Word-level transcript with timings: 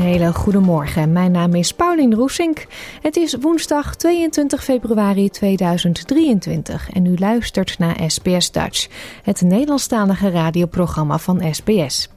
Hele 0.00 0.32
goede 0.32 0.58
morgen. 0.58 1.12
Mijn 1.12 1.32
naam 1.32 1.54
is 1.54 1.72
Paulien 1.72 2.14
Roesink. 2.14 2.66
Het 3.02 3.16
is 3.16 3.36
woensdag 3.40 3.96
22 3.96 4.64
februari 4.64 5.30
2023 5.30 6.90
en 6.90 7.06
u 7.06 7.14
luistert 7.18 7.78
naar 7.78 8.00
SBS 8.06 8.50
Dutch, 8.50 8.88
het 9.22 9.40
Nederlandstalige 9.40 10.30
radioprogramma 10.30 11.18
van 11.18 11.54
SBS. 11.54 12.08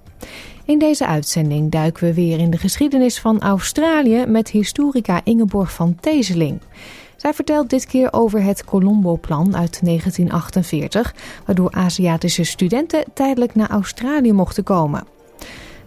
In 0.66 0.80
deze 0.80 1.08
uitzending 1.08 1.72
duiken 1.72 2.04
we 2.04 2.14
weer 2.14 2.40
in 2.40 2.50
de 2.50 2.58
geschiedenis 2.58 3.20
van 3.20 3.42
Australië 3.42 4.26
met 4.28 4.50
historica 4.50 5.22
Ingeborg 5.24 5.74
van 5.74 5.96
Teeseling. 6.00 6.62
Zij 7.16 7.34
vertelt 7.34 7.70
dit 7.70 7.86
keer 7.86 8.14
over 8.14 8.44
het 8.44 8.66
Colombo-plan 8.66 9.56
uit 9.56 9.80
1948, 9.86 11.16
waardoor 11.46 11.72
Aziatische 11.72 12.44
studenten 12.44 13.04
tijdelijk 13.14 13.56
naar 13.56 13.70
Australië 13.70 14.34
mochten 14.34 14.64
komen. 14.64 15.14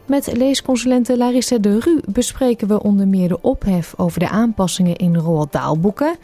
Met 0.07 0.37
leesconsulente 0.37 1.17
Larissa 1.17 1.59
de 1.59 1.81
Ru 1.81 2.01
bespreken 2.09 2.69
we 2.69 2.83
onder 2.83 3.09
meer 3.09 3.29
de 3.29 3.41
ophef 3.41 3.95
over 3.97 4.21
de 4.21 4.29
aanpassingen 4.29 4.97
in 4.97 5.17
Roald 5.17 5.53
Dahl-boeken. 5.53 6.17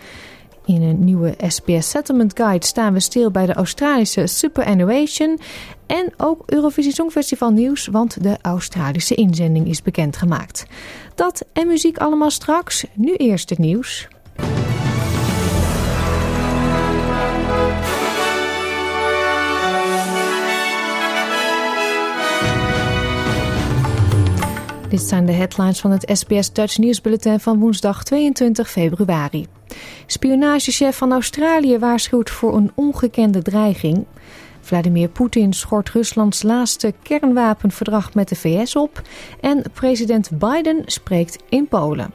In 0.64 0.82
een 0.82 1.04
nieuwe 1.04 1.34
SBS 1.46 1.90
Settlement 1.90 2.32
Guide 2.36 2.66
staan 2.66 2.92
we 2.92 3.00
stil 3.00 3.30
bij 3.30 3.46
de 3.46 3.54
Australische 3.54 4.26
Superannuation. 4.26 5.38
En 5.86 6.12
ook 6.16 6.42
Eurovisie 6.46 6.92
Songfestival 6.92 7.50
nieuws, 7.50 7.86
want 7.86 8.22
de 8.22 8.36
Australische 8.42 9.14
inzending 9.14 9.68
is 9.68 9.82
bekendgemaakt. 9.82 10.66
Dat 11.14 11.44
en 11.52 11.66
muziek 11.66 11.98
allemaal 11.98 12.30
straks. 12.30 12.84
Nu 12.94 13.14
eerst 13.14 13.50
het 13.50 13.58
nieuws. 13.58 14.08
Dit 24.92 25.02
zijn 25.02 25.26
de 25.26 25.32
headlines 25.32 25.80
van 25.80 25.90
het 25.90 26.10
SBS 26.18 26.52
Dutch 26.52 26.78
nieuwsbulletin 26.78 27.40
van 27.40 27.58
woensdag 27.58 28.04
22 28.04 28.70
februari. 28.70 29.46
Spionagechef 30.06 30.96
van 30.96 31.12
Australië 31.12 31.78
waarschuwt 31.78 32.30
voor 32.30 32.56
een 32.56 32.72
ongekende 32.74 33.42
dreiging. 33.42 34.04
Vladimir 34.60 35.08
Poetin 35.08 35.52
schort 35.52 35.90
Ruslands 35.90 36.42
laatste 36.42 36.94
kernwapenverdrag 37.02 38.14
met 38.14 38.28
de 38.28 38.36
VS 38.36 38.76
op. 38.76 39.02
En 39.40 39.62
president 39.72 40.30
Biden 40.38 40.82
spreekt 40.86 41.38
in 41.48 41.68
Polen. 41.68 42.10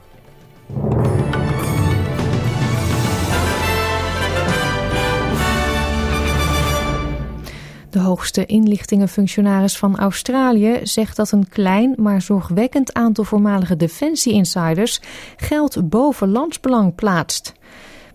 De 7.97 8.03
hoogste 8.03 8.45
inlichtingenfunctionaris 8.45 9.77
van 9.77 9.97
Australië 9.97 10.79
zegt 10.83 11.15
dat 11.15 11.31
een 11.31 11.49
klein 11.49 11.93
maar 11.97 12.21
zorgwekkend 12.21 12.93
aantal 12.93 13.23
voormalige 13.23 13.75
defensie-insiders 13.75 15.01
geld 15.37 15.89
boven 15.89 16.31
landsbelang 16.31 16.95
plaatst. 16.95 17.53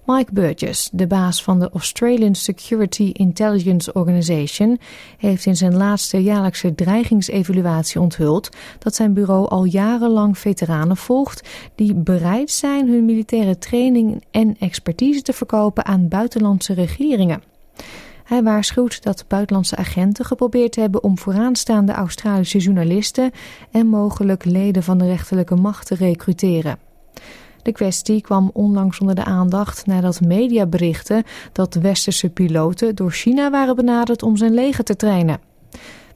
Mike 0.04 0.32
Burgess, 0.32 0.90
de 0.92 1.06
baas 1.06 1.42
van 1.42 1.58
de 1.58 1.70
Australian 1.72 2.34
Security 2.34 3.10
Intelligence 3.12 3.92
Organization, 3.92 4.78
heeft 5.18 5.46
in 5.46 5.56
zijn 5.56 5.76
laatste 5.76 6.22
jaarlijkse 6.22 6.74
dreigingsevaluatie 6.74 8.00
onthuld 8.00 8.48
dat 8.78 8.94
zijn 8.94 9.14
bureau 9.14 9.48
al 9.48 9.64
jarenlang 9.64 10.38
veteranen 10.38 10.96
volgt 10.96 11.48
die 11.74 11.94
bereid 11.94 12.50
zijn 12.50 12.88
hun 12.88 13.04
militaire 13.04 13.58
training 13.58 14.24
en 14.30 14.56
expertise 14.58 15.22
te 15.22 15.32
verkopen 15.32 15.84
aan 15.84 16.08
buitenlandse 16.08 16.74
regeringen. 16.74 17.42
Hij 18.32 18.42
waarschuwt 18.42 19.02
dat 19.02 19.24
buitenlandse 19.28 19.76
agenten 19.76 20.24
geprobeerd 20.24 20.76
hebben 20.76 21.02
om 21.02 21.18
vooraanstaande 21.18 21.92
Australische 21.92 22.58
journalisten 22.58 23.30
en 23.70 23.86
mogelijk 23.86 24.44
leden 24.44 24.82
van 24.82 24.98
de 24.98 25.06
rechterlijke 25.06 25.54
macht 25.54 25.86
te 25.86 25.94
recruteren. 25.94 26.78
De 27.62 27.72
kwestie 27.72 28.20
kwam 28.20 28.50
onlangs 28.52 28.98
onder 28.98 29.14
de 29.14 29.24
aandacht 29.24 29.86
nadat 29.86 30.20
media 30.20 30.66
berichten 30.66 31.22
dat 31.52 31.74
westerse 31.74 32.28
piloten 32.28 32.94
door 32.94 33.10
China 33.10 33.50
waren 33.50 33.76
benaderd 33.76 34.22
om 34.22 34.36
zijn 34.36 34.54
leger 34.54 34.84
te 34.84 34.96
trainen. 34.96 35.40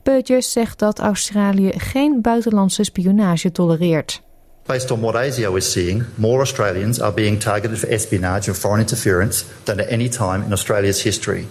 Burgess 0.03 0.51
zegt 0.51 0.79
dat 0.79 0.99
Australië 0.99 1.71
geen 1.75 2.21
buitenlandse 2.21 2.83
spionage 2.83 3.51
tolereert. 3.51 4.21
Based 4.65 4.91
on 4.91 4.99
what 4.99 5.15
ASIO 5.15 5.55
is 5.55 5.71
seeing, 5.71 6.03
more 6.15 6.37
Australians 6.37 7.01
are 7.01 7.13
being 7.13 7.39
targeted 7.39 7.77
for 7.77 7.89
espionage 7.89 8.49
and 8.49 8.57
foreign 8.57 8.81
interference 8.81 9.43
than 9.63 9.79
at 9.79 9.87
any 9.87 10.09
time 10.09 10.45
in 10.45 10.51
Australia's 10.51 11.03
history. 11.03 11.47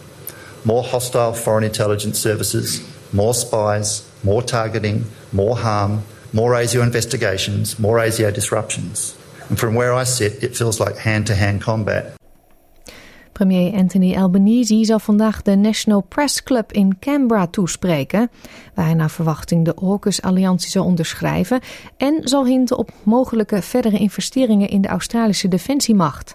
More 0.65 0.83
hostile 0.83 1.33
foreign 1.33 1.65
intelligence 1.65 2.21
services, 2.21 2.81
more 3.11 3.35
spies, 3.35 4.03
more 4.21 4.45
targeting, 4.45 5.05
more 5.31 5.57
harm, 5.57 6.03
more 6.31 6.63
ASIO 6.63 6.83
investigations, 6.83 7.77
more 7.79 8.07
ASIO 8.07 8.31
disruptions. 8.33 9.15
And 9.49 9.59
from 9.59 9.75
where 9.75 10.03
I 10.03 10.05
sit, 10.05 10.43
it 10.43 10.57
feels 10.57 10.79
like 10.79 10.97
hand-to-hand 10.97 11.63
combat. 11.63 12.15
Premier 13.33 13.75
Anthony 13.75 14.17
Albanese 14.17 14.85
zal 14.85 14.99
vandaag 14.99 15.43
de 15.43 15.57
National 15.57 16.01
Press 16.01 16.43
Club 16.43 16.73
in 16.73 16.99
Canberra 16.99 17.47
toespreken, 17.47 18.31
waar 18.75 18.85
hij 18.85 18.95
naar 18.95 19.11
verwachting 19.11 19.65
de 19.65 19.75
AUKUS-alliantie 19.75 20.71
zal 20.71 20.85
onderschrijven 20.85 21.61
en 21.97 22.21
zal 22.25 22.47
hinten 22.47 22.79
op 22.79 22.91
mogelijke 23.03 23.63
verdere 23.63 23.99
investeringen 23.99 24.69
in 24.69 24.81
de 24.81 24.89
Australische 24.89 25.49
defensiemacht. 25.49 26.35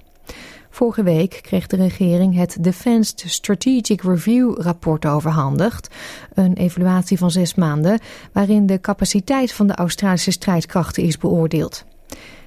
Vorige 0.73 1.03
week 1.03 1.39
kreeg 1.41 1.67
de 1.67 1.75
regering 1.75 2.35
het 2.35 2.57
Defence 2.59 3.13
Strategic 3.15 4.01
Review 4.01 4.61
rapport 4.61 5.05
overhandigd, 5.05 5.87
een 6.33 6.53
evaluatie 6.53 7.17
van 7.17 7.31
zes 7.31 7.55
maanden 7.55 7.99
waarin 8.31 8.65
de 8.65 8.79
capaciteit 8.79 9.53
van 9.53 9.67
de 9.67 9.75
Australische 9.75 10.31
strijdkrachten 10.31 11.03
is 11.03 11.17
beoordeeld. 11.17 11.85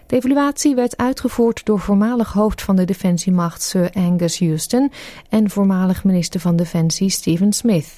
De 0.07 0.17
evaluatie 0.17 0.75
werd 0.75 0.97
uitgevoerd 0.97 1.65
door 1.65 1.81
voormalig 1.81 2.33
hoofd 2.33 2.63
van 2.63 2.77
de 2.77 2.85
defensiemacht 2.85 3.63
Sir 3.63 3.91
Angus 3.93 4.39
Houston 4.39 4.93
en 5.29 5.51
voormalig 5.51 6.05
minister 6.05 6.41
van 6.41 6.57
Defensie 6.57 7.09
Stephen 7.09 7.53
Smith. 7.53 7.97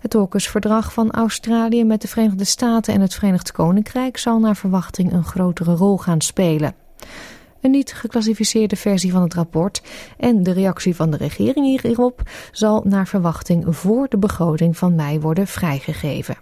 Het 0.00 0.14
AUKUS-verdrag 0.14 0.92
van 0.92 1.10
Australië 1.10 1.84
met 1.84 2.00
de 2.00 2.08
Verenigde 2.08 2.44
Staten 2.44 2.94
en 2.94 3.00
het 3.00 3.14
Verenigd 3.14 3.52
Koninkrijk 3.52 4.16
zal 4.16 4.38
naar 4.38 4.56
verwachting 4.56 5.12
een 5.12 5.24
grotere 5.24 5.74
rol 5.74 5.98
gaan 5.98 6.20
spelen. 6.20 6.74
Een 7.62 7.70
niet 7.70 7.92
geclassificeerde 7.92 8.76
versie 8.76 9.12
van 9.12 9.22
het 9.22 9.34
rapport 9.34 9.82
en 10.18 10.42
de 10.42 10.52
reactie 10.52 10.96
van 10.96 11.10
de 11.10 11.16
regering 11.16 11.82
hierop 11.82 12.22
zal 12.52 12.82
naar 12.84 13.06
verwachting 13.06 13.76
voor 13.76 14.08
de 14.08 14.18
begroting 14.18 14.76
van 14.76 14.94
mei 14.94 15.20
worden 15.20 15.46
vrijgegeven. 15.46 16.36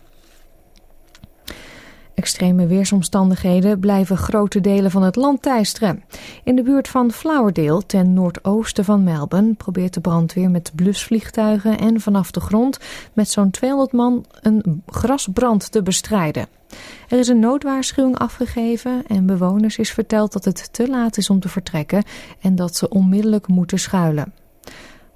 Extreme 2.15 2.67
weersomstandigheden 2.67 3.81
blijven 3.81 4.17
grote 4.17 4.61
delen 4.61 4.91
van 4.91 5.03
het 5.03 5.17
land 5.17 5.43
teisteren. 5.43 6.05
In 6.45 6.57
de 6.57 6.63
buurt 6.63 6.89
van 6.89 7.13
Flowerdale, 7.13 7.87
ten 7.87 8.13
noordoosten 8.13 8.85
van 8.85 9.05
Melbourne, 9.05 9.55
probeert 9.55 9.95
de 9.95 10.01
brandweer 10.01 10.51
met 10.51 10.73
blusvliegtuigen 10.75 11.79
en 11.79 12.01
vanaf 12.01 12.31
de 12.31 12.41
grond 12.41 12.79
met 13.13 13.31
zo'n 13.31 13.51
200 13.51 13.93
man 13.93 14.25
een 14.41 14.83
grasbrand 14.87 15.73
te 15.73 15.83
bestrijden. 15.83 16.60
Er 17.09 17.19
is 17.19 17.29
een 17.29 17.39
noodwaarschuwing 17.39 18.19
afgegeven 18.19 19.07
en 19.07 19.27
bewoners 19.27 19.79
is 19.79 19.91
verteld 19.91 20.33
dat 20.33 20.45
het 20.45 20.73
te 20.73 20.89
laat 20.89 21.17
is 21.17 21.31
om 21.31 21.41
te 21.41 21.49
vertrekken 21.49 22.05
en 22.41 22.55
dat 22.55 22.77
ze 22.77 22.89
onmiddellijk 22.89 23.49
moeten 23.49 23.79
schuilen. 23.79 24.33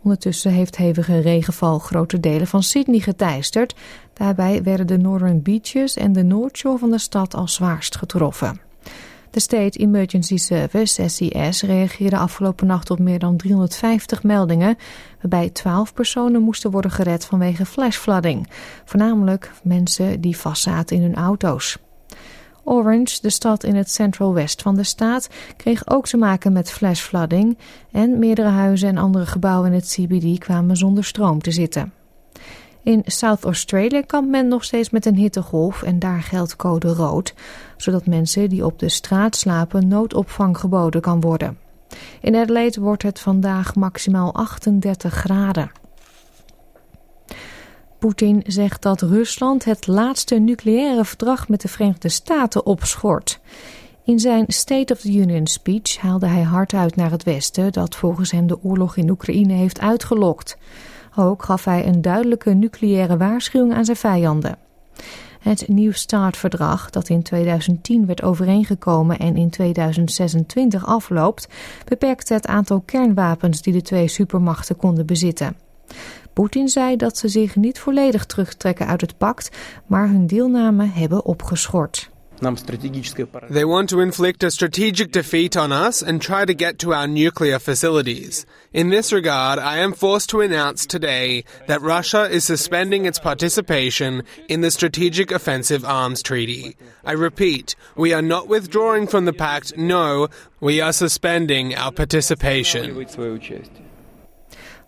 Ondertussen 0.02 0.50
heeft 0.50 0.76
hevige 0.76 1.18
regenval 1.18 1.78
grote 1.78 2.20
delen 2.20 2.46
van 2.46 2.62
Sydney 2.62 3.00
geteisterd. 3.00 3.74
Daarbij 4.12 4.62
werden 4.62 4.86
de 4.86 4.98
Northern 4.98 5.42
Beaches 5.42 5.96
en 5.96 6.12
de 6.12 6.22
Noordshore 6.22 6.78
van 6.78 6.90
de 6.90 6.98
stad 6.98 7.34
als 7.34 7.54
zwaarst 7.54 7.96
getroffen. 7.96 8.60
De 9.34 9.40
State 9.40 9.78
Emergency 9.78 10.36
Service, 10.36 11.08
SES, 11.08 11.62
reageerde 11.62 12.16
afgelopen 12.16 12.66
nacht 12.66 12.90
op 12.90 12.98
meer 12.98 13.18
dan 13.18 13.36
350 13.36 14.22
meldingen, 14.22 14.76
waarbij 15.20 15.50
12 15.50 15.94
personen 15.94 16.42
moesten 16.42 16.70
worden 16.70 16.90
gered 16.90 17.24
vanwege 17.24 17.66
flashflooding. 17.66 18.50
Voornamelijk 18.84 19.52
mensen 19.62 20.20
die 20.20 20.36
vastzaten 20.36 20.96
in 20.96 21.02
hun 21.02 21.14
auto's. 21.14 21.78
Orange, 22.64 23.18
de 23.20 23.30
stad 23.30 23.64
in 23.64 23.74
het 23.74 23.90
Central 23.90 24.34
West 24.34 24.62
van 24.62 24.74
de 24.74 24.84
staat, 24.84 25.28
kreeg 25.56 25.88
ook 25.88 26.06
te 26.06 26.16
maken 26.16 26.52
met 26.52 26.70
flashflooding 26.70 27.58
en 27.92 28.18
meerdere 28.18 28.48
huizen 28.48 28.88
en 28.88 28.96
andere 28.96 29.26
gebouwen 29.26 29.68
in 29.68 29.74
het 29.74 29.96
CBD 29.98 30.38
kwamen 30.38 30.76
zonder 30.76 31.04
stroom 31.04 31.40
te 31.40 31.50
zitten. 31.50 31.92
In 32.84 33.02
South 33.04 33.44
Australia 33.44 34.02
kampt 34.02 34.30
men 34.30 34.48
nog 34.48 34.64
steeds 34.64 34.90
met 34.90 35.06
een 35.06 35.16
hittegolf 35.16 35.82
en 35.82 35.98
daar 35.98 36.22
geldt 36.22 36.56
code 36.56 36.88
rood, 36.88 37.34
zodat 37.76 38.06
mensen 38.06 38.48
die 38.48 38.64
op 38.64 38.78
de 38.78 38.88
straat 38.88 39.36
slapen 39.36 39.88
noodopvang 39.88 40.58
geboden 40.58 41.00
kan 41.00 41.20
worden. 41.20 41.58
In 42.20 42.36
Adelaide 42.36 42.80
wordt 42.80 43.02
het 43.02 43.20
vandaag 43.20 43.74
maximaal 43.74 44.34
38 44.34 45.14
graden. 45.14 45.70
Poetin 47.98 48.42
zegt 48.46 48.82
dat 48.82 49.02
Rusland 49.02 49.64
het 49.64 49.86
laatste 49.86 50.34
nucleaire 50.34 51.04
verdrag 51.04 51.48
met 51.48 51.60
de 51.60 51.68
Verenigde 51.68 52.08
Staten 52.08 52.66
opschort. 52.66 53.40
In 54.04 54.18
zijn 54.18 54.44
State 54.48 54.92
of 54.92 55.00
the 55.00 55.12
Union 55.12 55.46
speech 55.46 55.96
haalde 55.96 56.26
hij 56.26 56.42
hard 56.42 56.74
uit 56.74 56.96
naar 56.96 57.10
het 57.10 57.22
Westen 57.22 57.72
dat 57.72 57.96
volgens 57.96 58.30
hem 58.30 58.46
de 58.46 58.62
oorlog 58.62 58.96
in 58.96 59.10
Oekraïne 59.10 59.52
heeft 59.52 59.80
uitgelokt. 59.80 60.56
Ook 61.16 61.42
gaf 61.42 61.64
hij 61.64 61.86
een 61.86 62.02
duidelijke 62.02 62.50
nucleaire 62.50 63.16
waarschuwing 63.16 63.74
aan 63.74 63.84
zijn 63.84 63.96
vijanden. 63.96 64.56
Het 65.40 65.68
New 65.68 65.92
START-verdrag, 65.92 66.90
dat 66.90 67.08
in 67.08 67.22
2010 67.22 68.06
werd 68.06 68.22
overeengekomen 68.22 69.18
en 69.18 69.36
in 69.36 69.50
2026 69.50 70.86
afloopt, 70.86 71.48
beperkte 71.84 72.34
het 72.34 72.46
aantal 72.46 72.80
kernwapens 72.80 73.62
die 73.62 73.72
de 73.72 73.82
twee 73.82 74.08
supermachten 74.08 74.76
konden 74.76 75.06
bezitten. 75.06 75.56
Poetin 76.32 76.68
zei 76.68 76.96
dat 76.96 77.18
ze 77.18 77.28
zich 77.28 77.56
niet 77.56 77.78
volledig 77.78 78.26
terugtrekken 78.26 78.86
uit 78.86 79.00
het 79.00 79.18
pact, 79.18 79.56
maar 79.86 80.08
hun 80.08 80.26
deelname 80.26 80.86
hebben 80.86 81.24
opgeschort. 81.24 82.10
They 83.50 83.64
want 83.64 83.88
to 83.90 84.00
inflict 84.00 84.42
a 84.42 84.50
strategic 84.50 85.12
defeat 85.12 85.56
on 85.56 85.72
us 85.72 86.02
and 86.02 86.20
try 86.20 86.44
to 86.44 86.54
get 86.54 86.78
to 86.80 86.92
our 86.92 87.06
nuclear 87.06 87.58
facilities. 87.58 88.46
In 88.72 88.90
this 88.90 89.12
regard, 89.12 89.58
I 89.58 89.78
am 89.78 89.92
forced 89.92 90.30
to 90.30 90.40
announce 90.40 90.86
today 90.86 91.44
that 91.66 91.80
Russia 91.80 92.24
is 92.24 92.44
suspending 92.44 93.06
its 93.06 93.18
participation 93.18 94.22
in 94.48 94.60
the 94.60 94.70
Strategic 94.70 95.30
Offensive 95.30 95.84
Arms 95.84 96.22
Treaty. 96.22 96.76
I 97.04 97.12
repeat, 97.12 97.76
we 97.96 98.12
are 98.12 98.22
not 98.22 98.48
withdrawing 98.48 99.06
from 99.06 99.24
the 99.24 99.32
pact, 99.32 99.76
no, 99.76 100.28
we 100.60 100.80
are 100.80 100.92
suspending 100.92 101.74
our 101.74 101.92
participation. 101.92 102.94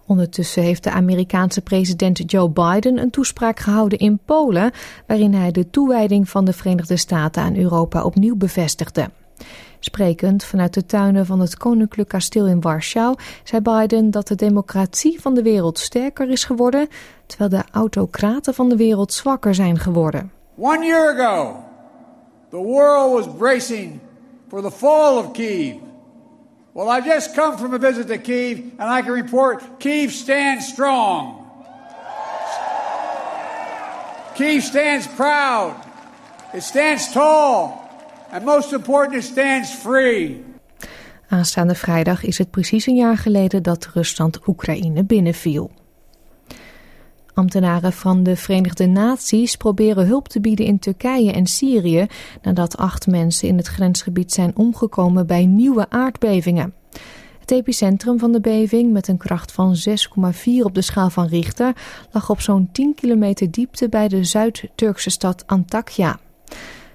Ondertussen 0.06 0.62
heeft 0.62 0.84
de 0.84 0.90
Amerikaanse 0.90 1.60
president 1.60 2.30
Joe 2.30 2.50
Biden 2.50 2.98
een 2.98 3.10
toespraak 3.10 3.58
gehouden 3.58 3.98
in 3.98 4.18
Polen, 4.24 4.72
waarin 5.06 5.34
hij 5.34 5.50
de 5.50 5.70
toewijding 5.70 6.28
van 6.28 6.44
de 6.44 6.52
Verenigde 6.52 6.96
Staten 6.96 7.42
aan 7.42 7.56
Europa 7.56 8.04
opnieuw 8.04 8.36
bevestigde. 8.36 9.10
Sprekend 9.80 10.44
vanuit 10.44 10.74
de 10.74 10.86
tuinen 10.86 11.26
van 11.26 11.40
het 11.40 11.56
Koninklijk 11.56 12.08
Kasteel 12.08 12.46
in 12.46 12.60
Warschau 12.60 13.14
zei 13.44 13.62
Biden 13.62 14.10
dat 14.10 14.28
de 14.28 14.34
democratie 14.34 15.20
van 15.20 15.34
de 15.34 15.42
wereld 15.42 15.78
sterker 15.78 16.30
is 16.30 16.44
geworden, 16.44 16.88
terwijl 17.26 17.50
de 17.50 17.62
autocraten 17.72 18.54
van 18.54 18.68
de 18.68 18.76
wereld 18.76 19.12
zwakker 19.12 19.54
zijn 19.54 19.78
geworden. 19.78 20.32
One 20.58 20.86
year 20.86 21.20
ago, 21.20 21.56
the 22.50 22.56
world 22.56 23.12
was 23.12 23.34
bracing 23.38 24.00
for 24.48 24.62
the 24.62 24.70
fall 24.70 25.16
of 25.16 25.32
Kiev. 25.32 25.85
Well, 26.76 26.90
I 26.90 27.00
just 27.00 27.34
come 27.34 27.56
from 27.56 27.72
a 27.72 27.78
visit 27.78 28.06
to 28.08 28.18
Kiev, 28.18 28.58
and 28.78 28.98
I 28.98 29.02
can 29.02 29.12
report 29.12 29.62
Kiev 29.78 30.12
stands 30.12 30.68
strong. 30.68 31.42
Kiev 34.34 34.62
stands 34.62 35.06
proud. 35.06 35.74
It 36.52 36.62
stands 36.62 37.12
tall. 37.12 37.88
And 38.30 38.44
most 38.44 38.72
important, 38.72 39.16
it 39.16 39.24
stands 39.24 39.74
free. 39.74 40.44
Aanstaande 41.28 41.74
vrijdag 41.74 42.22
is 42.22 42.38
het 42.38 42.50
precies 42.50 42.86
een 42.86 42.96
jaar 42.96 43.16
geleden 43.16 43.62
dat 43.62 43.88
Rusland 43.94 44.38
Oekraïne 44.46 45.04
binnenviel. 45.04 45.70
Ambtenaren 47.36 47.92
van 47.92 48.22
de 48.22 48.36
Verenigde 48.36 48.86
Naties 48.86 49.56
proberen 49.56 50.06
hulp 50.06 50.28
te 50.28 50.40
bieden 50.40 50.66
in 50.66 50.78
Turkije 50.78 51.32
en 51.32 51.46
Syrië 51.46 52.06
nadat 52.42 52.76
acht 52.76 53.06
mensen 53.06 53.48
in 53.48 53.56
het 53.56 53.66
grensgebied 53.66 54.32
zijn 54.32 54.56
omgekomen 54.56 55.26
bij 55.26 55.46
nieuwe 55.46 55.90
aardbevingen. 55.90 56.74
Het 57.40 57.50
epicentrum 57.50 58.18
van 58.18 58.32
de 58.32 58.40
beving, 58.40 58.92
met 58.92 59.08
een 59.08 59.16
kracht 59.16 59.52
van 59.52 59.76
6,4 59.88 60.42
op 60.62 60.74
de 60.74 60.82
schaal 60.82 61.10
van 61.10 61.26
Richter, 61.26 61.72
lag 62.10 62.30
op 62.30 62.40
zo'n 62.40 62.68
10 62.72 62.94
kilometer 62.94 63.50
diepte 63.50 63.88
bij 63.88 64.08
de 64.08 64.24
Zuid-Turkse 64.24 65.10
stad 65.10 65.46
Antakya. 65.46 66.18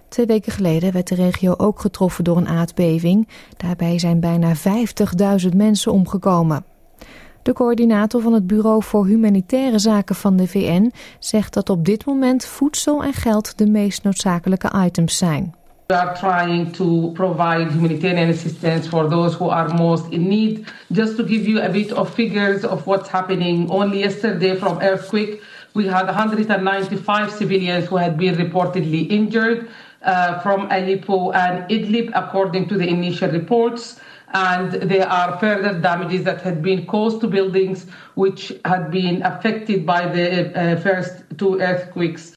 Twee 0.09 0.25
weken 0.25 0.51
geleden 0.51 0.91
werd 0.91 1.07
de 1.07 1.15
regio 1.15 1.53
ook 1.57 1.79
getroffen 1.79 2.23
door 2.23 2.37
een 2.37 2.47
aardbeving. 2.47 3.27
Daarbij 3.57 3.99
zijn 3.99 4.19
bijna 4.19 4.55
50.000 4.55 5.55
mensen 5.55 5.91
omgekomen. 5.91 6.70
De 7.43 7.53
coördinator 7.53 8.21
van 8.21 8.33
het 8.33 8.47
Bureau 8.47 8.83
voor 8.83 9.05
Humanitaire 9.05 9.79
Zaken 9.79 10.15
van 10.15 10.35
de 10.37 10.47
VN 10.47 10.91
zegt 11.19 11.53
dat 11.53 11.69
op 11.69 11.85
dit 11.85 12.05
moment 12.05 12.45
voedsel 12.45 13.03
en 13.03 13.13
geld 13.13 13.57
de 13.57 13.69
meest 13.69 14.03
noodzakelijke 14.03 14.71
items 14.85 15.17
zijn. 15.17 15.53
We 15.87 15.97
are 15.97 16.17
trying 16.17 16.73
to 16.73 17.09
provide 17.09 17.71
humanitarian 17.71 18.29
assistance 18.29 18.89
for 18.89 19.09
those 19.09 19.35
who 19.35 19.49
are 19.49 19.73
most 19.73 20.05
in 20.09 20.27
need. 20.27 20.73
Just 20.87 21.15
to 21.15 21.23
give 21.23 21.49
you 21.49 21.61
a 21.61 21.69
bit 21.69 21.93
of 21.93 22.13
figures 22.13 22.65
of 22.65 22.83
what's 22.83 23.09
happening, 23.09 23.69
only 23.69 23.97
yesterday 23.97 24.55
from 24.55 24.77
earthquake, 24.79 25.41
we 25.73 25.87
had 25.87 26.05
195 26.05 27.31
civilians 27.31 27.87
who 27.87 27.97
had 27.97 28.17
been 28.17 28.35
reportedly 28.35 29.09
injured 29.09 29.67
uh, 30.03 30.39
from 30.41 30.67
Aleppo 30.69 31.31
and 31.31 31.69
Idlib, 31.69 32.11
according 32.13 32.67
to 32.67 32.77
the 32.77 32.87
initial 32.87 33.29
reports. 33.29 33.99
And 34.31 34.71
there 34.71 35.07
are 35.07 35.37
further 35.37 35.81
damages 35.81 36.23
that 36.23 36.41
had 36.41 36.61
been 36.61 36.85
caused 36.85 37.19
to 37.19 37.27
buildings 37.27 37.85
which 38.13 38.53
had 38.61 38.89
been 38.89 39.23
affected 39.23 39.85
by 39.85 40.09
the 40.13 40.51
uh, 40.55 40.79
first 40.79 41.23
two 41.37 41.59
earthquakes. 41.59 42.31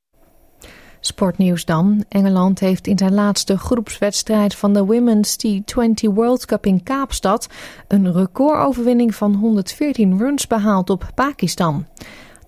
Sportnieuws 1.01 1.65
dan. 1.65 2.05
Engeland 2.09 2.61
heeft 2.61 2.87
in 2.87 2.99
zijn 2.99 3.15
laatste 3.15 3.59
groepswedstrijd 3.59 4.55
van 4.55 4.73
de 4.73 4.85
Women's 4.85 5.37
T20 5.47 6.13
World 6.15 6.47
Cup 6.47 6.67
in 6.67 6.83
Kaapstad 6.83 7.49
een 7.89 8.13
recordoverwinning 8.13 9.15
van 9.15 9.35
114 9.35 10.19
runs 10.19 10.47
behaald 10.47 10.91
op 10.91 11.11
Pakistan. 11.15 11.87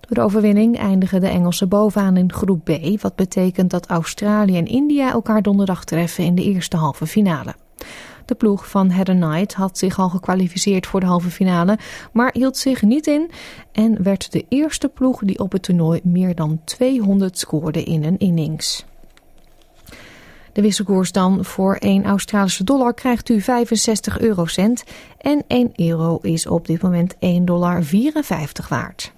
Door 0.00 0.16
de 0.16 0.20
overwinning 0.20 0.78
eindigen 0.78 1.20
de 1.20 1.28
Engelsen 1.28 1.68
bovenaan 1.68 2.16
in 2.16 2.32
groep 2.32 2.64
B, 2.64 3.00
wat 3.00 3.16
betekent 3.16 3.70
dat 3.70 3.86
Australië 3.86 4.56
en 4.56 4.66
India 4.66 5.10
elkaar 5.10 5.42
donderdag 5.42 5.84
treffen 5.84 6.24
in 6.24 6.34
de 6.34 6.42
eerste 6.42 6.76
halve 6.76 7.06
finale. 7.06 7.54
De 8.26 8.34
ploeg 8.34 8.68
van 8.68 8.90
Heather 8.90 9.14
Knight 9.14 9.54
had 9.54 9.78
zich 9.78 9.98
al 9.98 10.08
gekwalificeerd 10.08 10.86
voor 10.86 11.00
de 11.00 11.06
halve 11.06 11.30
finale, 11.30 11.78
maar 12.12 12.30
hield 12.32 12.56
zich 12.56 12.82
niet 12.82 13.06
in 13.06 13.30
en 13.72 14.02
werd 14.02 14.32
de 14.32 14.44
eerste 14.48 14.88
ploeg 14.88 15.20
die 15.24 15.38
op 15.38 15.52
het 15.52 15.62
toernooi 15.62 16.00
meer 16.02 16.34
dan 16.34 16.60
200 16.64 17.38
scoorde 17.38 17.82
in 17.82 18.04
een 18.04 18.18
innings. 18.18 18.84
De 20.52 20.62
wisselkoers 20.62 21.12
dan 21.12 21.44
voor 21.44 21.74
1 21.74 22.04
Australische 22.04 22.64
dollar 22.64 22.94
krijgt 22.94 23.28
u 23.28 23.40
65 23.40 24.18
eurocent 24.18 24.84
en 25.18 25.44
1 25.46 25.72
euro 25.74 26.18
is 26.22 26.46
op 26.46 26.66
dit 26.66 26.82
moment 26.82 27.14
1,54 27.14 27.18
dollar 27.44 27.84
waard. 28.68 29.12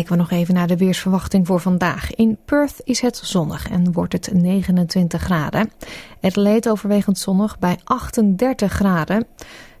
Kijken 0.00 0.18
we 0.18 0.24
nog 0.24 0.40
even 0.40 0.54
naar 0.54 0.66
de 0.66 0.76
weersverwachting 0.76 1.46
voor 1.46 1.60
vandaag. 1.60 2.14
In 2.14 2.38
Perth 2.44 2.80
is 2.84 3.00
het 3.00 3.16
zonnig 3.16 3.68
en 3.68 3.92
wordt 3.92 4.12
het 4.12 4.32
29 4.32 5.22
graden. 5.22 5.70
Adelaide 6.20 6.70
overwegend 6.70 7.18
zonnig 7.18 7.58
bij 7.58 7.78
38 7.84 8.72
graden. 8.72 9.26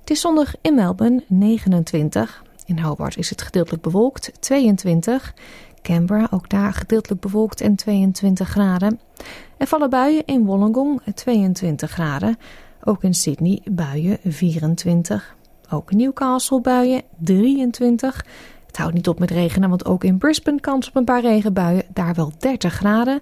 Het 0.00 0.10
is 0.10 0.20
zonnig 0.20 0.54
in 0.60 0.74
Melbourne 0.74 1.24
29. 1.28 2.42
In 2.66 2.78
Hobart 2.78 3.16
is 3.16 3.30
het 3.30 3.42
gedeeltelijk 3.42 3.82
bewolkt 3.82 4.32
22. 4.40 5.34
Canberra 5.82 6.28
ook 6.30 6.48
daar 6.48 6.72
gedeeltelijk 6.72 7.20
bewolkt 7.20 7.60
en 7.60 7.74
22 7.74 8.48
graden. 8.48 9.00
Er 9.56 9.66
vallen 9.66 9.90
buien 9.90 10.26
in 10.26 10.44
Wollongong 10.44 11.00
22 11.14 11.90
graden. 11.90 12.38
Ook 12.84 13.02
in 13.02 13.14
Sydney 13.14 13.60
buien 13.70 14.18
24. 14.24 15.36
Ook 15.70 15.92
Newcastle 15.92 16.60
buien 16.60 17.02
23. 17.18 18.24
Het 18.70 18.78
houdt 18.78 18.94
niet 18.94 19.08
op 19.08 19.18
met 19.18 19.30
regenen, 19.30 19.68
want 19.68 19.84
ook 19.84 20.04
in 20.04 20.18
Brisbane 20.18 20.60
kans 20.60 20.88
op 20.88 20.96
een 20.96 21.04
paar 21.04 21.20
regenbuien. 21.20 21.82
Daar 21.92 22.14
wel 22.14 22.32
30 22.38 22.74
graden. 22.74 23.20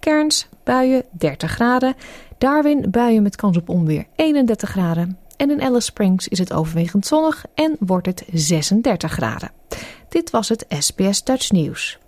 Cairns 0.00 0.48
buien 0.64 1.04
30 1.10 1.50
graden. 1.50 1.94
Darwin 2.38 2.90
buien 2.90 3.22
met 3.22 3.36
kans 3.36 3.56
op 3.56 3.68
onweer 3.68 4.06
31 4.16 4.70
graden. 4.70 5.18
En 5.36 5.50
in 5.50 5.62
Alice 5.62 5.80
Springs 5.80 6.28
is 6.28 6.38
het 6.38 6.52
overwegend 6.52 7.06
zonnig 7.06 7.44
en 7.54 7.76
wordt 7.78 8.06
het 8.06 8.24
36 8.32 9.12
graden. 9.12 9.50
Dit 10.08 10.30
was 10.30 10.48
het 10.48 10.64
SBS 10.68 11.24
Dutch 11.24 11.50
Nieuws. 11.50 11.98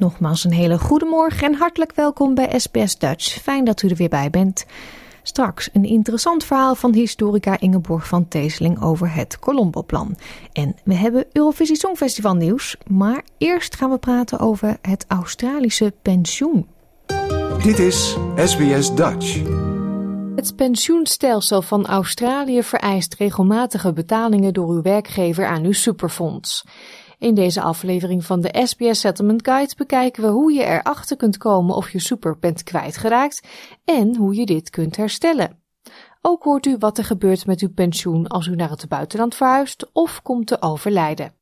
Nogmaals 0.00 0.44
een 0.44 0.52
hele 0.52 0.78
goede 0.78 1.04
morgen 1.04 1.46
en 1.46 1.54
hartelijk 1.54 1.92
welkom 1.94 2.34
bij 2.34 2.58
SBS 2.58 2.98
Dutch. 2.98 3.42
Fijn 3.42 3.64
dat 3.64 3.82
u 3.82 3.88
er 3.88 3.96
weer 3.96 4.08
bij 4.08 4.30
bent. 4.30 4.66
Straks 5.22 5.70
een 5.72 5.84
interessant 5.84 6.44
verhaal 6.44 6.74
van 6.74 6.94
historica 6.94 7.60
Ingeborg 7.60 8.06
van 8.06 8.28
Teeseling 8.28 8.82
over 8.82 9.14
het 9.14 9.38
Colombo-plan. 9.38 10.16
En 10.52 10.76
we 10.84 10.94
hebben 10.94 11.26
Eurovisie 11.32 11.76
Songfestival 11.76 12.34
nieuws, 12.34 12.76
maar 12.86 13.22
eerst 13.38 13.76
gaan 13.76 13.90
we 13.90 13.98
praten 13.98 14.38
over 14.38 14.76
het 14.82 15.04
Australische 15.08 15.92
pensioen. 16.02 16.66
Dit 17.62 17.78
is 17.78 18.16
SBS 18.36 18.94
Dutch. 18.94 19.42
Het 20.34 20.56
pensioenstelsel 20.56 21.62
van 21.62 21.86
Australië 21.86 22.62
vereist 22.62 23.14
regelmatige 23.14 23.92
betalingen 23.92 24.52
door 24.52 24.68
uw 24.68 24.82
werkgever 24.82 25.46
aan 25.46 25.64
uw 25.64 25.72
superfonds. 25.72 26.64
In 27.20 27.34
deze 27.34 27.60
aflevering 27.60 28.24
van 28.24 28.40
de 28.40 28.60
SBS 28.64 29.00
Settlement 29.00 29.48
Guide 29.48 29.74
bekijken 29.76 30.22
we 30.22 30.28
hoe 30.28 30.52
je 30.52 30.64
erachter 30.64 31.16
kunt 31.16 31.36
komen 31.36 31.76
of 31.76 31.90
je 31.90 31.98
super 31.98 32.38
bent 32.38 32.62
kwijtgeraakt 32.62 33.48
en 33.84 34.16
hoe 34.16 34.34
je 34.34 34.46
dit 34.46 34.70
kunt 34.70 34.96
herstellen. 34.96 35.58
Ook 36.20 36.42
hoort 36.42 36.66
u 36.66 36.76
wat 36.78 36.98
er 36.98 37.04
gebeurt 37.04 37.46
met 37.46 37.60
uw 37.60 37.72
pensioen 37.74 38.26
als 38.26 38.46
u 38.46 38.54
naar 38.54 38.70
het 38.70 38.88
buitenland 38.88 39.34
verhuist 39.34 39.90
of 39.92 40.22
komt 40.22 40.46
te 40.46 40.62
overlijden. 40.62 41.32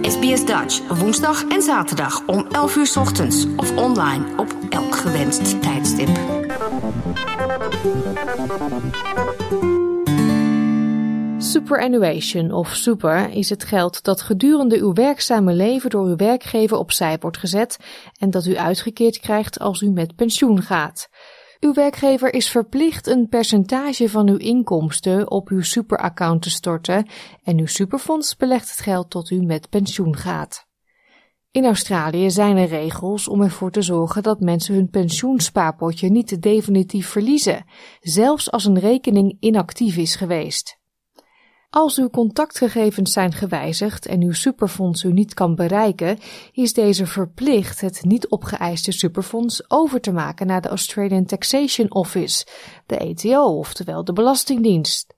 SBS 0.00 0.46
Dutch, 0.46 0.98
woensdag 0.98 1.44
en 1.44 1.62
zaterdag 1.62 2.26
om 2.26 2.46
11 2.50 2.76
uur 2.76 2.92
ochtends 2.98 3.46
of 3.56 3.76
online 3.76 4.24
op 4.36 4.56
elk 4.68 4.94
gewenst 4.96 5.62
tijdstip. 5.62 6.08
Superannuation 11.56 12.52
of 12.52 12.74
super 12.74 13.30
is 13.30 13.48
het 13.48 13.64
geld 13.64 14.04
dat 14.04 14.20
gedurende 14.20 14.78
uw 14.78 14.92
werkzame 14.92 15.52
leven 15.52 15.90
door 15.90 16.06
uw 16.06 16.16
werkgever 16.16 16.76
opzij 16.76 17.18
wordt 17.20 17.38
gezet 17.38 17.78
en 18.18 18.30
dat 18.30 18.46
u 18.46 18.56
uitgekeerd 18.56 19.18
krijgt 19.18 19.58
als 19.58 19.80
u 19.80 19.90
met 19.90 20.14
pensioen 20.14 20.62
gaat. 20.62 21.08
Uw 21.60 21.72
werkgever 21.72 22.34
is 22.34 22.50
verplicht 22.50 23.06
een 23.06 23.28
percentage 23.28 24.08
van 24.08 24.28
uw 24.28 24.36
inkomsten 24.36 25.30
op 25.30 25.48
uw 25.48 25.62
superaccount 25.62 26.42
te 26.42 26.50
storten 26.50 27.06
en 27.42 27.58
uw 27.58 27.66
superfonds 27.66 28.36
belegt 28.36 28.70
het 28.70 28.80
geld 28.80 29.10
tot 29.10 29.30
u 29.30 29.42
met 29.42 29.68
pensioen 29.68 30.16
gaat. 30.16 30.66
In 31.50 31.64
Australië 31.64 32.30
zijn 32.30 32.56
er 32.56 32.68
regels 32.68 33.28
om 33.28 33.42
ervoor 33.42 33.70
te 33.70 33.82
zorgen 33.82 34.22
dat 34.22 34.40
mensen 34.40 34.74
hun 34.74 34.90
pensioenspaarpotje 34.90 36.10
niet 36.10 36.42
definitief 36.42 37.08
verliezen, 37.08 37.64
zelfs 38.00 38.50
als 38.50 38.64
een 38.64 38.78
rekening 38.78 39.36
inactief 39.40 39.96
is 39.96 40.16
geweest. 40.16 40.75
Als 41.76 41.98
uw 41.98 42.10
contactgegevens 42.10 43.12
zijn 43.12 43.32
gewijzigd 43.32 44.06
en 44.06 44.22
uw 44.22 44.32
superfonds 44.32 45.02
u 45.04 45.12
niet 45.12 45.34
kan 45.34 45.54
bereiken, 45.54 46.18
is 46.52 46.72
deze 46.72 47.06
verplicht 47.06 47.80
het 47.80 48.04
niet 48.04 48.28
opgeëiste 48.28 48.92
superfonds 48.92 49.70
over 49.70 50.00
te 50.00 50.12
maken 50.12 50.46
naar 50.46 50.60
de 50.60 50.68
Australian 50.68 51.24
Taxation 51.24 51.94
Office, 51.94 52.46
de 52.86 52.98
ATO, 52.98 53.58
oftewel 53.58 54.04
de 54.04 54.12
Belastingdienst. 54.12 55.14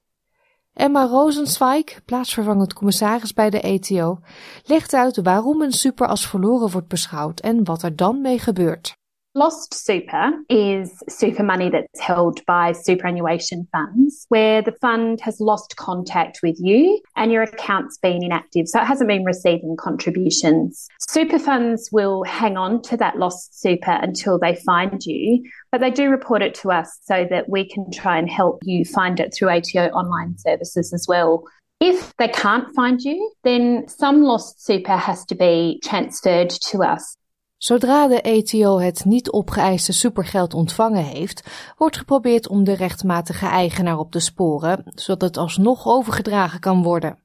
Emma 0.73 1.05
Rosenzweig, 1.05 2.05
plaatsvervangend 2.05 2.73
commissaris 2.73 3.33
bij 3.33 3.51
de 3.51 3.63
ATO, 3.63 4.19
legt 4.65 4.95
uit 4.95 5.23
waarom 5.23 5.63
een 5.63 5.73
super 5.73 6.07
als 6.07 6.29
verloren 6.29 6.71
wordt 6.71 6.89
beschouwd 6.89 7.41
en 7.41 7.65
wat 7.65 7.83
er 7.83 7.97
dan 7.97 8.21
mee 8.21 8.39
gebeurt. 8.39 8.98
Lost 9.39 9.73
super 9.73 10.33
is 10.49 11.01
super 11.09 11.45
money 11.45 11.71
that's 11.71 12.01
held 12.01 12.45
by 12.45 12.73
superannuation 12.73 13.69
funds 13.71 14.27
where 14.31 14.63
the 14.63 14.73
fund 14.73 15.21
has 15.21 15.39
lost 15.39 15.77
contact 15.77 16.41
with 16.43 16.57
you 16.59 17.01
and 17.15 17.31
your 17.31 17.45
account's 17.45 17.99
been 17.99 18.25
inactive, 18.25 18.67
so 18.67 18.81
it 18.81 18.87
hasn't 18.87 19.07
been 19.07 19.25
receiving 19.25 19.77
contributions. 19.77 20.89
Super 20.99 21.39
funds 21.39 21.89
will 21.93 22.25
hang 22.25 22.57
on 22.57 22.83
to 22.83 22.97
that 22.97 23.21
lost 23.21 23.61
super 23.61 23.93
until 23.93 24.41
they 24.41 24.57
find 24.57 25.07
you, 25.07 25.45
but 25.71 25.81
they 25.81 25.93
do 25.93 26.11
report 26.11 26.43
it 26.43 26.57
to 26.57 26.73
us 26.73 26.99
so 27.05 27.25
that 27.31 27.49
we 27.49 27.65
can 27.65 27.93
try 27.93 28.19
and 28.19 28.29
help 28.29 28.59
you 28.65 28.85
find 28.85 29.21
it 29.21 29.33
through 29.33 29.51
ATO 29.51 29.87
online 29.91 30.37
services 30.39 30.93
as 30.93 31.07
well. 31.07 31.45
If 31.79 32.13
they 32.17 32.27
can't 32.27 32.75
find 32.75 33.01
you, 33.01 33.31
then 33.45 33.87
some 33.87 34.25
lost 34.25 34.67
super 34.67 34.97
has 34.97 35.25
to 35.27 35.37
be 35.37 35.81
transferred 35.85 36.51
to 36.51 36.83
us. 36.83 37.15
Zodra 37.59 38.09
de 38.09 38.21
ETO 38.21 38.79
het 38.79 39.05
niet 39.05 39.31
opgeëiste 39.31 39.93
supergeld 39.93 40.55
ontvangen 40.55 41.05
heeft, 41.05 41.43
wordt 41.77 41.97
geprobeerd 41.97 42.49
om 42.49 42.65
de 42.65 42.75
rechtmatige 42.75 43.47
eigenaar 43.47 43.99
op 43.99 44.11
te 44.11 44.21
sporen, 44.21 44.83
zodat 44.95 45.21
het 45.21 45.37
alsnog 45.37 45.87
overgedragen 45.87 46.61
kan 46.61 46.83
worden. 46.83 47.19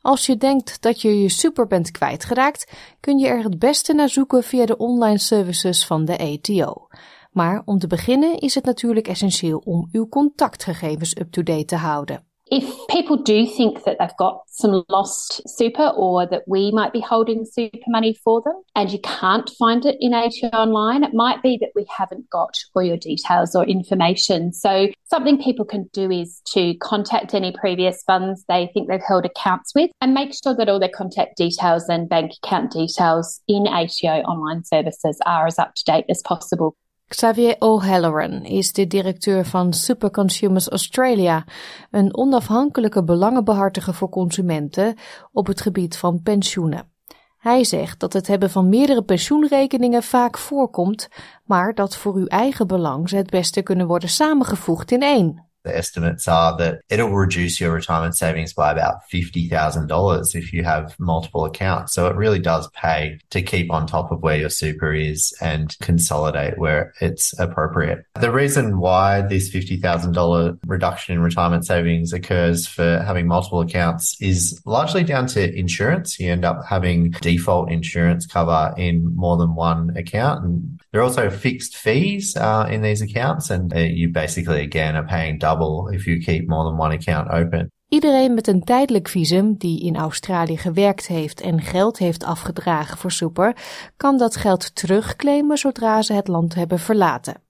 Als 0.00 0.26
je 0.26 0.36
denkt 0.36 0.82
dat 0.82 1.00
je 1.00 1.22
je 1.22 1.28
super 1.28 1.66
bent 1.66 1.90
kwijtgeraakt, 1.90 2.72
kun 3.00 3.18
je 3.18 3.26
er 3.26 3.42
het 3.42 3.58
beste 3.58 3.92
naar 3.92 4.08
zoeken 4.08 4.42
via 4.42 4.66
de 4.66 4.76
online 4.76 5.18
services 5.18 5.86
van 5.86 6.04
de 6.04 6.16
ETO. 6.16 6.86
Maar 7.30 7.62
om 7.64 7.78
te 7.78 7.86
beginnen 7.86 8.38
is 8.38 8.54
het 8.54 8.64
natuurlijk 8.64 9.08
essentieel 9.08 9.58
om 9.58 9.88
uw 9.92 10.08
contactgegevens 10.08 11.16
up-to-date 11.16 11.64
te 11.64 11.76
houden. 11.76 12.29
If 12.50 12.88
people 12.88 13.16
do 13.16 13.46
think 13.46 13.84
that 13.84 13.98
they've 14.00 14.16
got 14.18 14.40
some 14.48 14.84
lost 14.88 15.40
super 15.48 15.86
or 15.96 16.26
that 16.26 16.42
we 16.48 16.72
might 16.72 16.92
be 16.92 16.98
holding 16.98 17.44
super 17.44 17.78
money 17.86 18.18
for 18.24 18.42
them 18.42 18.60
and 18.74 18.90
you 18.90 18.98
can't 19.04 19.48
find 19.56 19.86
it 19.86 19.96
in 20.00 20.12
ATO 20.12 20.48
online, 20.48 21.04
it 21.04 21.14
might 21.14 21.42
be 21.42 21.58
that 21.60 21.70
we 21.76 21.86
haven't 21.96 22.28
got 22.28 22.56
all 22.74 22.82
your 22.82 22.96
details 22.96 23.54
or 23.54 23.64
information. 23.64 24.52
So, 24.52 24.88
something 25.04 25.40
people 25.40 25.64
can 25.64 25.88
do 25.92 26.10
is 26.10 26.40
to 26.52 26.74
contact 26.78 27.34
any 27.34 27.52
previous 27.52 28.02
funds 28.02 28.44
they 28.48 28.68
think 28.74 28.88
they've 28.88 29.00
held 29.06 29.26
accounts 29.26 29.72
with 29.74 29.90
and 30.00 30.12
make 30.12 30.32
sure 30.34 30.54
that 30.56 30.68
all 30.68 30.80
their 30.80 30.88
contact 30.88 31.36
details 31.36 31.88
and 31.88 32.08
bank 32.08 32.32
account 32.42 32.72
details 32.72 33.40
in 33.46 33.68
ATO 33.68 34.22
online 34.22 34.64
services 34.64 35.20
are 35.24 35.46
as 35.46 35.58
up 35.58 35.74
to 35.76 35.84
date 35.84 36.06
as 36.08 36.20
possible. 36.24 36.76
Xavier 37.10 37.56
O'Halloran 37.58 38.44
is 38.44 38.72
de 38.72 38.86
directeur 38.86 39.44
van 39.44 39.72
Super 39.72 40.10
Consumers 40.10 40.68
Australia, 40.68 41.44
een 41.90 42.16
onafhankelijke 42.16 43.04
belangenbehartiger 43.04 43.94
voor 43.94 44.08
consumenten 44.08 44.94
op 45.32 45.46
het 45.46 45.60
gebied 45.60 45.96
van 45.96 46.22
pensioenen. 46.22 46.92
Hij 47.38 47.64
zegt 47.64 48.00
dat 48.00 48.12
het 48.12 48.26
hebben 48.26 48.50
van 48.50 48.68
meerdere 48.68 49.02
pensioenrekeningen 49.02 50.02
vaak 50.02 50.38
voorkomt, 50.38 51.08
maar 51.44 51.74
dat 51.74 51.96
voor 51.96 52.14
uw 52.14 52.26
eigen 52.26 52.66
belang 52.66 53.08
ze 53.08 53.16
het 53.16 53.30
beste 53.30 53.62
kunnen 53.62 53.86
worden 53.86 54.08
samengevoegd 54.08 54.90
in 54.90 55.02
één. 55.02 55.49
The 55.64 55.76
estimates 55.76 56.26
are 56.26 56.56
that 56.58 56.80
it'll 56.88 57.10
reduce 57.10 57.60
your 57.60 57.72
retirement 57.72 58.16
savings 58.16 58.52
by 58.52 58.72
about 58.72 59.02
$50,000 59.12 60.34
if 60.34 60.52
you 60.52 60.64
have 60.64 60.98
multiple 60.98 61.44
accounts. 61.44 61.92
So 61.92 62.06
it 62.06 62.16
really 62.16 62.38
does 62.38 62.68
pay 62.70 63.18
to 63.30 63.42
keep 63.42 63.70
on 63.70 63.86
top 63.86 64.10
of 64.10 64.22
where 64.22 64.36
your 64.36 64.48
super 64.48 64.92
is 64.92 65.34
and 65.40 65.76
consolidate 65.80 66.58
where 66.58 66.94
it's 67.00 67.38
appropriate. 67.38 68.04
The 68.18 68.32
reason 68.32 68.78
why 68.78 69.22
this 69.22 69.50
$50,000 69.50 70.58
reduction 70.66 71.14
in 71.14 71.20
retirement 71.20 71.66
savings 71.66 72.12
occurs 72.12 72.66
for 72.66 73.02
having 73.04 73.26
multiple 73.26 73.60
accounts 73.60 74.16
is 74.20 74.60
largely 74.64 75.04
down 75.04 75.26
to 75.28 75.54
insurance. 75.54 76.18
You 76.18 76.32
end 76.32 76.44
up 76.44 76.64
having 76.66 77.10
default 77.10 77.70
insurance 77.70 78.26
cover 78.26 78.74
in 78.76 79.14
more 79.14 79.36
than 79.36 79.54
one 79.54 79.96
account. 79.96 80.44
And 80.44 80.79
there 80.90 81.02
are 81.02 81.08
also 81.08 81.30
fixed 81.30 81.76
fees 81.76 82.36
uh, 82.36 82.66
in 82.70 82.82
these 82.82 83.04
accounts, 83.04 83.50
and 83.50 83.72
uh, 83.72 83.78
you 83.78 84.10
basically, 84.10 84.60
again, 84.60 84.94
are 84.94 85.06
paying 85.06 85.38
double 85.38 85.94
if 85.94 86.04
you 86.04 86.18
keep 86.18 86.48
more 86.48 86.64
than 86.64 86.78
one 86.78 86.94
account 86.94 87.28
open. 87.30 87.70
Iedereen 87.88 88.34
met 88.34 88.46
een 88.46 88.64
tijdelijk 88.64 89.08
visum 89.08 89.54
die 89.56 89.80
in 89.80 89.96
Australië 89.96 90.56
gewerkt 90.56 91.06
heeft 91.06 91.40
en 91.40 91.60
geld 91.60 91.98
heeft 91.98 92.24
afgedragen 92.24 92.98
voor 92.98 93.12
super, 93.12 93.56
kan 93.96 94.18
dat 94.18 94.36
geld 94.36 94.74
terugclaimen 94.74 95.58
zodra 95.58 96.02
ze 96.02 96.12
het 96.12 96.28
land 96.28 96.54
hebben 96.54 96.78
verlaten. 96.78 97.42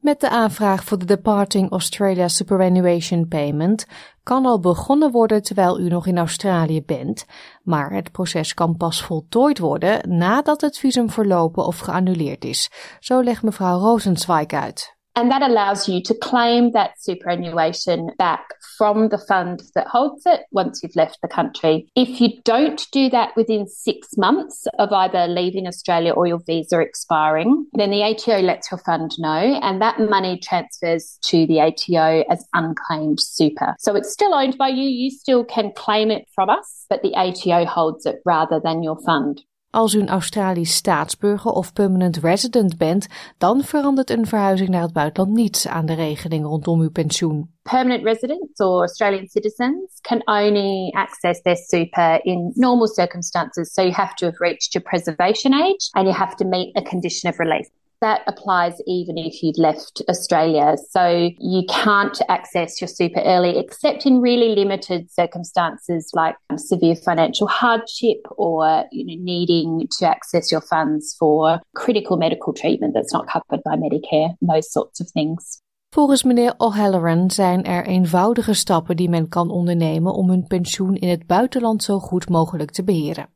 Met 0.00 0.20
de 0.20 0.28
aanvraag 0.28 0.84
voor 0.84 0.98
de 0.98 1.04
Departing 1.04 1.70
Australia 1.70 2.28
Superannuation 2.28 3.28
Payment 3.28 3.86
kan 4.24 4.46
al 4.46 4.60
begonnen 4.60 5.10
worden 5.10 5.42
terwijl 5.42 5.80
u 5.80 5.88
nog 5.88 6.06
in 6.06 6.18
Australië 6.18 6.82
bent, 6.82 7.26
maar 7.62 7.92
het 7.92 8.12
proces 8.12 8.54
kan 8.54 8.76
pas 8.76 9.02
voltooid 9.02 9.58
worden 9.58 10.16
nadat 10.18 10.60
het 10.60 10.78
visum 10.78 11.10
verlopen 11.10 11.66
of 11.66 11.78
geannuleerd 11.78 12.44
is. 12.44 12.70
Zo 13.00 13.20
legt 13.20 13.42
mevrouw 13.42 13.78
Rosenzweig 13.78 14.50
uit. 14.50 14.93
And 15.16 15.30
that 15.30 15.42
allows 15.42 15.88
you 15.88 16.02
to 16.02 16.14
claim 16.14 16.72
that 16.72 17.00
superannuation 17.00 18.10
back 18.18 18.54
from 18.76 19.08
the 19.10 19.18
fund 19.18 19.62
that 19.74 19.86
holds 19.86 20.22
it 20.26 20.40
once 20.50 20.82
you've 20.82 20.96
left 20.96 21.18
the 21.22 21.28
country. 21.28 21.86
If 21.94 22.20
you 22.20 22.40
don't 22.44 22.84
do 22.90 23.08
that 23.10 23.36
within 23.36 23.68
six 23.68 24.16
months 24.16 24.66
of 24.78 24.92
either 24.92 25.28
leaving 25.28 25.68
Australia 25.68 26.12
or 26.12 26.26
your 26.26 26.40
visa 26.44 26.80
expiring, 26.80 27.66
then 27.74 27.90
the 27.90 28.02
ATO 28.02 28.40
lets 28.40 28.70
your 28.70 28.78
fund 28.78 29.12
know 29.18 29.58
and 29.62 29.80
that 29.80 30.00
money 30.00 30.38
transfers 30.38 31.18
to 31.22 31.46
the 31.46 31.60
ATO 31.60 32.24
as 32.28 32.44
unclaimed 32.52 33.20
super. 33.20 33.74
So 33.78 33.94
it's 33.94 34.12
still 34.12 34.34
owned 34.34 34.58
by 34.58 34.68
you. 34.68 34.88
You 34.88 35.10
still 35.10 35.44
can 35.44 35.72
claim 35.76 36.10
it 36.10 36.26
from 36.34 36.50
us, 36.50 36.86
but 36.90 37.02
the 37.02 37.14
ATO 37.14 37.66
holds 37.66 38.04
it 38.06 38.16
rather 38.24 38.60
than 38.62 38.82
your 38.82 38.98
fund. 39.04 39.42
Als 39.74 39.94
u 39.94 40.00
een 40.00 40.08
Australisch 40.08 40.74
staatsburger 40.74 41.50
of 41.50 41.72
permanent 41.72 42.16
resident 42.16 42.78
bent, 42.78 43.06
dan 43.38 43.62
verandert 43.62 44.10
een 44.10 44.26
verhuizing 44.26 44.68
naar 44.68 44.82
het 44.82 44.92
buitenland 44.92 45.36
niets 45.36 45.68
aan 45.68 45.86
de 45.86 45.94
regeling 45.94 46.44
rondom 46.44 46.80
uw 46.80 46.90
pensioen. 46.90 47.50
Permanent 47.62 48.04
residents 48.04 48.60
or 48.60 48.80
Australian 48.80 49.28
citizens 49.28 50.00
can 50.00 50.22
only 50.24 50.90
access 50.90 51.42
their 51.42 51.56
super 51.56 52.24
in 52.24 52.52
normal 52.54 52.86
circumstances. 52.86 53.72
So 53.72 53.82
you 53.82 53.92
have 53.92 54.14
to 54.14 54.26
have 54.26 54.38
reached 54.38 54.72
your 54.72 54.88
preservation 54.88 55.52
age 55.52 55.88
and 55.90 56.06
you 56.06 56.16
have 56.16 56.34
to 56.34 56.44
meet 56.44 56.76
a 56.76 56.82
condition 56.82 57.32
of 57.32 57.38
release. 57.38 57.70
That 58.00 58.22
applies 58.26 58.74
even 58.86 59.16
if 59.18 59.42
you'd 59.42 59.58
left 59.58 60.02
Australia. 60.08 60.76
So 60.90 61.30
you 61.38 61.62
can't 61.68 62.20
access 62.28 62.80
your 62.80 62.88
super 62.88 63.20
early 63.20 63.58
except 63.58 64.06
in 64.06 64.20
really 64.20 64.54
limited 64.54 65.10
circumstances 65.10 66.10
like 66.12 66.36
severe 66.56 66.96
financial 66.96 67.46
hardship 67.46 68.26
or 68.36 68.84
you 68.92 69.04
know, 69.06 69.22
needing 69.22 69.88
to 69.98 70.08
access 70.08 70.50
your 70.50 70.60
funds 70.60 71.14
for 71.18 71.60
critical 71.74 72.16
medical 72.16 72.52
treatment 72.52 72.94
that's 72.94 73.12
not 73.12 73.28
covered 73.28 73.62
by 73.64 73.76
Medicare, 73.76 74.36
those 74.40 74.70
sorts 74.70 75.00
of 75.00 75.08
things. 75.10 75.62
Volgens 75.94 76.22
meneer 76.22 76.54
O'Halloran 76.56 77.30
zijn 77.30 77.64
er 77.64 77.86
eenvoudige 77.86 78.54
stappen 78.54 78.96
die 78.96 79.08
men 79.08 79.28
kan 79.28 79.50
ondernemen 79.50 80.14
om 80.14 80.28
hun 80.28 80.46
pensioen 80.46 80.94
in 80.94 81.08
het 81.08 81.26
buitenland 81.26 81.82
zo 81.82 81.98
goed 81.98 82.28
mogelijk 82.28 82.70
te 82.70 82.84
beheren. 82.84 83.28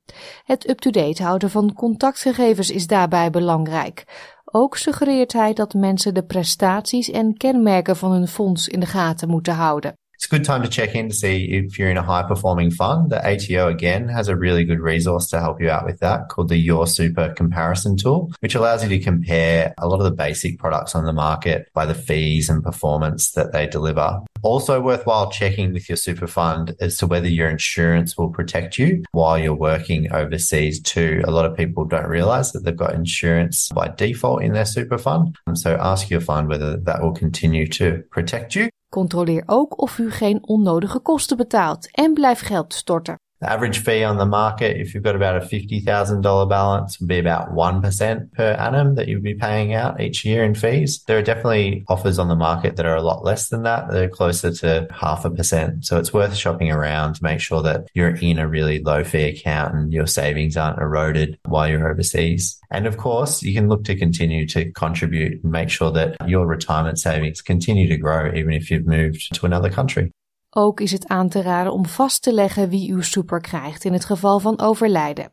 Het 0.44 0.68
up-to-date 0.68 1.22
houden 1.22 1.50
van 1.50 1.72
contactgegevens 1.72 2.70
is 2.70 2.86
daarbij 2.86 3.30
belangrijk. 3.30 4.04
Ook 4.50 4.76
suggereert 4.76 5.32
hij 5.32 5.52
dat 5.52 5.74
mensen 5.74 6.14
de 6.14 6.22
prestaties 6.22 7.10
en 7.10 7.36
kenmerken 7.36 7.96
van 7.96 8.12
hun 8.12 8.28
fonds 8.28 8.68
in 8.68 8.80
de 8.80 8.86
gaten 8.86 9.28
moeten 9.28 9.54
houden. 9.54 9.92
It's 10.20 10.26
a 10.32 10.36
good 10.36 10.44
time 10.44 10.62
to 10.62 10.68
check 10.68 10.94
in 10.94 11.08
to 11.08 11.14
see 11.14 11.46
if 11.46 11.78
you're 11.78 11.90
in 11.90 11.96
a 11.96 12.02
high 12.02 12.26
performing 12.26 12.72
fund. 12.72 13.10
The 13.10 13.22
ATO 13.22 13.68
again 13.68 14.08
has 14.08 14.28
a 14.28 14.34
really 14.34 14.64
good 14.64 14.80
resource 14.80 15.28
to 15.28 15.38
help 15.38 15.60
you 15.60 15.70
out 15.70 15.84
with 15.84 16.00
that 16.00 16.28
called 16.28 16.48
the 16.48 16.56
Your 16.56 16.88
Super 16.88 17.32
comparison 17.34 17.96
tool, 17.96 18.32
which 18.40 18.56
allows 18.56 18.82
you 18.82 18.88
to 18.88 19.10
compare 19.10 19.72
a 19.78 19.86
lot 19.86 20.00
of 20.00 20.04
the 20.04 20.24
basic 20.24 20.58
products 20.58 20.96
on 20.96 21.04
the 21.04 21.12
market 21.12 21.68
by 21.72 21.86
the 21.86 21.94
fees 21.94 22.50
and 22.50 22.64
performance 22.64 23.30
that 23.30 23.52
they 23.52 23.68
deliver. 23.68 24.20
Also 24.42 24.80
worthwhile 24.80 25.30
checking 25.30 25.72
with 25.72 25.88
your 25.88 25.96
super 25.96 26.26
fund 26.26 26.74
as 26.80 26.96
to 26.98 27.06
whether 27.06 27.28
your 27.28 27.48
insurance 27.48 28.16
will 28.16 28.30
protect 28.30 28.78
you 28.78 29.02
while 29.12 29.38
you're 29.38 29.54
working 29.54 30.12
overseas 30.12 30.80
too. 30.80 31.22
A 31.24 31.30
lot 31.30 31.44
of 31.44 31.56
people 31.56 31.84
don't 31.84 32.08
realize 32.08 32.52
that 32.52 32.64
they've 32.64 32.76
got 32.76 32.94
insurance 32.94 33.68
by 33.74 33.88
default 33.88 34.42
in 34.42 34.52
their 34.52 34.66
super 34.66 34.98
fund. 34.98 35.36
Um, 35.46 35.56
so 35.56 35.76
ask 35.76 36.10
your 36.10 36.20
fund 36.20 36.48
whether 36.48 36.76
that 36.76 37.02
will 37.02 37.14
continue 37.14 37.66
to 37.68 38.02
protect 38.10 38.54
you. 38.54 38.68
Controleer 38.90 39.42
ook 39.46 39.80
of 39.80 39.98
u 39.98 40.10
geen 40.10 40.46
onnodige 40.46 41.00
kosten 41.00 41.36
betaalt 41.36 41.90
en 41.90 42.14
blijf 42.14 42.40
geld 42.40 42.74
storten. 42.74 43.16
The 43.40 43.50
average 43.50 43.84
fee 43.84 44.02
on 44.02 44.16
the 44.16 44.26
market, 44.26 44.80
if 44.80 44.94
you've 44.94 45.04
got 45.04 45.14
about 45.14 45.36
a 45.36 45.46
$50,000 45.46 46.48
balance, 46.48 46.98
would 46.98 47.08
be 47.08 47.20
about 47.20 47.52
1% 47.52 48.32
per 48.32 48.52
annum 48.52 48.96
that 48.96 49.06
you'd 49.06 49.22
be 49.22 49.34
paying 49.34 49.74
out 49.74 50.00
each 50.00 50.24
year 50.24 50.42
in 50.42 50.56
fees. 50.56 51.04
There 51.06 51.18
are 51.18 51.22
definitely 51.22 51.84
offers 51.88 52.18
on 52.18 52.26
the 52.26 52.34
market 52.34 52.74
that 52.76 52.86
are 52.86 52.96
a 52.96 53.02
lot 53.02 53.24
less 53.24 53.48
than 53.48 53.62
that. 53.62 53.90
They're 53.90 54.08
closer 54.08 54.52
to 54.52 54.88
half 54.90 55.24
a 55.24 55.30
percent. 55.30 55.84
So 55.84 55.98
it's 55.98 56.12
worth 56.12 56.34
shopping 56.34 56.72
around 56.72 57.14
to 57.14 57.22
make 57.22 57.38
sure 57.40 57.62
that 57.62 57.86
you're 57.94 58.16
in 58.16 58.40
a 58.40 58.48
really 58.48 58.80
low 58.80 59.04
fee 59.04 59.28
account 59.28 59.74
and 59.74 59.92
your 59.92 60.08
savings 60.08 60.56
aren't 60.56 60.80
eroded 60.80 61.38
while 61.44 61.68
you're 61.68 61.88
overseas. 61.88 62.58
And 62.72 62.86
of 62.86 62.96
course, 62.96 63.42
you 63.42 63.54
can 63.54 63.68
look 63.68 63.84
to 63.84 63.94
continue 63.94 64.46
to 64.48 64.72
contribute 64.72 65.42
and 65.44 65.52
make 65.52 65.70
sure 65.70 65.92
that 65.92 66.16
your 66.26 66.46
retirement 66.46 66.98
savings 66.98 67.40
continue 67.40 67.88
to 67.88 67.96
grow 67.96 68.32
even 68.34 68.52
if 68.52 68.68
you've 68.68 68.86
moved 68.86 69.32
to 69.34 69.46
another 69.46 69.70
country. 69.70 70.10
Ook 70.50 70.80
is 70.80 70.92
het 70.92 71.08
aan 71.08 71.28
te 71.28 71.42
raden 71.42 71.72
om 71.72 71.86
vast 71.86 72.22
te 72.22 72.32
leggen 72.32 72.68
wie 72.68 72.92
uw 72.92 73.00
super 73.00 73.40
krijgt 73.40 73.84
in 73.84 73.92
het 73.92 74.04
geval 74.04 74.40
van 74.40 74.60
overlijden. 74.60 75.32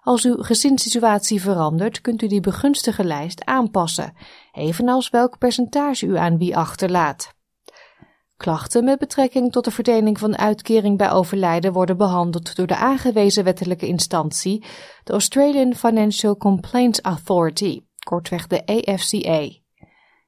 Als 0.00 0.24
uw 0.24 0.42
gezinssituatie 0.42 1.40
verandert, 1.40 2.00
kunt 2.00 2.22
u 2.22 2.26
die 2.26 2.40
begunstige 2.40 3.04
lijst 3.04 3.44
aanpassen, 3.44 4.12
evenals 4.52 5.10
welk 5.10 5.38
percentage 5.38 6.06
u 6.06 6.16
aan 6.16 6.38
wie 6.38 6.56
achterlaat. 6.56 7.34
Klachten 8.36 8.84
met 8.84 8.98
betrekking 8.98 9.52
tot 9.52 9.64
de 9.64 9.70
verdeling 9.70 10.18
van 10.18 10.38
uitkering 10.38 10.98
bij 10.98 11.10
overlijden 11.10 11.72
worden 11.72 11.96
behandeld 11.96 12.56
door 12.56 12.66
de 12.66 12.76
aangewezen 12.76 13.44
wettelijke 13.44 13.86
instantie, 13.86 14.64
de 15.04 15.12
Australian 15.12 15.74
Financial 15.74 16.36
Complaints 16.36 17.00
Authority, 17.00 17.80
kortweg 18.04 18.46
de 18.46 18.66
AFCA. 18.66 19.48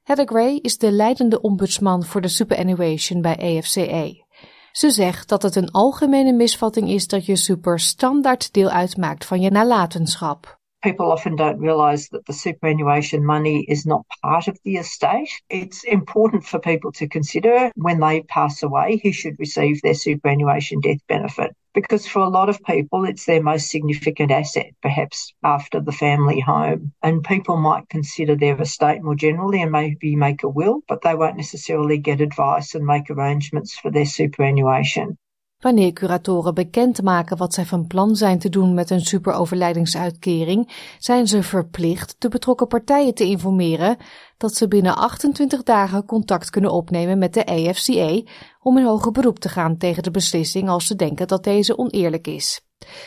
Heather 0.02 0.26
Gray 0.26 0.58
is 0.62 0.78
de 0.78 0.92
leidende 0.92 1.40
ombudsman 1.40 2.04
voor 2.04 2.20
de 2.20 2.28
superannuation 2.28 3.20
bij 3.20 3.36
AFCA. 3.36 4.27
Ze 4.72 4.90
zegt 4.90 5.28
dat 5.28 5.42
het 5.42 5.57
een 5.57 5.70
algemene 5.70 6.33
misvatting 6.33 6.88
is 6.88 7.07
dat 7.07 7.26
je 7.26 7.37
super 7.37 7.81
standaard 7.81 8.52
deel 8.52 8.68
uitmaakt 8.68 9.24
van 9.24 9.40
je 9.40 9.50
nalatenschap. 9.50 10.57
People 10.80 11.10
often 11.10 11.34
don't 11.34 11.58
realize 11.58 12.08
that 12.10 12.24
the 12.26 12.32
superannuation 12.32 13.24
money 13.24 13.64
is 13.68 13.84
not 13.84 14.06
part 14.22 14.46
of 14.46 14.56
the 14.64 14.76
estate. 14.76 15.28
It's 15.50 15.82
important 15.82 16.44
for 16.44 16.60
people 16.60 16.92
to 16.92 17.08
consider 17.08 17.72
when 17.74 17.98
they 17.98 18.22
pass 18.22 18.62
away 18.62 19.00
who 19.02 19.10
should 19.10 19.40
receive 19.40 19.82
their 19.82 19.94
superannuation 19.94 20.80
death 20.80 21.04
benefit. 21.08 21.56
Because 21.74 22.06
for 22.06 22.20
a 22.20 22.28
lot 22.28 22.48
of 22.48 22.62
people, 22.62 23.04
it's 23.04 23.24
their 23.24 23.42
most 23.42 23.70
significant 23.70 24.30
asset, 24.30 24.72
perhaps 24.80 25.32
after 25.42 25.80
the 25.80 25.90
family 25.90 26.38
home. 26.38 26.92
And 27.02 27.24
people 27.24 27.56
might 27.56 27.88
consider 27.88 28.36
their 28.36 28.60
estate 28.60 29.02
more 29.02 29.16
generally 29.16 29.60
and 29.60 29.72
maybe 29.72 30.14
make 30.14 30.44
a 30.44 30.48
will, 30.48 30.82
but 30.86 31.02
they 31.02 31.16
won't 31.16 31.36
necessarily 31.36 31.98
get 31.98 32.20
advice 32.20 32.76
and 32.76 32.86
make 32.86 33.10
arrangements 33.10 33.76
for 33.76 33.90
their 33.90 34.06
superannuation. 34.06 35.18
Wanneer 35.58 35.92
curatoren 35.92 36.54
bekendmaken 36.54 37.36
wat 37.36 37.54
zij 37.54 37.64
van 37.64 37.86
plan 37.86 38.16
zijn 38.16 38.38
te 38.38 38.48
doen 38.48 38.74
met 38.74 38.90
een 38.90 39.00
superoverlijdingsuitkering, 39.00 40.94
zijn 40.98 41.26
ze 41.26 41.42
verplicht 41.42 42.16
de 42.18 42.28
betrokken 42.28 42.66
partijen 42.66 43.14
te 43.14 43.24
informeren 43.24 43.96
dat 44.36 44.54
ze 44.54 44.68
binnen 44.68 44.96
28 44.96 45.62
dagen 45.62 46.04
contact 46.04 46.50
kunnen 46.50 46.72
opnemen 46.72 47.18
met 47.18 47.34
de 47.34 47.46
AFCA 47.46 48.22
om 48.60 48.78
in 48.78 48.84
hoger 48.84 49.12
beroep 49.12 49.38
te 49.38 49.48
gaan 49.48 49.76
tegen 49.76 50.02
de 50.02 50.10
beslissing 50.10 50.68
als 50.68 50.86
ze 50.86 50.96
denken 50.96 51.28
dat 51.28 51.44
deze 51.44 51.78
oneerlijk 51.78 52.26
is. 52.26 52.60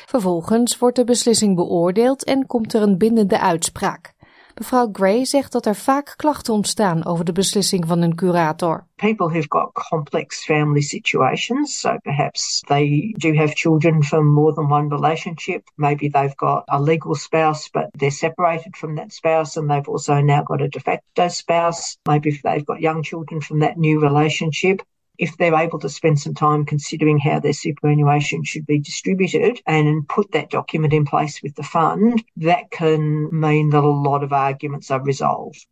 Vervolgens 0.05 0.77
wordt 0.77 0.95
de 0.95 1.03
beslissing 1.03 1.55
beoordeeld 1.55 2.23
en 2.23 2.45
komt 2.45 2.73
er 2.73 2.81
een 2.81 2.97
bindende 2.97 3.39
uitspraak. 3.39 4.13
Mevrouw 4.55 4.89
Gray 4.91 5.25
zegt 5.25 5.51
dat 5.51 5.65
er 5.65 5.75
vaak 5.75 6.13
klachten 6.17 6.53
ontstaan 6.53 7.05
over 7.05 7.25
de 7.25 7.31
beslissing 7.31 7.87
van 7.87 8.01
een 8.01 8.15
curator. 8.15 8.85
People 8.95 9.29
who've 9.29 9.47
got 9.47 9.71
complex 9.89 10.45
family 10.45 10.81
situations, 10.81 11.79
so 11.79 11.97
perhaps 12.01 12.59
they 12.67 13.15
do 13.17 13.33
have 13.33 13.51
children 13.53 14.03
from 14.03 14.27
more 14.27 14.53
than 14.53 14.71
one 14.71 14.87
relationship. 14.87 15.67
Maybe 15.75 16.09
they've 16.09 16.35
got 16.35 16.63
a 16.65 16.81
legal 16.81 17.15
spouse, 17.15 17.69
but 17.69 17.87
they're 17.91 18.11
separated 18.11 18.77
from 18.77 18.95
that 18.95 19.11
spouse 19.13 19.59
and 19.59 19.69
they've 19.69 19.91
also 19.91 20.21
now 20.21 20.43
got 20.43 20.61
a 20.61 20.67
de 20.67 20.79
facto 20.79 21.27
spouse. 21.27 21.97
Maybe 22.07 22.39
they've 22.43 22.65
got 22.65 22.79
young 22.79 23.03
children 23.03 23.41
from 23.41 23.59
that 23.59 23.77
new 23.77 23.99
relationship. 23.99 24.81
If 25.21 25.37
they're 25.37 25.63
able 25.63 25.79
to 25.79 25.89
spend 25.89 26.19
some 26.19 26.33
time 26.33 26.65
considering 26.65 27.19
how 27.19 27.39
their 27.39 27.53
superannuation 27.53 28.43
should 28.43 28.65
be 28.65 28.79
distributed 28.79 29.61
and 29.63 30.07
put 30.07 30.31
that 30.31 30.49
document 30.49 30.93
in 30.93 31.03
place 31.03 31.39
with 31.43 31.55
the 31.55 31.63
fund, 31.63 32.23
that 32.35 32.69
can 32.69 33.29
mean 33.31 33.69
that 33.69 33.83
a 33.83 34.01
lot 34.09 34.23
of 34.23 34.31
arguments 34.31 34.89
are 34.89 35.03
resolved. 35.03 35.67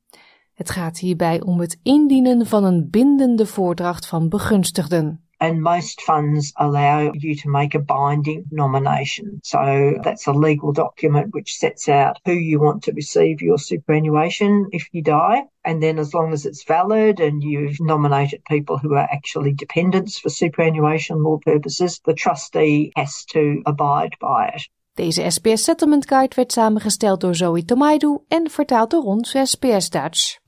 Het 0.53 0.69
gaat 0.69 0.97
hierbij 0.97 1.41
om 1.41 1.59
het 1.59 1.79
indienen 1.83 2.45
van 2.45 2.63
een 2.63 2.88
bindende 2.89 3.45
voordracht 3.45 4.07
van 4.07 4.29
begunstigden. 4.29 5.28
And 5.39 5.62
most 5.62 6.02
funds 6.02 6.54
allow 6.56 7.12
you 7.13 7.36
to 7.36 7.49
make 7.49 7.73
a 7.75 7.80
binding 7.80 8.45
nomination. 8.52 9.39
So 9.43 9.97
that's 10.04 10.28
a 10.28 10.34
legal 10.34 10.73
document 10.73 11.34
which 11.34 11.56
sets 11.56 11.88
out 11.88 12.19
who 12.25 12.34
you 12.34 12.60
want 12.60 12.84
to 12.84 12.93
receive 12.93 13.41
your 13.41 13.58
superannuation 13.58 14.67
if 14.71 14.88
you 14.91 15.02
die. 15.02 15.43
And 15.63 15.82
then 15.82 15.99
as 15.99 16.13
long 16.13 16.34
as 16.34 16.45
it's 16.45 16.63
valid 16.63 17.19
and 17.19 17.43
you've 17.43 17.80
nominated 17.80 18.43
people 18.45 18.78
who 18.78 18.93
are 18.95 19.08
actually 19.12 19.54
dependents 19.54 20.19
for 20.19 20.30
superannuation 20.30 21.23
law 21.23 21.38
purposes, 21.38 22.02
the 22.06 22.13
trustee 22.13 22.91
has 22.95 23.25
to 23.25 23.62
abide 23.65 24.15
by 24.19 24.52
it. 24.56 24.69
Deze 24.93 25.30
SPS 25.30 25.63
Settlement 25.63 26.08
Guide 26.08 26.36
werd 26.36 26.52
samengesteld 26.52 27.21
door 27.21 27.36
Zoe 27.36 27.65
Tomaidu 27.65 28.17
en 28.28 28.49
vertaald 28.49 28.91
door 28.91 29.04
ons 29.04 29.36
SPS 29.43 29.89
Dutch. 29.89 30.38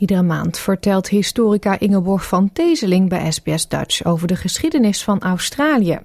Iedere 0.00 0.22
maand 0.22 0.58
vertelt 0.58 1.08
historica 1.08 1.78
Ingeborg 1.78 2.26
van 2.26 2.52
Tezeling 2.52 3.08
bij 3.08 3.32
SBS 3.32 3.68
Dutch 3.68 4.04
over 4.04 4.28
de 4.28 4.36
geschiedenis 4.36 5.04
van 5.04 5.20
Australië. 5.20 5.98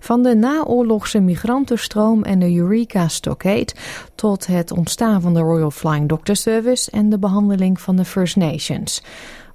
Van 0.00 0.22
de 0.22 0.34
naoorlogse 0.34 1.20
migrantenstroom 1.20 2.22
en 2.22 2.38
de 2.38 2.56
Eureka 2.56 3.08
Stockade 3.08 3.74
tot 4.14 4.46
het 4.46 4.72
ontstaan 4.72 5.20
van 5.20 5.34
de 5.34 5.40
Royal 5.40 5.70
Flying 5.70 6.08
Doctor 6.08 6.36
Service 6.36 6.90
en 6.90 7.10
de 7.10 7.18
behandeling 7.18 7.80
van 7.80 7.96
de 7.96 8.04
First 8.04 8.36
Nations. 8.36 9.02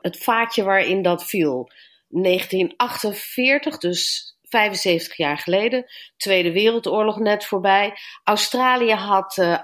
het 0.00 0.18
vaatje 0.18 0.62
waarin 0.62 1.02
dat 1.02 1.24
viel. 1.24 1.70
1948, 2.08 3.78
dus 3.78 4.32
75 4.42 5.16
jaar 5.16 5.38
geleden, 5.38 5.84
Tweede 6.16 6.52
Wereldoorlog 6.52 7.18
net 7.18 7.44
voorbij. 7.44 7.92
Australië 8.24 8.92
had 8.92 9.58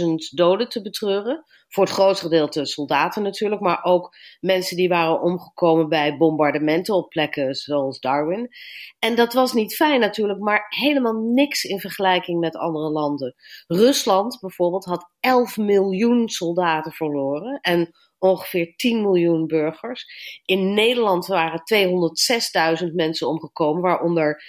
28.000 0.00 0.04
doden 0.30 0.68
te 0.68 0.82
betreuren. 0.82 1.44
Voor 1.74 1.84
het 1.84 1.92
grootste 1.92 2.24
gedeelte 2.24 2.66
soldaten 2.66 3.22
natuurlijk, 3.22 3.60
maar 3.60 3.84
ook 3.84 4.16
mensen 4.40 4.76
die 4.76 4.88
waren 4.88 5.20
omgekomen 5.20 5.88
bij 5.88 6.16
bombardementen 6.16 6.94
op 6.94 7.08
plekken 7.08 7.54
zoals 7.54 8.00
Darwin. 8.00 8.48
En 8.98 9.14
dat 9.14 9.32
was 9.32 9.52
niet 9.52 9.74
fijn 9.74 10.00
natuurlijk, 10.00 10.40
maar 10.40 10.66
helemaal 10.68 11.14
niks 11.14 11.64
in 11.64 11.80
vergelijking 11.80 12.40
met 12.40 12.56
andere 12.56 12.90
landen. 12.90 13.34
Rusland 13.66 14.38
bijvoorbeeld 14.40 14.84
had 14.84 15.10
11 15.20 15.56
miljoen 15.56 16.28
soldaten 16.28 16.92
verloren 16.92 17.60
en 17.60 17.90
ongeveer 18.18 18.76
10 18.76 19.02
miljoen 19.02 19.46
burgers. 19.46 20.04
In 20.44 20.74
Nederland 20.74 21.26
waren 21.26 21.62
206.000 22.84 22.92
mensen 22.92 23.28
omgekomen, 23.28 23.82
waaronder 23.82 24.42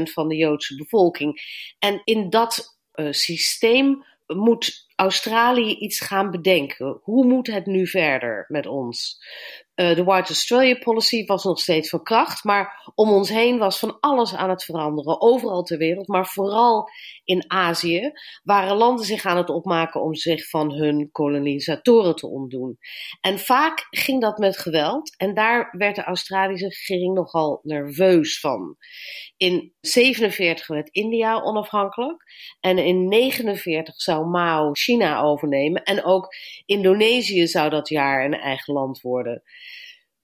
70% 0.00 0.02
van 0.02 0.28
de 0.28 0.36
Joodse 0.36 0.76
bevolking. 0.76 1.40
En 1.78 2.00
in 2.04 2.30
dat 2.30 2.78
uh, 2.94 3.12
systeem 3.12 4.04
moet 4.26 4.87
Australië 5.00 5.74
iets 5.74 6.00
gaan 6.00 6.30
bedenken. 6.30 7.00
Hoe 7.02 7.24
moet 7.24 7.46
het 7.46 7.66
nu 7.66 7.86
verder 7.86 8.44
met 8.48 8.66
ons? 8.66 9.20
Uh, 9.80 9.94
de 9.94 10.04
White 10.04 10.28
Australia 10.28 10.78
Policy 10.78 11.24
was 11.24 11.44
nog 11.44 11.60
steeds 11.60 11.88
van 11.88 12.02
kracht, 12.02 12.44
maar 12.44 12.90
om 12.94 13.10
ons 13.10 13.28
heen 13.28 13.58
was 13.58 13.78
van 13.78 14.00
alles 14.00 14.34
aan 14.34 14.50
het 14.50 14.64
veranderen. 14.64 15.20
Overal 15.20 15.62
ter 15.62 15.78
wereld, 15.78 16.08
maar 16.08 16.26
vooral 16.26 16.88
in 17.24 17.44
Azië 17.50 18.12
waren 18.42 18.76
landen 18.76 19.04
zich 19.04 19.24
aan 19.24 19.36
het 19.36 19.48
opmaken 19.48 20.02
om 20.02 20.14
zich 20.14 20.48
van 20.48 20.72
hun 20.72 21.08
kolonisatoren 21.12 22.14
te 22.14 22.26
ontdoen. 22.26 22.78
En 23.20 23.38
vaak 23.38 23.86
ging 23.90 24.20
dat 24.20 24.38
met 24.38 24.58
geweld 24.58 25.16
en 25.16 25.34
daar 25.34 25.68
werd 25.70 25.96
de 25.96 26.02
Australische 26.02 26.68
regering 26.68 27.14
nogal 27.14 27.60
nerveus 27.62 28.40
van. 28.40 28.76
In 29.36 29.72
47 29.80 30.66
werd 30.66 30.88
India 30.90 31.42
onafhankelijk 31.42 32.22
en 32.60 32.78
in 32.78 33.08
49 33.08 34.00
zou 34.00 34.26
Mao 34.26 34.72
China 34.72 35.20
overnemen 35.20 35.82
en 35.82 36.04
ook 36.04 36.34
Indonesië 36.66 37.46
zou 37.46 37.70
dat 37.70 37.88
jaar 37.88 38.24
een 38.24 38.34
eigen 38.34 38.74
land 38.74 39.00
worden. 39.00 39.42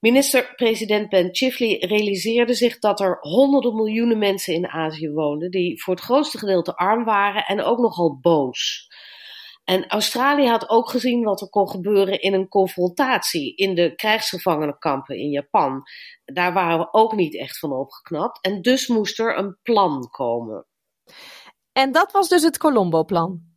Minister-president 0.05 1.09
Ben 1.09 1.29
Chifley 1.35 1.77
realiseerde 1.79 2.53
zich 2.53 2.79
dat 2.79 2.99
er 2.99 3.17
honderden 3.19 3.75
miljoenen 3.75 4.17
mensen 4.17 4.53
in 4.53 4.67
Azië 4.67 5.11
woonden 5.11 5.51
die 5.51 5.83
voor 5.83 5.93
het 5.93 6.03
grootste 6.03 6.37
gedeelte 6.37 6.75
arm 6.75 7.03
waren 7.03 7.45
en 7.45 7.61
ook 7.61 7.79
nogal 7.79 8.19
boos. 8.19 8.87
En 9.63 9.87
Australië 9.87 10.47
had 10.47 10.69
ook 10.69 10.89
gezien 10.89 11.23
wat 11.23 11.41
er 11.41 11.49
kon 11.49 11.69
gebeuren 11.69 12.21
in 12.21 12.33
een 12.33 12.47
confrontatie 12.47 13.55
in 13.55 13.75
de 13.75 13.95
krijgsgevangenenkampen 13.95 15.17
in 15.17 15.29
Japan. 15.29 15.83
Daar 16.25 16.53
waren 16.53 16.79
we 16.79 16.93
ook 16.93 17.15
niet 17.15 17.37
echt 17.37 17.59
van 17.59 17.71
opgeknapt 17.71 18.41
en 18.41 18.61
dus 18.61 18.87
moest 18.87 19.19
er 19.19 19.37
een 19.37 19.57
plan 19.63 20.09
komen. 20.09 20.65
En 21.71 21.91
dat 21.91 22.11
was 22.11 22.29
dus 22.29 22.43
het 22.43 22.57
Colombo-plan. 22.57 23.54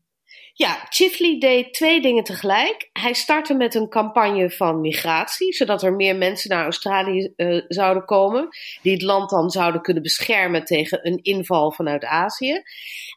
Ja, 0.58 0.86
Chifley 0.88 1.38
deed 1.38 1.72
twee 1.72 2.00
dingen 2.00 2.24
tegelijk. 2.24 2.90
Hij 2.92 3.12
startte 3.12 3.54
met 3.54 3.74
een 3.74 3.88
campagne 3.88 4.50
van 4.50 4.80
migratie, 4.80 5.54
zodat 5.54 5.82
er 5.82 5.92
meer 5.92 6.16
mensen 6.16 6.50
naar 6.50 6.62
Australië 6.62 7.32
uh, 7.36 7.64
zouden 7.68 8.04
komen, 8.04 8.48
die 8.82 8.92
het 8.92 9.02
land 9.02 9.30
dan 9.30 9.50
zouden 9.50 9.80
kunnen 9.82 10.02
beschermen 10.02 10.64
tegen 10.64 11.06
een 11.06 11.22
inval 11.22 11.72
vanuit 11.72 12.04
Azië. 12.04 12.62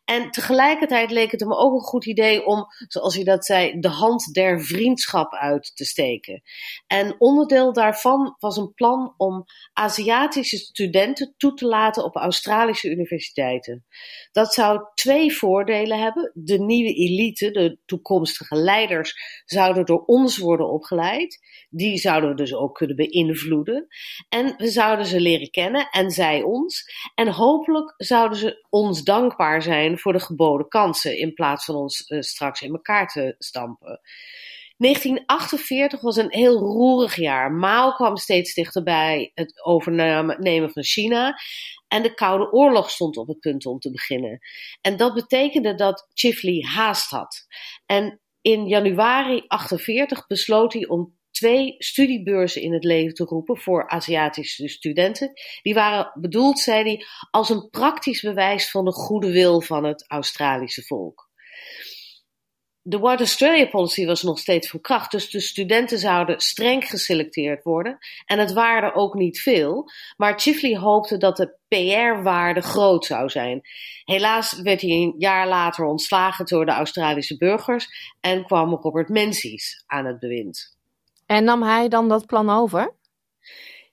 En 0.05 0.31
tegelijkertijd 0.31 1.11
leek 1.11 1.31
het 1.31 1.39
hem 1.39 1.53
ook 1.53 1.73
een 1.73 1.87
goed 1.87 2.05
idee 2.05 2.45
om, 2.45 2.65
zoals 2.87 3.15
hij 3.15 3.23
dat 3.23 3.45
zei, 3.45 3.79
de 3.79 3.89
hand 3.89 4.33
der 4.33 4.61
vriendschap 4.61 5.33
uit 5.33 5.71
te 5.75 5.85
steken. 5.85 6.41
En 6.87 7.15
onderdeel 7.17 7.73
daarvan 7.73 8.35
was 8.39 8.57
een 8.57 8.73
plan 8.73 9.13
om 9.17 9.45
Aziatische 9.73 10.57
studenten 10.57 11.33
toe 11.37 11.53
te 11.53 11.65
laten 11.65 12.03
op 12.03 12.15
Australische 12.15 12.89
universiteiten. 12.89 13.85
Dat 14.31 14.53
zou 14.53 14.79
twee 14.93 15.33
voordelen 15.33 15.99
hebben. 15.99 16.31
De 16.33 16.59
nieuwe 16.59 16.93
elite, 16.93 17.30
de 17.39 17.77
toekomstige 17.85 18.55
leiders, 18.55 19.13
zouden 19.45 19.85
door 19.85 20.03
ons 20.05 20.37
worden 20.37 20.69
opgeleid. 20.69 21.39
Die 21.69 21.97
zouden 21.97 22.29
we 22.29 22.35
dus 22.35 22.53
ook 22.53 22.75
kunnen 22.75 22.95
beïnvloeden. 22.95 23.87
En 24.29 24.53
we 24.57 24.67
zouden 24.67 25.05
ze 25.05 25.19
leren 25.19 25.49
kennen 25.49 25.87
en 25.91 26.11
zij 26.11 26.41
ons. 26.41 26.83
En 27.15 27.27
hopelijk 27.27 27.93
zouden 27.97 28.37
ze 28.37 28.65
ons 28.69 29.03
dankbaar 29.03 29.61
zijn 29.61 29.99
voor 29.99 30.13
de 30.13 30.19
geboden 30.19 30.67
kansen 30.67 31.17
in 31.17 31.33
plaats 31.33 31.65
van 31.65 31.75
ons 31.75 32.09
uh, 32.09 32.21
straks 32.21 32.61
in 32.61 32.71
elkaar 32.71 33.07
te 33.07 33.35
stampen. 33.37 34.01
1948 34.81 36.01
was 36.01 36.15
een 36.15 36.31
heel 36.31 36.57
roerig 36.57 37.15
jaar. 37.15 37.51
Mao 37.51 37.91
kwam 37.91 38.17
steeds 38.17 38.53
dichterbij 38.53 39.31
het 39.33 39.65
overnemen 39.65 40.71
van 40.71 40.83
China. 40.83 41.39
En 41.87 42.03
de 42.03 42.13
Koude 42.13 42.51
Oorlog 42.51 42.89
stond 42.89 43.17
op 43.17 43.27
het 43.27 43.39
punt 43.39 43.65
om 43.65 43.79
te 43.79 43.91
beginnen. 43.91 44.39
En 44.81 44.97
dat 44.97 45.13
betekende 45.13 45.75
dat 45.75 46.07
Chifley 46.13 46.65
haast 46.67 47.09
had. 47.09 47.45
En 47.85 48.21
in 48.41 48.67
januari 48.67 49.43
48 49.47 50.27
besloot 50.27 50.73
hij 50.73 50.87
om 50.87 51.17
twee 51.31 51.75
studiebeurzen 51.77 52.61
in 52.61 52.73
het 52.73 52.83
leven 52.83 53.13
te 53.13 53.23
roepen 53.23 53.57
voor 53.57 53.89
Aziatische 53.89 54.67
studenten. 54.67 55.31
Die 55.61 55.73
waren 55.73 56.11
bedoeld, 56.21 56.59
zei 56.59 56.83
hij, 56.83 57.05
als 57.31 57.49
een 57.49 57.69
praktisch 57.69 58.21
bewijs 58.21 58.71
van 58.71 58.85
de 58.85 58.91
goede 58.91 59.31
wil 59.31 59.61
van 59.61 59.83
het 59.83 60.05
Australische 60.07 60.83
volk. 60.83 61.29
De 62.83 62.99
White 62.99 63.19
Australia 63.19 63.67
Policy 63.67 64.05
was 64.05 64.23
nog 64.23 64.39
steeds 64.39 64.69
van 64.69 64.81
kracht, 64.81 65.11
dus 65.11 65.29
de 65.29 65.39
studenten 65.39 65.99
zouden 65.99 66.39
streng 66.39 66.89
geselecteerd 66.89 67.63
worden. 67.63 67.97
En 68.25 68.39
het 68.39 68.53
waren 68.53 68.83
er 68.83 68.95
ook 68.95 69.13
niet 69.13 69.41
veel, 69.41 69.89
maar 70.17 70.39
Chifley 70.39 70.77
hoopte 70.77 71.17
dat 71.17 71.37
de 71.37 71.53
PR-waarde 71.67 72.61
groot 72.61 73.05
zou 73.05 73.29
zijn. 73.29 73.61
Helaas 74.03 74.61
werd 74.61 74.81
hij 74.81 74.89
een 74.89 75.15
jaar 75.17 75.47
later 75.47 75.85
ontslagen 75.85 76.45
door 76.45 76.65
de 76.65 76.71
Australische 76.71 77.37
burgers 77.37 77.87
en 78.19 78.45
kwam 78.45 78.73
Robert 78.73 79.09
Menzies 79.09 79.83
aan 79.87 80.05
het 80.05 80.19
bewind. 80.19 80.77
En 81.25 81.43
nam 81.43 81.63
hij 81.63 81.87
dan 81.87 82.09
dat 82.09 82.25
plan 82.25 82.49
over? 82.49 82.99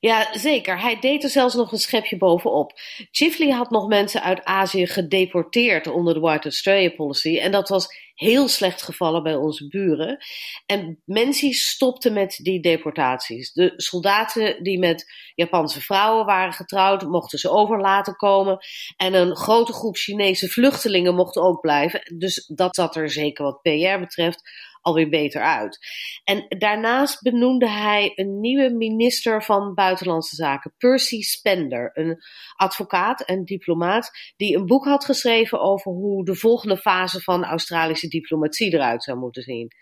Ja, 0.00 0.38
zeker. 0.38 0.80
Hij 0.80 0.98
deed 1.00 1.22
er 1.22 1.30
zelfs 1.30 1.54
nog 1.54 1.72
een 1.72 1.78
schepje 1.78 2.16
bovenop. 2.16 2.72
Chifley 3.10 3.50
had 3.50 3.70
nog 3.70 3.88
mensen 3.88 4.22
uit 4.22 4.44
Azië 4.44 4.86
gedeporteerd 4.86 5.86
onder 5.86 6.14
de 6.14 6.20
White 6.20 6.42
Australia 6.42 6.90
Policy. 6.90 7.38
En 7.38 7.50
dat 7.50 7.68
was 7.68 8.07
heel 8.18 8.48
slecht 8.48 8.82
gevallen 8.82 9.22
bij 9.22 9.34
onze 9.34 9.68
buren. 9.68 10.18
En 10.66 11.02
Menzies 11.04 11.68
stopte 11.68 12.10
met 12.10 12.38
die 12.42 12.60
deportaties. 12.60 13.52
De 13.52 13.72
soldaten 13.76 14.62
die 14.62 14.78
met 14.78 15.06
Japanse 15.34 15.80
vrouwen 15.80 16.26
waren 16.26 16.52
getrouwd, 16.52 17.02
mochten 17.02 17.38
ze 17.38 17.50
over 17.50 17.80
laten 17.80 18.14
komen. 18.16 18.58
En 18.96 19.14
een 19.14 19.36
grote 19.36 19.72
groep 19.72 19.96
Chinese 19.96 20.48
vluchtelingen 20.48 21.14
mocht 21.14 21.36
ook 21.36 21.60
blijven. 21.60 22.16
Dus 22.18 22.46
dat 22.46 22.74
zat 22.74 22.96
er 22.96 23.10
zeker 23.10 23.44
wat 23.44 23.62
PR 23.62 23.98
betreft 23.98 24.50
alweer 24.88 25.08
beter 25.08 25.42
uit. 25.42 25.78
En 26.24 26.46
daarnaast 26.48 27.22
benoemde 27.22 27.68
hij 27.68 28.12
een 28.14 28.40
nieuwe 28.40 28.70
minister 28.70 29.44
van 29.44 29.74
Buitenlandse 29.74 30.34
Zaken, 30.34 30.74
Percy 30.78 31.22
Spender, 31.22 31.90
een 31.94 32.18
advocaat 32.56 33.20
en 33.20 33.44
diplomaat 33.44 34.10
die 34.36 34.56
een 34.56 34.66
boek 34.66 34.84
had 34.84 35.04
geschreven 35.04 35.60
over 35.60 35.92
hoe 35.92 36.24
de 36.24 36.34
volgende 36.34 36.76
fase 36.76 37.20
van 37.20 37.44
Australische 37.44 38.08
diplomatie 38.08 38.74
eruit 38.74 39.02
zou 39.02 39.18
moeten 39.18 39.42
zien. 39.42 39.72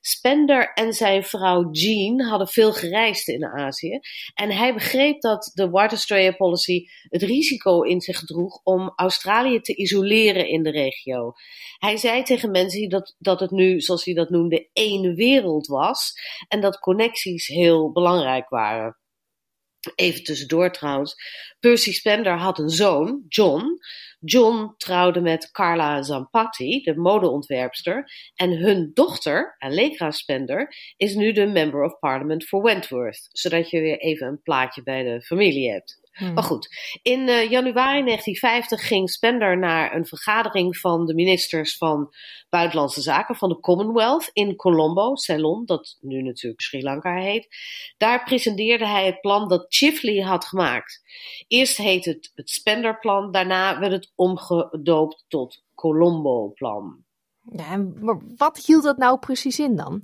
Spender 0.00 0.72
en 0.72 0.92
zijn 0.92 1.24
vrouw 1.24 1.70
Jean 1.70 2.20
hadden 2.20 2.48
veel 2.48 2.72
gereisd 2.72 3.28
in 3.28 3.44
Azië. 3.44 4.00
En 4.34 4.50
hij 4.50 4.74
begreep 4.74 5.20
dat 5.20 5.50
de 5.54 5.70
White 5.70 5.94
Australia 5.94 6.32
Policy 6.32 6.84
het 7.08 7.22
risico 7.22 7.82
in 7.82 8.00
zich 8.00 8.24
droeg 8.24 8.60
om 8.62 8.92
Australië 8.96 9.60
te 9.60 9.76
isoleren 9.76 10.48
in 10.48 10.62
de 10.62 10.70
regio. 10.70 11.32
Hij 11.78 11.96
zei 11.96 12.22
tegen 12.22 12.50
mensen 12.50 12.88
dat, 12.88 13.16
dat 13.18 13.40
het 13.40 13.50
nu, 13.50 13.80
zoals 13.80 14.04
hij 14.04 14.14
dat 14.14 14.30
noemde, 14.30 14.68
één 14.72 15.14
wereld 15.14 15.66
was. 15.66 16.12
En 16.48 16.60
dat 16.60 16.78
connecties 16.78 17.46
heel 17.46 17.92
belangrijk 17.92 18.48
waren. 18.48 18.98
Even 19.94 20.24
tussendoor 20.24 20.70
trouwens. 20.70 21.14
Percy 21.60 21.92
Spender 21.92 22.36
had 22.36 22.58
een 22.58 22.70
zoon, 22.70 23.24
John. 23.28 23.78
John 24.20 24.74
trouwde 24.76 25.20
met 25.20 25.50
Carla 25.50 26.02
Zampatti, 26.02 26.80
de 26.80 26.96
modeontwerpster. 26.96 28.10
En 28.34 28.50
hun 28.50 28.90
dochter, 28.94 29.56
Allegra 29.58 30.10
Spender, 30.10 30.74
is 30.96 31.14
nu 31.14 31.32
de 31.32 31.46
Member 31.46 31.82
of 31.82 31.98
Parliament 31.98 32.48
voor 32.48 32.62
Wentworth. 32.62 33.28
Zodat 33.32 33.70
je 33.70 33.80
weer 33.80 33.98
even 33.98 34.26
een 34.26 34.42
plaatje 34.42 34.82
bij 34.82 35.02
de 35.02 35.22
familie 35.22 35.70
hebt. 35.70 35.99
Hmm. 36.12 36.34
Maar 36.34 36.42
goed, 36.42 36.68
in 37.02 37.20
uh, 37.20 37.50
januari 37.50 38.04
1950 38.04 38.86
ging 38.86 39.10
Spender 39.10 39.58
naar 39.58 39.94
een 39.94 40.06
vergadering 40.06 40.76
van 40.76 41.06
de 41.06 41.14
ministers 41.14 41.76
van 41.76 42.14
Buitenlandse 42.48 43.00
Zaken 43.00 43.36
van 43.36 43.48
de 43.48 43.60
Commonwealth 43.60 44.30
in 44.32 44.56
Colombo, 44.56 45.14
Ceylon, 45.14 45.64
dat 45.64 45.96
nu 46.00 46.22
natuurlijk 46.22 46.62
Sri 46.62 46.82
Lanka 46.82 47.14
heet. 47.14 47.48
Daar 47.96 48.24
presenteerde 48.24 48.86
hij 48.86 49.06
het 49.06 49.20
plan 49.20 49.48
dat 49.48 49.66
Chifley 49.68 50.22
had 50.22 50.44
gemaakt. 50.44 51.02
Eerst 51.46 51.76
heet 51.76 52.04
het 52.04 52.32
het 52.34 52.50
Spender-plan, 52.50 53.32
daarna 53.32 53.78
werd 53.78 53.92
het 53.92 54.12
omgedoopt 54.14 55.24
tot 55.28 55.62
Colombo-plan. 55.74 57.04
Ja, 57.52 57.76
maar 57.76 58.20
wat 58.36 58.64
hield 58.66 58.82
dat 58.82 58.96
nou 58.96 59.18
precies 59.18 59.58
in 59.58 59.76
dan? 59.76 60.02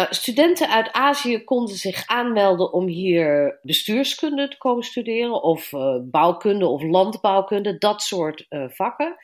Nou, 0.00 0.14
studenten 0.14 0.68
uit 0.68 0.92
Azië 0.92 1.44
konden 1.44 1.76
zich 1.76 2.06
aanmelden 2.06 2.72
om 2.72 2.86
hier 2.86 3.58
bestuurskunde 3.62 4.48
te 4.48 4.58
komen 4.58 4.82
studeren, 4.82 5.42
of 5.42 5.72
uh, 5.72 5.96
bouwkunde 6.02 6.66
of 6.66 6.82
landbouwkunde, 6.82 7.78
dat 7.78 8.02
soort 8.02 8.46
uh, 8.48 8.64
vakken. 8.68 9.16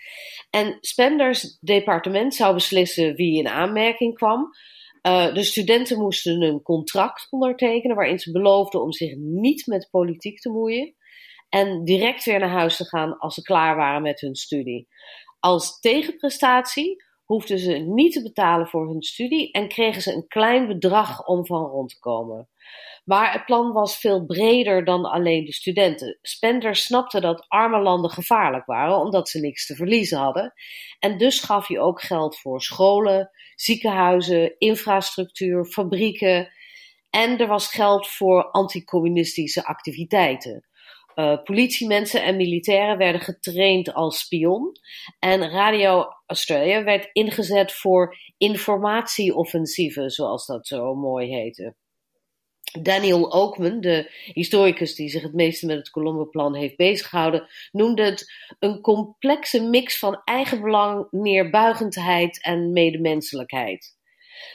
En 0.51 0.79
Spenders 0.81 1.59
departement 1.61 2.35
zou 2.35 2.55
beslissen 2.55 3.15
wie 3.15 3.39
in 3.39 3.49
aanmerking 3.49 4.15
kwam. 4.15 4.51
Uh, 5.03 5.35
de 5.35 5.43
studenten 5.43 5.99
moesten 5.99 6.43
een 6.43 6.63
contract 6.63 7.27
ondertekenen 7.31 7.97
waarin 7.97 8.19
ze 8.19 8.33
beloofden 8.33 8.83
om 8.83 8.93
zich 8.93 9.17
niet 9.17 9.67
met 9.67 9.89
politiek 9.91 10.41
te 10.41 10.51
moeien 10.51 10.95
en 11.49 11.85
direct 11.85 12.25
weer 12.25 12.39
naar 12.39 12.49
huis 12.49 12.77
te 12.77 12.85
gaan 12.85 13.19
als 13.19 13.35
ze 13.35 13.43
klaar 13.43 13.77
waren 13.77 14.03
met 14.03 14.21
hun 14.21 14.35
studie. 14.35 14.89
Als 15.41 15.81
tegenprestatie 15.81 17.05
hoefden 17.27 17.59
ze 17.59 17.73
niet 17.73 18.13
te 18.13 18.23
betalen 18.23 18.67
voor 18.67 18.89
hun 18.89 19.03
studie 19.03 19.53
en 19.53 19.69
kregen 19.69 20.03
ze 20.03 20.13
een 20.13 20.27
klein 20.29 20.67
bedrag 20.67 21.27
om 21.27 21.47
van 21.47 21.65
rond 21.65 21.91
te 21.91 21.99
komen. 21.99 22.49
Maar 23.05 23.33
het 23.33 23.45
plan 23.45 23.73
was 23.73 23.99
veel 23.99 24.27
breder 24.27 24.85
dan 24.85 25.05
alleen 25.05 25.45
de 25.45 25.53
studenten. 25.53 26.19
Spender 26.23 26.77
snapte 26.77 27.21
dat 27.21 27.45
arme 27.49 27.81
landen 27.81 28.11
gevaarlijk 28.11 28.67
waren, 28.67 28.99
omdat 28.99 29.29
ze 29.29 29.41
niks 29.41 29.67
te 29.67 29.75
verliezen 29.75 30.19
hadden. 30.19 30.53
En 30.99 31.19
dus 31.19 31.41
gaf 31.41 31.67
hij 31.67 31.79
ook 31.79 32.03
geld 32.03 32.39
voor 32.39 32.63
scholen, 32.63 33.31
ziekenhuizen, 33.55 34.59
infrastructuur, 34.59 35.65
fabrieken. 35.65 36.53
En 37.11 37.39
er 37.39 37.47
was 37.47 37.69
geld 37.69 38.09
voor 38.09 38.51
anticommunistische 38.51 39.65
activiteiten. 39.65 40.67
Uh, 41.17 41.43
politiemensen 41.43 42.23
en 42.23 42.37
militairen 42.37 42.99
werden 42.99 43.21
getraind 43.21 43.95
als 43.95 44.19
spion. 44.19 44.73
En 45.19 45.51
Radio 45.51 46.05
Australia 46.27 46.85
werd 46.85 47.09
ingezet 47.13 47.73
voor 47.73 48.17
informatieoffensieven, 48.37 50.11
zoals 50.11 50.47
dat 50.47 50.67
zo 50.67 50.95
mooi 50.95 51.35
heette. 51.35 51.75
Daniel 52.83 53.33
Oakman, 53.33 53.81
de 53.81 54.11
historicus 54.33 54.95
die 54.95 55.09
zich 55.09 55.23
het 55.23 55.35
meeste 55.35 55.67
met 55.67 55.77
het 55.77 55.91
Colombo-plan 55.91 56.55
heeft 56.55 56.77
beziggehouden, 56.77 57.49
noemde 57.71 58.03
het 58.03 58.33
een 58.59 58.81
complexe 58.81 59.63
mix 59.63 59.99
van 59.99 60.21
eigenbelang, 60.25 61.07
neerbuigendheid 61.11 62.43
en 62.43 62.73
medemenselijkheid. 62.73 63.96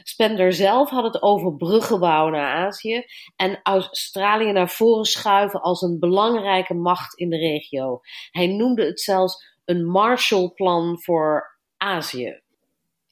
Spender 0.04 0.54
zelf 0.54 0.90
had 0.90 1.04
het 1.04 1.22
over 1.22 1.56
bruggen 1.56 2.00
bouwen 2.00 2.32
naar 2.32 2.66
Azië 2.66 3.06
en 3.36 3.60
Australië 3.64 4.52
naar 4.52 4.70
voren 4.70 5.06
schuiven 5.06 5.62
als 5.62 5.82
een 5.82 6.00
belangrijke 6.00 6.74
macht 6.74 7.18
in 7.18 7.30
de 7.30 7.38
regio. 7.38 8.00
Hij 8.32 8.48
noemde 8.48 8.86
het 8.86 9.02
zelfs 9.02 9.60
een 9.66 9.86
Marshallplan 9.86 11.02
voor 11.02 11.60
Azië. 11.78 12.42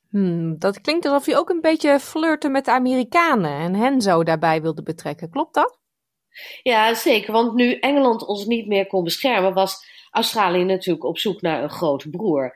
Hmm, 0.10 0.58
dat 0.58 0.82
klinkt 0.82 1.06
alsof 1.06 1.26
hij 1.26 1.38
ook 1.38 1.50
een 1.50 1.62
beetje 1.62 2.00
flirte 2.00 2.50
met 2.50 2.66
de 2.66 2.72
Amerikanen 2.72 3.60
en 3.60 3.76
hen 3.76 4.02
zo 4.02 4.24
daarbij 4.24 4.62
wilde 4.62 4.84
betrekken. 4.84 5.30
Klopt 5.30 5.54
dat? 5.54 5.80
Ja, 6.64 6.94
zeker. 6.94 7.34
Want 7.34 7.54
nu 7.54 7.74
Engeland 7.74 8.26
ons 8.26 8.46
niet 8.46 8.68
meer 8.68 8.88
kon 8.88 9.04
beschermen, 9.04 9.54
was 9.54 9.86
Australië 10.12 10.64
natuurlijk 10.64 11.06
op 11.06 11.18
zoek 11.18 11.42
naar 11.42 11.64
een 11.64 11.70
grote 11.70 12.10
broer. 12.10 12.56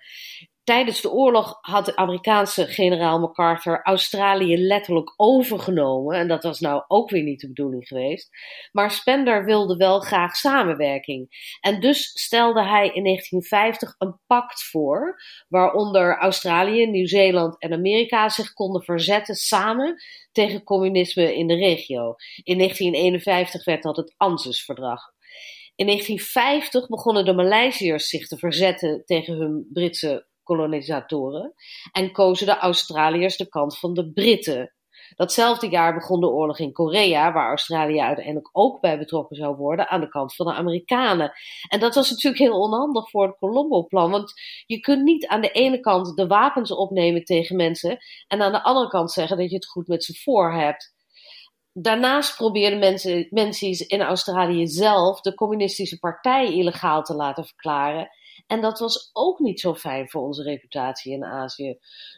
Tijdens 0.64 1.02
de 1.02 1.12
oorlog 1.12 1.58
had 1.62 1.86
de 1.86 1.96
Amerikaanse 1.96 2.68
generaal 2.68 3.20
MacArthur 3.20 3.82
Australië 3.82 4.58
letterlijk 4.58 5.14
overgenomen. 5.16 6.18
En 6.18 6.28
dat 6.28 6.44
was 6.44 6.60
nou 6.60 6.84
ook 6.88 7.10
weer 7.10 7.24
niet 7.24 7.40
de 7.40 7.48
bedoeling 7.48 7.88
geweest. 7.88 8.30
Maar 8.72 8.92
Spender 8.92 9.46
wilde 9.46 9.76
wel 9.76 10.00
graag 10.00 10.36
samenwerking. 10.36 11.28
En 11.62 11.80
dus 11.80 12.12
stelde 12.20 12.64
hij 12.64 12.90
in 12.90 13.04
1950 13.04 13.96
een 13.98 14.20
pact 14.28 14.64
voor. 14.64 15.22
Waaronder 15.48 16.18
Australië, 16.18 16.86
Nieuw-Zeeland 16.86 17.60
en 17.60 17.74
Amerika 17.74 18.30
zich 18.30 18.54
konden 18.54 18.84
verzetten 18.84 19.36
samen 19.36 20.02
tegen 20.32 20.64
communisme 20.64 21.36
in 21.36 21.48
de 21.48 21.56
regio. 21.56 22.16
In 22.44 22.58
1951 22.58 23.66
werd 23.66 23.84
dat 23.84 23.98
het 23.98 24.14
ANZUS-verdrag. 24.18 25.02
In 25.76 25.86
1950 25.86 26.88
begonnen 26.88 27.26
de 27.26 27.34
Maleisiërs 27.34 28.10
zich 28.10 28.28
te 28.28 28.38
verzetten 28.38 29.06
tegen 29.06 29.34
hun 29.34 29.70
Britse 29.74 30.32
kolonisatoren 30.44 31.54
en 31.92 32.12
kozen 32.12 32.46
de 32.46 32.58
Australiërs 32.58 33.38
de 33.38 33.50
kant 33.50 33.80
van 33.80 33.94
de 33.94 34.12
Britten. 34.12 34.74
Datzelfde 35.16 35.70
jaar 35.70 35.94
begon 35.94 36.20
de 36.20 36.30
oorlog 36.30 36.60
in 36.60 36.72
Korea, 36.72 37.32
waar 37.32 37.48
Australië 37.48 38.00
uiteindelijk 38.00 38.50
ook 38.52 38.82
bij 38.82 38.98
betrokken 38.98 39.36
zou 39.36 39.56
worden, 39.56 39.90
aan 39.90 40.02
de 40.02 40.10
kant 40.10 40.36
van 40.36 40.46
de 40.46 40.54
Amerikanen. 40.54 41.32
En 41.68 41.80
dat 41.80 41.96
was 41.96 42.10
natuurlijk 42.10 42.44
heel 42.44 42.60
onhandig 42.60 43.10
voor 43.10 43.28
het 43.28 43.38
Colombo-plan, 43.38 44.12
want 44.12 44.34
je 44.66 44.80
kunt 44.80 45.04
niet 45.04 45.28
aan 45.28 45.42
de 45.42 45.52
ene 45.52 45.80
kant 45.80 46.16
de 46.16 46.28
wapens 46.28 46.72
opnemen 46.72 47.24
tegen 47.24 47.56
mensen 47.56 47.98
en 48.28 48.42
aan 48.42 48.52
de 48.52 48.64
andere 48.64 48.88
kant 48.88 49.12
zeggen 49.12 49.38
dat 49.38 49.50
je 49.50 49.56
het 49.56 49.68
goed 49.68 49.88
met 49.88 50.04
ze 50.04 50.14
voor 50.24 50.54
hebt. 50.54 50.94
Daarnaast 51.74 52.36
probeerden 52.36 52.80
mensen, 52.80 53.28
mensen 53.30 53.88
in 53.88 54.02
Australië 54.02 54.68
zelf 54.68 55.22
de 55.22 55.34
communistische 55.34 56.00
partij 56.00 56.54
illegaal 56.54 57.04
te 57.04 57.16
laten 57.16 57.46
verklaren. 57.46 58.10
En 58.48 58.62
dat 58.62 58.80
was 58.80 59.10
ook 59.14 59.40
niet 59.40 59.60
zo 59.60 59.76
fijn 59.76 60.10
voor 60.10 60.22
onze 60.22 60.44
reputatie 60.44 61.14
in 61.14 61.26
Azië. 61.26 61.78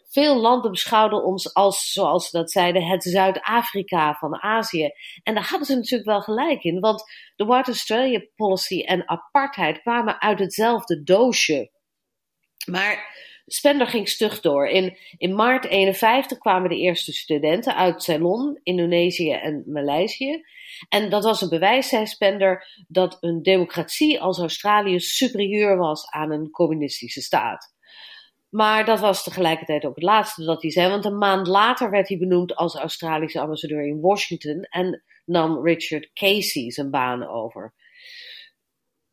Veel 0.10 0.40
landen 0.40 0.72
beschouwden 0.72 1.24
ons 1.24 1.54
als, 1.54 1.92
zoals 1.92 2.30
ze 2.30 2.38
dat 2.38 2.52
zeiden, 2.52 2.88
het 2.88 3.04
Zuid-Afrika 3.04 4.14
van 4.14 4.42
Azië. 4.42 4.90
En 5.24 5.34
daar 5.34 5.48
hadden 5.48 5.68
ze 5.68 5.76
natuurlijk 5.76 6.10
wel 6.10 6.22
gelijk 6.22 6.64
in, 6.64 6.80
want 6.80 7.04
de 7.36 7.46
White 7.46 7.70
Australia 7.70 8.26
Policy 8.36 8.82
en 8.82 9.10
apartheid 9.10 9.82
kwamen 9.82 10.22
uit 10.22 10.40
hetzelfde 10.40 11.04
doosje. 11.04 11.72
Maar 12.66 13.14
Spender 13.48 13.88
ging 13.88 14.10
stug 14.10 14.40
door. 14.42 14.68
In, 14.68 14.98
in 15.18 15.36
maart 15.36 15.66
51 15.66 16.38
kwamen 16.38 16.70
de 16.70 16.78
eerste 16.78 17.14
studenten 17.14 17.76
uit 17.76 18.04
Ceylon, 18.04 18.60
Indonesië 18.64 19.32
en 19.32 19.64
Maleisië. 19.66 20.42
En 20.90 21.10
dat 21.10 21.24
was 21.24 21.42
een 21.42 21.50
bewijs, 21.50 21.90
zei 21.90 22.06
Spender, 22.06 22.86
dat 22.88 23.18
een 23.20 23.42
democratie 23.42 24.22
als 24.22 24.40
Australië 24.40 25.00
superieur 25.00 25.78
was 25.78 26.10
aan 26.10 26.32
een 26.32 26.50
communistische 26.50 27.22
staat. 27.22 27.74
Maar 28.50 28.86
dat 28.86 29.00
was 29.00 29.24
tegelijkertijd 29.24 29.86
ook 29.86 29.96
het 29.96 30.04
laatste 30.04 30.44
dat 30.44 30.62
hij 30.62 30.72
zei, 30.72 30.90
want 30.90 31.06
een 31.06 31.18
maand 31.18 31.48
later 31.48 31.90
werd 31.90 32.08
hij 32.08 32.18
benoemd 32.18 32.56
als 32.56 32.76
Australische 32.76 33.40
ambassadeur 33.40 33.88
in 33.88 34.02
Washington 34.02 34.62
en 34.62 35.04
nam 35.26 35.66
Richard 35.66 36.10
Casey 36.14 36.72
zijn 36.72 36.90
baan 36.90 37.28
over. 37.28 37.74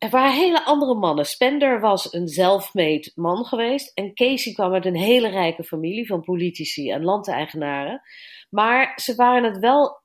Er 0.02 0.10
waren 0.10 0.32
hele 0.32 0.64
andere 0.64 0.94
mannen. 0.94 1.26
Spender 1.26 1.80
was 1.80 2.12
een 2.12 2.28
zelfmade 2.28 3.12
man 3.14 3.44
geweest 3.44 3.92
en 3.94 4.14
Casey 4.14 4.52
kwam 4.52 4.72
uit 4.72 4.86
een 4.86 4.96
hele 4.96 5.28
rijke 5.28 5.64
familie 5.64 6.06
van 6.06 6.20
politici 6.20 6.90
en 6.90 7.04
landeigenaren. 7.04 8.02
Maar 8.50 8.92
ze 8.96 9.14
waren 9.14 9.44
het 9.44 9.58
wel 9.58 10.01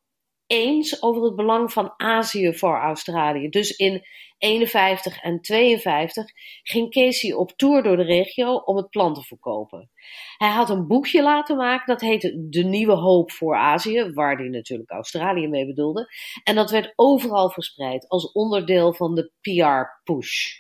eens 0.48 1.02
over 1.02 1.24
het 1.24 1.36
belang 1.36 1.72
van 1.72 1.94
Azië 1.98 2.54
voor 2.54 2.80
Australië. 2.80 3.50
Dus 3.50 3.76
in 3.76 4.06
51 4.38 5.22
en 5.22 5.42
52 5.42 6.26
ging 6.64 6.92
Casey 6.92 7.34
op 7.34 7.52
tour 7.56 7.84
door 7.84 7.98
de 7.98 8.04
regio 8.04 8.56
om 8.56 8.76
het 8.76 8.90
plan 8.90 9.14
te 9.14 9.22
verkopen. 9.22 9.90
Hij 10.38 10.50
had 10.50 10.70
een 10.70 10.88
boekje 10.88 11.24
laten 11.24 11.58
maken 11.58 11.86
dat 11.86 12.02
heette 12.02 12.48
De 12.50 12.64
Nieuwe 12.64 12.96
Hoop 12.96 13.32
voor 13.32 13.56
Azië, 13.56 14.12
waar 14.14 14.38
hij 14.38 14.48
natuurlijk 14.48 14.92
Australië 14.92 15.48
mee 15.48 15.66
bedoelde. 15.66 16.08
En 16.44 16.56
dat 16.56 16.72
werd 16.72 16.94
overal 16.96 17.50
verspreid 17.50 18.08
als 18.10 18.32
onderdeel 18.32 18.94
van 18.94 19.16
de 19.16 19.32
PR-push. 19.42 20.60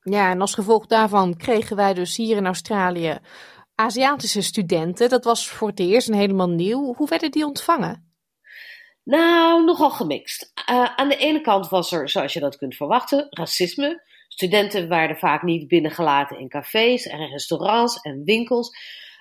Ja, 0.00 0.30
en 0.30 0.40
als 0.40 0.54
gevolg 0.54 0.86
daarvan 0.86 1.36
kregen 1.36 1.76
wij 1.76 1.94
dus 1.94 2.16
hier 2.16 2.36
in 2.36 2.46
Australië 2.46 3.18
Aziatische 3.74 4.42
studenten. 4.42 5.08
Dat 5.08 5.24
was 5.24 5.48
voor 5.48 5.68
het 5.68 5.80
eerst 5.80 6.08
helemaal 6.08 6.48
nieuw. 6.48 6.94
Hoe 6.94 7.08
werden 7.08 7.30
die 7.30 7.46
ontvangen? 7.46 8.05
Nou, 9.06 9.64
nogal 9.64 9.90
gemixt. 9.90 10.52
Uh, 10.70 10.84
aan 10.96 11.08
de 11.08 11.16
ene 11.16 11.40
kant 11.40 11.68
was 11.68 11.92
er, 11.92 12.08
zoals 12.08 12.32
je 12.32 12.40
dat 12.40 12.56
kunt 12.56 12.76
verwachten, 12.76 13.26
racisme. 13.30 14.02
Studenten 14.28 14.88
werden 14.88 15.16
vaak 15.16 15.42
niet 15.42 15.68
binnengelaten 15.68 16.38
in 16.38 16.48
cafés 16.48 17.06
en 17.06 17.28
restaurants 17.28 18.00
en 18.00 18.24
winkels. 18.24 18.70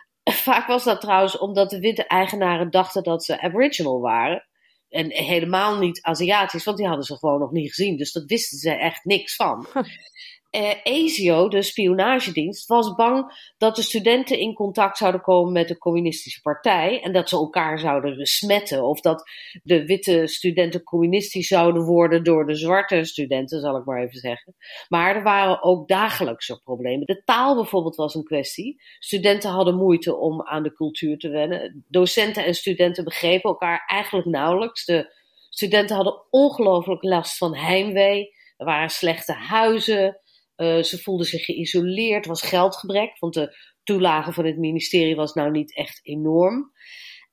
Vaak 0.48 0.68
was 0.68 0.84
dat 0.84 1.02
trouwens 1.02 1.38
omdat 1.38 1.70
de 1.70 1.80
witte 1.80 2.08
eigenaren 2.08 2.72
dachten 2.72 3.04
dat 3.04 3.24
ze 3.24 3.42
aboriginal 3.42 4.00
waren. 4.00 4.48
En 4.90 5.12
helemaal 5.12 5.78
niet 5.78 6.02
Aziatisch, 6.02 6.64
want 6.64 6.78
die 6.78 6.88
hadden 6.88 7.06
ze 7.06 7.18
gewoon 7.18 7.40
nog 7.40 7.52
niet 7.52 7.70
gezien. 7.74 7.98
Dus 7.98 8.12
dat 8.12 8.24
wisten 8.26 8.58
ze 8.58 8.72
echt 8.72 9.04
niks 9.04 9.36
van 9.36 9.68
uh, 10.56 10.74
ASIO, 10.84 11.50
de 11.50 11.62
spionagedienst, 11.62 12.68
was 12.68 12.96
bang 12.96 13.52
dat 13.58 13.76
de 13.76 13.82
studenten 13.82 14.40
in 14.40 14.54
contact 14.54 14.98
zouden 14.98 15.22
komen 15.22 15.54
met 15.54 15.68
de 15.68 15.78
communistische 15.78 16.42
partij 16.42 17.02
en 17.02 17.14
dat 17.14 17.30
ze 17.30 17.36
elkaar 17.36 17.80
zouden 17.80 18.18
besmetten 18.18 18.84
of 18.84 19.00
dat 19.00 19.24
de 19.64 19.86
witte 19.86 20.28
studenten 20.28 20.84
communistisch 20.84 21.48
zouden 21.48 21.84
worden 21.84 22.24
door 22.24 22.46
de 22.46 22.56
zwarte 22.56 23.04
studenten, 23.04 23.60
zal 23.60 23.78
ik 23.78 23.86
maar 23.86 24.04
even 24.04 24.20
zeggen. 24.20 24.56
Maar 24.88 25.16
er 25.16 25.24
waren 25.24 25.64
ook 25.64 25.88
dagelijkse 25.88 26.62
problemen. 26.64 27.06
De 27.06 27.24
taal 27.24 27.56
bijvoorbeeld 27.56 27.96
was 27.96 28.16
een 28.16 28.24
kwestie. 28.24 28.82
Studenten 29.00 29.50
hadden 29.50 29.76
moeite 29.76 30.16
om 30.16 30.42
aan 30.42 30.64
de 30.64 30.74
cultuur 30.74 31.18
te 31.18 31.30
wennen. 31.30 31.86
Docenten 31.88 32.46
en 32.46 32.54
studenten 32.54 33.04
begrepen 33.04 33.50
elkaar 33.50 33.84
eigenlijk 33.88 34.28
nauwelijks. 34.28 34.86
De 34.86 35.14
studenten 35.50 35.96
hadden 35.96 36.24
ongelooflijk 36.30 37.04
last 37.04 37.38
van 37.38 37.56
heimwee. 37.56 38.34
Er 38.58 38.66
waren 38.66 38.90
slechte 38.90 39.34
huizen. 39.34 40.20
Uh, 40.58 40.84
ze 40.84 40.98
voelden 40.98 41.26
zich 41.26 41.46
geïsoleerd, 41.46 42.24
er 42.24 42.30
was 42.30 42.42
geldgebrek, 42.42 43.20
want 43.20 43.34
de 43.34 43.56
toelage 43.84 44.34
van 44.34 44.46
het 44.46 44.58
ministerie 44.58 45.16
was 45.16 45.34
nou 45.34 45.52
niet 45.52 45.76
echt 45.76 46.00
enorm. 46.04 46.72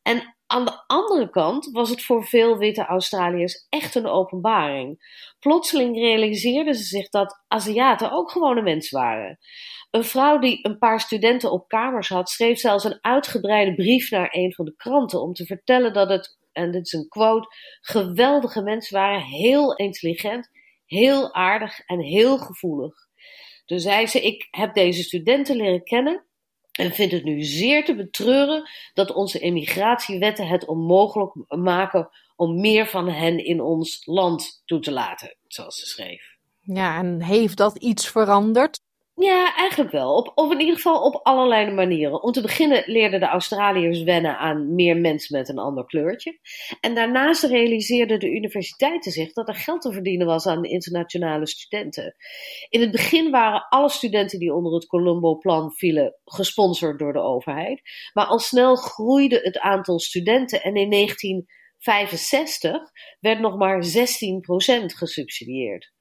En 0.03 0.37
aan 0.47 0.65
de 0.65 0.85
andere 0.87 1.31
kant 1.31 1.71
was 1.71 1.91
het 1.91 2.03
voor 2.03 2.25
veel 2.25 2.59
witte 2.59 2.85
Australiërs 2.85 3.67
echt 3.69 3.95
een 3.95 4.07
openbaring. 4.07 4.99
Plotseling 5.39 5.97
realiseerden 5.97 6.75
ze 6.75 6.83
zich 6.83 7.09
dat 7.09 7.43
Aziaten 7.49 8.11
ook 8.11 8.31
gewone 8.31 8.63
mensen 8.63 8.99
waren. 8.99 9.39
Een 9.91 10.05
vrouw 10.05 10.39
die 10.39 10.59
een 10.63 10.79
paar 10.79 11.01
studenten 11.01 11.53
op 11.53 11.69
kamers 11.69 12.09
had, 12.09 12.31
schreef 12.31 12.59
zelfs 12.59 12.85
een 12.85 12.99
uitgebreide 13.01 13.75
brief 13.75 14.11
naar 14.11 14.29
een 14.31 14.55
van 14.55 14.65
de 14.65 14.75
kranten 14.77 15.21
om 15.21 15.33
te 15.33 15.47
vertellen 15.47 15.93
dat 15.93 16.09
het, 16.09 16.39
en 16.53 16.71
dit 16.71 16.87
is 16.87 16.93
een 16.93 17.09
quote, 17.09 17.49
geweldige 17.81 18.63
mensen 18.63 18.97
waren, 18.99 19.23
heel 19.23 19.77
intelligent, 19.77 20.51
heel 20.87 21.35
aardig 21.35 21.81
en 21.81 22.01
heel 22.01 22.39
gevoelig. 22.39 22.95
Toen 23.73 23.81
zei 23.81 24.07
ze: 24.07 24.21
Ik 24.21 24.49
heb 24.51 24.75
deze 24.75 25.03
studenten 25.03 25.57
leren 25.57 25.85
kennen 25.85 26.25
en 26.73 26.93
vind 26.93 27.13
het 27.13 27.25
nu 27.25 27.43
zeer 27.43 27.85
te 27.85 27.95
betreuren 27.95 28.71
dat 28.95 29.13
onze 29.13 29.39
immigratiewetten 29.39 30.47
het 30.47 30.67
onmogelijk 30.67 31.35
maken 31.49 32.09
om 32.37 32.61
meer 32.61 32.87
van 32.87 33.09
hen 33.09 33.45
in 33.45 33.61
ons 33.61 34.07
land 34.07 34.63
toe 34.65 34.81
te 34.81 34.93
laten, 34.93 35.37
zoals 35.47 35.79
ze 35.79 35.87
schreef. 35.87 36.37
Ja, 36.61 36.99
en 36.99 37.23
heeft 37.23 37.57
dat 37.57 37.77
iets 37.77 38.09
veranderd? 38.09 38.81
Ja, 39.15 39.57
eigenlijk 39.57 39.91
wel. 39.91 40.15
Op, 40.15 40.33
of 40.35 40.53
in 40.53 40.61
ieder 40.61 40.75
geval 40.75 41.03
op 41.03 41.21
allerlei 41.23 41.71
manieren. 41.71 42.23
Om 42.23 42.33
te 42.33 42.41
beginnen 42.41 42.83
leerden 42.87 43.21
de 43.21 43.27
Australiërs 43.27 44.03
wennen 44.03 44.39
aan 44.39 44.75
meer 44.75 44.97
mensen 44.97 45.39
met 45.39 45.49
een 45.49 45.59
ander 45.59 45.87
kleurtje. 45.87 46.39
En 46.81 46.95
daarnaast 46.95 47.43
realiseerden 47.43 48.21
de 48.21 48.31
universiteiten 48.31 49.13
zich 49.13 49.33
dat 49.33 49.49
er 49.49 49.55
geld 49.55 49.81
te 49.81 49.93
verdienen 49.93 50.27
was 50.27 50.47
aan 50.47 50.65
internationale 50.65 51.47
studenten. 51.47 52.15
In 52.69 52.81
het 52.81 52.91
begin 52.91 53.31
waren 53.31 53.67
alle 53.69 53.91
studenten 53.91 54.39
die 54.39 54.55
onder 54.55 54.75
het 54.75 54.87
Colombo-plan 54.87 55.73
vielen 55.73 56.19
gesponsord 56.25 56.99
door 56.99 57.13
de 57.13 57.23
overheid. 57.23 57.81
Maar 58.13 58.27
al 58.27 58.39
snel 58.39 58.77
groeide 58.77 59.41
het 59.43 59.59
aantal 59.59 60.01
studenten 60.01 60.63
en 60.63 60.75
in 60.75 60.91
1965 60.91 62.81
werd 63.21 63.41
nog 63.41 63.57
maar 63.57 63.85
16% 63.85 63.89
gesubsidieerd. 64.85 65.93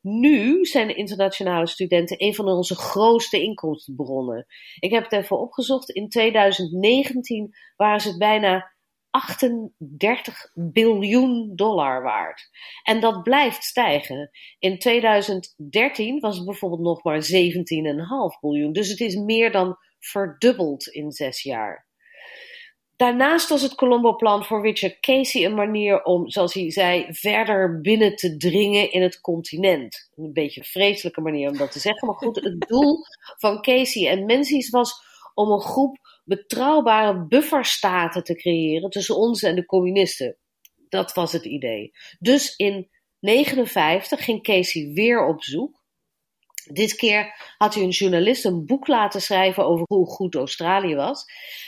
Nu 0.00 0.64
zijn 0.64 0.96
internationale 0.96 1.66
studenten 1.66 2.22
een 2.22 2.34
van 2.34 2.48
onze 2.48 2.74
grootste 2.74 3.42
inkomstenbronnen. 3.42 4.46
Ik 4.78 4.90
heb 4.90 5.02
het 5.02 5.12
even 5.12 5.38
opgezocht. 5.38 5.90
In 5.90 6.08
2019 6.08 7.54
waren 7.76 8.00
ze 8.00 8.16
bijna 8.16 8.76
38 9.10 10.50
biljoen 10.54 11.52
dollar 11.54 12.02
waard. 12.02 12.50
En 12.82 13.00
dat 13.00 13.22
blijft 13.22 13.64
stijgen. 13.64 14.30
In 14.58 14.78
2013 14.78 16.20
was 16.20 16.36
het 16.36 16.46
bijvoorbeeld 16.46 16.80
nog 16.80 17.02
maar 17.02 17.22
17,5 17.32 18.40
biljoen. 18.40 18.72
Dus 18.72 18.88
het 18.88 19.00
is 19.00 19.16
meer 19.16 19.52
dan 19.52 19.76
verdubbeld 19.98 20.86
in 20.86 21.10
zes 21.12 21.42
jaar. 21.42 21.87
Daarnaast 22.98 23.48
was 23.48 23.62
het 23.62 23.74
Colombo-plan 23.74 24.44
voor 24.44 24.62
Richard 24.62 25.00
Casey 25.00 25.44
een 25.44 25.54
manier 25.54 26.02
om, 26.02 26.30
zoals 26.30 26.54
hij 26.54 26.70
zei, 26.70 27.06
verder 27.10 27.80
binnen 27.80 28.16
te 28.16 28.36
dringen 28.36 28.92
in 28.92 29.02
het 29.02 29.20
continent. 29.20 30.10
Een 30.16 30.32
beetje 30.32 30.60
een 30.60 30.66
vreselijke 30.66 31.20
manier 31.20 31.50
om 31.50 31.56
dat 31.56 31.72
te 31.72 31.78
zeggen, 31.78 32.08
maar 32.08 32.16
goed, 32.16 32.36
het 32.36 32.60
doel 32.60 32.98
van 33.36 33.60
Casey 33.60 34.08
en 34.08 34.24
Menzies 34.24 34.70
was 34.70 34.92
om 35.34 35.50
een 35.50 35.60
groep 35.60 35.96
betrouwbare 36.24 37.26
bufferstaten 37.26 38.24
te 38.24 38.34
creëren 38.34 38.90
tussen 38.90 39.16
ons 39.16 39.42
en 39.42 39.54
de 39.54 39.66
communisten. 39.66 40.36
Dat 40.88 41.12
was 41.12 41.32
het 41.32 41.44
idee. 41.44 41.92
Dus 42.18 42.56
in 42.56 42.88
1959 43.20 44.24
ging 44.24 44.42
Casey 44.42 44.92
weer 44.92 45.26
op 45.26 45.42
zoek 45.42 45.77
dit 46.72 46.94
keer 46.94 47.34
had 47.58 47.74
hij 47.74 47.82
een 47.82 47.88
journalist 47.88 48.44
een 48.44 48.66
boek 48.66 48.86
laten 48.86 49.20
schrijven 49.20 49.66
over 49.66 49.84
hoe 49.88 50.06
goed 50.06 50.34
Australië 50.34 50.94
was. 50.94 51.24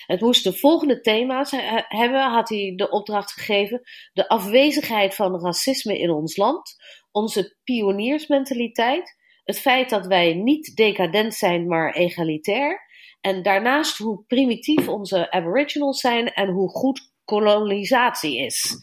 Het 0.07 0.21
moest 0.21 0.45
de 0.45 0.53
volgende 0.53 1.01
thema's 1.01 1.51
hebben, 1.89 2.31
had 2.31 2.49
hij 2.49 2.73
de 2.77 2.91
opdracht 2.91 3.33
gegeven. 3.33 3.81
De 4.13 4.29
afwezigheid 4.29 5.15
van 5.15 5.41
racisme 5.41 5.99
in 5.99 6.11
ons 6.11 6.37
land, 6.37 6.77
onze 7.11 7.57
pioniersmentaliteit, 7.65 9.17
het 9.45 9.59
feit 9.59 9.91
dat 9.91 10.07
wij 10.07 10.35
niet 10.35 10.77
decadent 10.77 11.35
zijn, 11.35 11.67
maar 11.67 11.95
egalitair. 11.95 12.89
En 13.21 13.43
daarnaast 13.43 13.99
hoe 13.99 14.25
primitief 14.27 14.89
onze 14.89 15.31
aboriginals 15.31 16.01
zijn 16.01 16.33
en 16.33 16.49
hoe 16.49 16.69
goed 16.69 17.13
kolonisatie 17.25 18.45
is. 18.45 18.79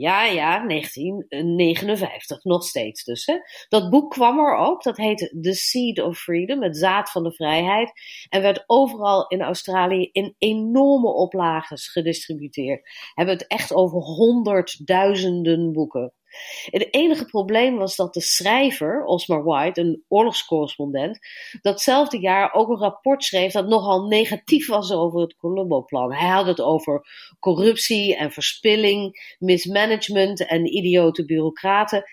Ja, 0.00 0.24
ja, 0.24 0.66
1959 0.66 2.44
nog 2.44 2.64
steeds 2.64 3.04
dus. 3.04 3.26
Hè. 3.26 3.34
Dat 3.68 3.90
boek 3.90 4.10
kwam 4.10 4.38
er 4.38 4.56
ook, 4.56 4.82
dat 4.82 4.96
heette 4.96 5.38
The 5.40 5.54
Seed 5.54 6.00
of 6.00 6.18
Freedom, 6.18 6.62
het 6.62 6.76
zaad 6.76 7.10
van 7.10 7.22
de 7.22 7.32
vrijheid. 7.32 7.92
En 8.28 8.42
werd 8.42 8.64
overal 8.66 9.26
in 9.26 9.42
Australië 9.42 10.08
in 10.12 10.34
enorme 10.38 11.08
oplages 11.08 11.88
gedistributeerd. 11.88 12.88
Hebben 13.14 13.34
het 13.34 13.46
echt 13.46 13.72
over 13.72 14.00
honderdduizenden 14.00 15.72
boeken. 15.72 16.12
Het 16.64 16.94
enige 16.94 17.24
probleem 17.24 17.76
was 17.76 17.96
dat 17.96 18.14
de 18.14 18.20
schrijver, 18.20 19.04
Osmar 19.04 19.44
White, 19.44 19.80
een 19.80 20.04
oorlogscorrespondent, 20.08 21.18
datzelfde 21.62 22.18
jaar 22.18 22.52
ook 22.52 22.68
een 22.68 22.78
rapport 22.78 23.24
schreef 23.24 23.52
dat 23.52 23.68
nogal 23.68 24.06
negatief 24.06 24.68
was 24.68 24.92
over 24.92 25.20
het 25.20 25.36
Colombo-plan. 25.36 26.12
Hij 26.12 26.28
had 26.28 26.46
het 26.46 26.60
over 26.60 27.06
corruptie 27.38 28.16
en 28.16 28.32
verspilling, 28.32 29.34
mismanagement 29.38 30.46
en 30.46 30.76
idiote 30.76 31.24
bureaucraten. 31.24 32.04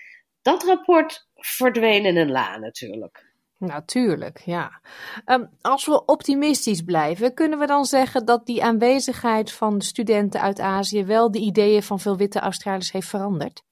Dat 0.42 0.64
rapport 0.64 1.28
verdween 1.34 2.04
in 2.04 2.16
een 2.16 2.30
la 2.30 2.58
natuurlijk. 2.58 3.26
Natuurlijk, 3.58 4.38
ja. 4.44 4.80
Ehm, 5.24 5.44
als 5.60 5.86
we 5.86 6.04
optimistisch 6.04 6.82
blijven, 6.82 7.34
kunnen 7.34 7.58
we 7.58 7.66
dan 7.66 7.84
zeggen 7.84 8.24
dat 8.24 8.46
die 8.46 8.64
aanwezigheid 8.64 9.52
van 9.52 9.80
studenten 9.80 10.40
uit 10.40 10.60
Azië 10.60 11.04
wel 11.04 11.30
de 11.30 11.38
ideeën 11.38 11.82
van 11.82 12.00
veel 12.00 12.16
witte 12.16 12.38
Australiërs 12.38 12.92
heeft 12.92 13.08
veranderd? 13.08 13.62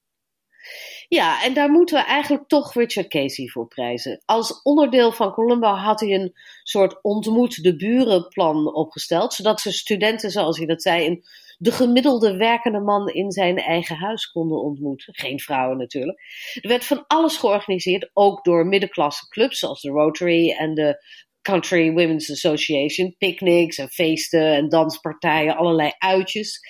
Ja, 1.08 1.44
en 1.44 1.54
daar 1.54 1.70
moeten 1.70 1.96
we 1.96 2.04
eigenlijk 2.04 2.48
toch 2.48 2.74
Richard 2.74 3.08
Casey 3.08 3.46
voor 3.46 3.66
prijzen. 3.66 4.22
Als 4.24 4.62
onderdeel 4.62 5.12
van 5.12 5.32
Columbo 5.32 5.68
had 5.68 6.00
hij 6.00 6.14
een 6.14 6.34
soort 6.62 7.02
ontmoet 7.02 7.62
de 7.62 7.76
buren 7.76 8.28
plan 8.28 8.74
opgesteld, 8.74 9.34
zodat 9.34 9.60
ze 9.60 9.72
studenten, 9.72 10.30
zoals 10.30 10.56
hij 10.56 10.66
dat 10.66 10.82
zei, 10.82 11.22
de 11.58 11.72
gemiddelde 11.72 12.36
werkende 12.36 12.80
man 12.80 13.08
in 13.08 13.30
zijn 13.30 13.58
eigen 13.58 13.96
huis 13.96 14.30
konden 14.30 14.62
ontmoeten. 14.62 15.14
Geen 15.14 15.40
vrouwen 15.40 15.78
natuurlijk. 15.78 16.20
Er 16.60 16.68
werd 16.68 16.84
van 16.84 17.04
alles 17.06 17.36
georganiseerd, 17.36 18.10
ook 18.12 18.44
door 18.44 18.66
middenklasse 18.66 19.28
clubs 19.28 19.58
zoals 19.58 19.80
de 19.80 19.90
Rotary 19.90 20.50
en 20.50 20.74
de 20.74 21.04
Country 21.42 21.92
Women's 21.92 22.30
Association. 22.30 23.14
Picnics 23.18 23.78
en 23.78 23.88
feesten 23.88 24.54
en 24.54 24.68
danspartijen, 24.68 25.56
allerlei 25.56 25.92
uitjes. 25.98 26.60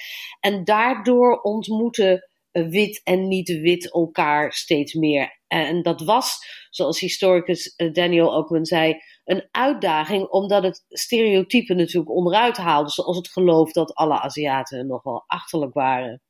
En 0.41 0.65
daardoor 0.65 1.41
ontmoeten 1.41 2.29
wit 2.65 3.01
en 3.05 3.29
niet 3.29 3.49
wit 3.49 3.93
elkaar 3.93 4.53
steeds 4.53 4.95
meer. 4.95 5.41
En 5.47 5.83
dat 5.83 6.01
was, 6.01 6.39
zoals 6.71 7.01
historicus 7.01 7.75
eh, 7.75 7.93
Daniel 7.93 8.35
Oakman 8.35 8.67
zei, 8.67 9.03
een 9.25 9.49
uitdaging, 9.51 10.29
omdat 10.29 10.63
het 10.63 10.85
stereotype 10.89 11.75
natuurlijk 11.75 12.11
onderuit 12.11 12.57
haalde, 12.57 12.91
zoals 12.91 13.17
het 13.17 13.29
geloof 13.29 13.73
dat 13.73 13.95
alle 13.95 14.21
Aziaten 14.21 14.87
nogal 14.87 15.25
achterlijk 15.27 15.75
waren. 15.75 16.23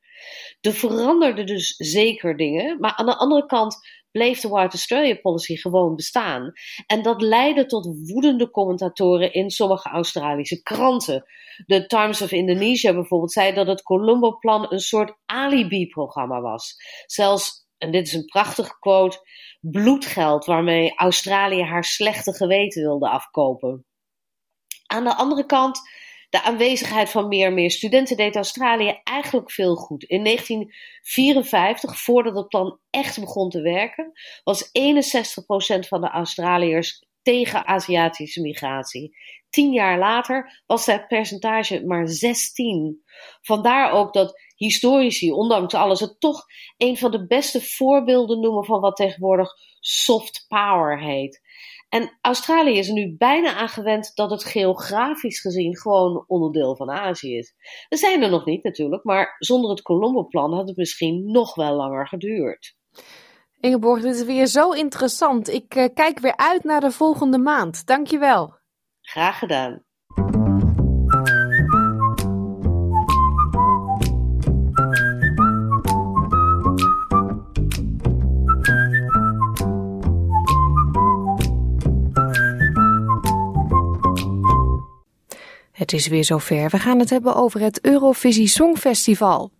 Er 0.60 0.72
veranderden 0.72 1.46
dus 1.46 1.74
zeker 1.76 2.36
dingen, 2.36 2.80
maar 2.80 2.94
aan 2.96 3.06
de 3.06 3.16
andere 3.16 3.46
kant 3.46 3.76
bleef 4.16 4.40
de 4.40 4.48
White 4.48 4.72
Australia 4.72 5.14
Policy 5.14 5.57
gewoon 5.57 5.94
bestaan. 5.94 6.52
En 6.87 7.02
dat 7.02 7.22
leidde 7.22 7.66
tot 7.66 8.11
woedende 8.11 8.50
commentatoren 8.50 9.33
in 9.33 9.50
sommige 9.50 9.88
Australische 9.88 10.62
kranten. 10.62 11.25
De 11.67 11.87
Times 11.87 12.23
of 12.23 12.33
Indonesia 12.33 12.92
bijvoorbeeld 12.92 13.33
zei 13.33 13.54
dat 13.54 13.67
het 13.67 13.83
Colombo-plan 13.83 14.73
een 14.73 14.81
soort 14.81 15.17
alibi-programma 15.27 16.40
was. 16.40 16.75
Zelfs, 17.06 17.67
en 17.79 17.90
dit 17.90 18.06
is 18.06 18.12
een 18.12 18.25
prachtige 18.25 18.79
quote, 18.79 19.19
bloedgeld 19.60 20.44
waarmee 20.44 20.94
Australië 20.94 21.62
haar 21.62 21.85
slechte 21.85 22.33
geweten 22.33 22.83
wilde 22.83 23.08
afkopen. 23.08 23.85
Aan 24.87 25.04
de 25.04 25.14
andere 25.14 25.46
kant 25.46 25.81
de 26.37 26.42
aanwezigheid 26.42 27.10
van 27.10 27.28
meer 27.28 27.46
en 27.46 27.54
meer 27.54 27.70
studenten 27.70 28.16
deed 28.16 28.37
Australië 28.37 29.00
eigenlijk 29.04 29.50
veel 29.50 29.74
goed. 29.74 30.02
In 30.02 30.24
1954, 30.24 31.98
voordat 31.98 32.37
het 32.37 32.48
plan 32.48 32.78
echt 32.90 33.20
begon 33.20 33.50
te 33.50 33.60
werken, 33.60 34.12
was 34.44 34.68
61% 34.68 34.70
van 35.88 36.00
de 36.00 36.08
Australiërs 36.08 37.04
tegen 37.22 37.66
Aziatische 37.66 38.40
migratie. 38.40 39.16
Tien 39.50 39.72
jaar 39.72 39.98
later 39.98 40.62
was 40.66 40.87
het 40.87 41.08
percentage 41.08 41.87
maar 41.87 42.08
16. 42.08 43.02
Vandaar 43.40 43.92
ook 43.92 44.12
dat 44.12 44.40
historici, 44.56 45.32
ondanks 45.32 45.74
alles, 45.74 46.00
het 46.00 46.20
toch 46.20 46.44
een 46.76 46.96
van 46.96 47.10
de 47.10 47.26
beste 47.26 47.60
voorbeelden 47.60 48.40
noemen 48.40 48.64
van 48.64 48.80
wat 48.80 48.96
tegenwoordig 48.96 49.50
soft 49.80 50.44
power 50.48 51.00
heet. 51.00 51.40
En 51.88 52.18
Australië 52.20 52.78
is 52.78 52.88
er 52.88 52.94
nu 52.94 53.16
bijna 53.16 53.54
aan 53.54 53.68
gewend 53.68 54.14
dat 54.14 54.30
het 54.30 54.44
geografisch 54.44 55.40
gezien 55.40 55.76
gewoon 55.76 56.24
onderdeel 56.26 56.76
van 56.76 56.90
Azië 56.90 57.37
is. 57.37 57.54
We 57.88 57.96
zijn 57.96 58.22
er 58.22 58.30
nog 58.30 58.44
niet 58.44 58.64
natuurlijk, 58.64 59.04
maar 59.04 59.37
zonder 59.38 59.70
het 59.70 59.82
Colombo-plan 59.82 60.52
had 60.52 60.68
het 60.68 60.76
misschien 60.76 61.30
nog 61.30 61.54
wel 61.54 61.74
langer 61.74 62.08
geduurd. 62.08 62.76
Ingeborg, 63.60 64.02
dit 64.02 64.14
is 64.14 64.24
weer 64.24 64.46
zo 64.46 64.70
interessant. 64.70 65.48
Ik 65.48 65.74
uh, 65.74 65.84
kijk 65.94 66.18
weer 66.18 66.37
uit 66.37 66.64
naar 66.64 66.80
de 66.80 66.90
volgende 66.90 67.38
maand. 67.38 67.87
Dankjewel. 67.87 68.58
Graag 69.00 69.38
gedaan. 69.38 69.85
Het 85.87 85.94
is 85.94 86.06
weer 86.06 86.24
zover. 86.24 86.70
We 86.70 86.78
gaan 86.78 86.98
het 86.98 87.10
hebben 87.10 87.34
over 87.34 87.60
het 87.60 87.78
Eurovisie 87.82 88.46
Songfestival. 88.46 89.50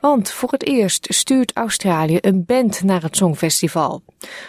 Want 0.00 0.30
voor 0.30 0.50
het 0.50 0.66
eerst 0.66 1.06
stuurt 1.08 1.52
Australië 1.56 2.18
een 2.20 2.44
band 2.44 2.82
naar 2.82 3.02
het 3.02 3.16
Songfestival. 3.16 4.02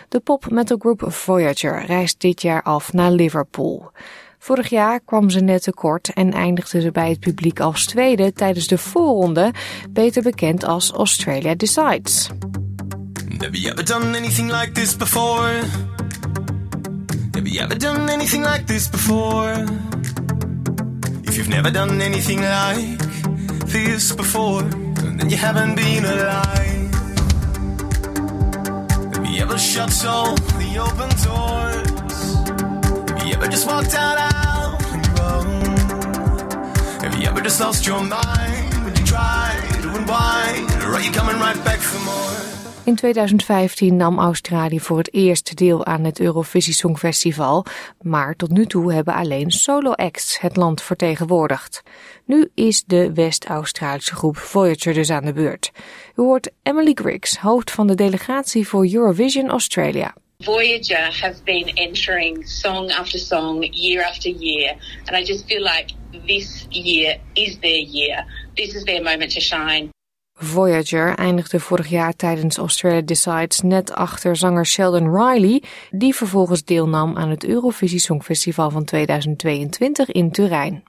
De 0.10 0.20
pop 0.20 0.50
metalgroep 0.50 1.04
Voyager 1.08 1.86
reist 1.86 2.22
dit 2.22 2.42
jaar 2.42 2.64
af 2.64 2.94
naar 2.94 3.12
Liverpool. 3.12 3.92
Vorig 4.40 4.70
jaar 4.70 5.00
kwam 5.00 5.30
ze 5.30 5.40
net 5.40 5.64
tekort 5.64 6.14
en 6.14 6.34
eindigde 6.34 6.82
ze 6.82 6.92
bij 6.92 7.10
het 7.10 7.20
publiek 7.20 7.60
als 7.60 7.86
tweede 7.86 8.34
tijdens 8.34 8.68
de 8.68 8.78
voorronde, 8.78 9.54
beter 9.90 10.22
bekend 10.22 10.64
als 10.64 10.92
Australia 10.92 11.56
Decides. 11.56 12.30
Have 13.38 13.60
you 13.60 13.72
ever 13.72 13.86
done 13.86 14.18
anything 14.18 14.52
like 14.52 14.72
this 14.72 14.96
before? 14.96 15.52
Have 17.32 17.50
you 17.50 17.64
ever 17.64 17.80
done 17.80 18.12
anything 18.12 18.46
like 18.46 18.64
this 18.64 18.90
before? 18.90 19.64
If 21.36 21.40
you've 21.40 21.50
never 21.50 21.70
done 21.70 22.02
anything 22.02 22.40
like 22.40 22.98
this 23.66 24.14
before, 24.14 24.62
then 24.62 25.30
you 25.30 25.36
haven't 25.36 25.76
been 25.76 26.06
alive. 26.06 26.94
Have 29.14 29.26
you 29.26 29.42
ever 29.42 29.58
shut 29.58 30.06
all 30.06 30.34
the 30.34 30.78
open 30.80 31.10
doors? 31.28 31.90
Have 33.20 33.28
you 33.28 33.34
ever 33.34 33.50
just 33.50 33.68
walked 33.68 33.96
out 33.96 34.18
on 34.94 35.04
your 35.04 35.22
own? 35.34 35.62
Have 37.04 37.20
you 37.22 37.28
ever 37.28 37.42
just 37.42 37.60
lost 37.60 37.86
your 37.86 38.00
mind 38.00 38.74
when 38.86 38.96
you 38.96 39.06
try 39.06 39.60
to 39.82 39.90
unwind? 39.90 40.72
Or 40.86 40.94
are 40.96 41.02
you 41.02 41.12
coming 41.12 41.38
right 41.38 41.62
back 41.66 41.80
for 41.80 42.00
more? 42.06 42.65
In 42.86 42.96
2015 42.96 43.96
nam 43.96 44.20
Australië 44.20 44.80
voor 44.80 44.98
het 44.98 45.14
eerst 45.14 45.58
deel 45.58 45.86
aan 45.86 46.04
het 46.04 46.20
Eurovisie 46.20 46.74
Songfestival, 46.74 47.66
maar 48.02 48.36
tot 48.36 48.50
nu 48.50 48.66
toe 48.66 48.94
hebben 48.94 49.14
alleen 49.14 49.52
solo-acts 49.52 50.40
het 50.40 50.56
land 50.56 50.82
vertegenwoordigd. 50.82 51.84
Nu 52.26 52.52
is 52.54 52.84
de 52.84 53.14
West-Australische 53.14 54.16
groep 54.16 54.38
Voyager 54.38 54.94
dus 54.94 55.10
aan 55.10 55.26
de 55.26 55.34
beurt. 55.34 55.72
U 56.16 56.22
hoort 56.22 56.52
Emily 56.64 56.92
Griggs, 56.94 57.38
hoofd 57.38 57.72
van 57.72 57.88
de 57.88 57.96
delegatie 57.96 58.68
voor 58.68 58.94
Eurovision 58.94 59.50
Australia. 59.50 60.14
Voyager 60.40 61.18
have 61.22 61.44
been 61.44 61.68
entering 61.74 62.48
song 62.48 62.92
after 62.92 63.20
song, 63.20 63.68
year 63.72 64.06
after 64.06 64.32
year, 64.32 64.76
and 65.06 65.18
I 65.18 65.24
just 65.24 65.46
feel 65.46 65.62
like 65.62 65.94
this 66.26 66.66
year 66.70 67.18
is 67.34 67.58
their 67.60 67.82
year. 67.82 68.26
This 68.54 68.74
is 68.74 68.84
their 68.84 69.02
moment 69.02 69.34
to 69.34 69.40
shine. 69.40 69.95
Voyager 70.38 71.16
eindigde 71.18 71.60
vorig 71.60 71.88
jaar 71.88 72.16
tijdens 72.16 72.58
Australia 72.58 73.02
Decides 73.02 73.62
net 73.62 73.92
achter 73.92 74.36
zanger 74.36 74.66
Sheldon 74.66 75.16
Riley, 75.16 75.64
die 75.92 76.16
vervolgens 76.16 76.64
deelnam 76.64 77.18
aan 77.18 77.30
het 77.30 77.46
Eurovisie 77.46 78.00
Songfestival 78.00 78.72
van 78.72 78.86
2022 78.86 80.12
in 80.12 80.32
Turijn. 80.32 80.84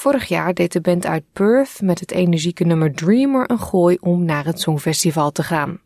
Vorig 0.00 0.28
jaar 0.28 0.54
deed 0.54 0.72
de 0.72 0.80
band 0.80 1.06
uit 1.06 1.24
Perth 1.32 1.80
met 1.80 2.00
het 2.00 2.10
energieke 2.10 2.64
nummer 2.64 2.94
Dreamer 2.94 3.50
een 3.50 3.58
gooi 3.58 3.96
om 4.00 4.24
naar 4.24 4.44
het 4.44 4.60
Songfestival 4.60 5.30
te 5.30 5.42
gaan. 5.42 5.80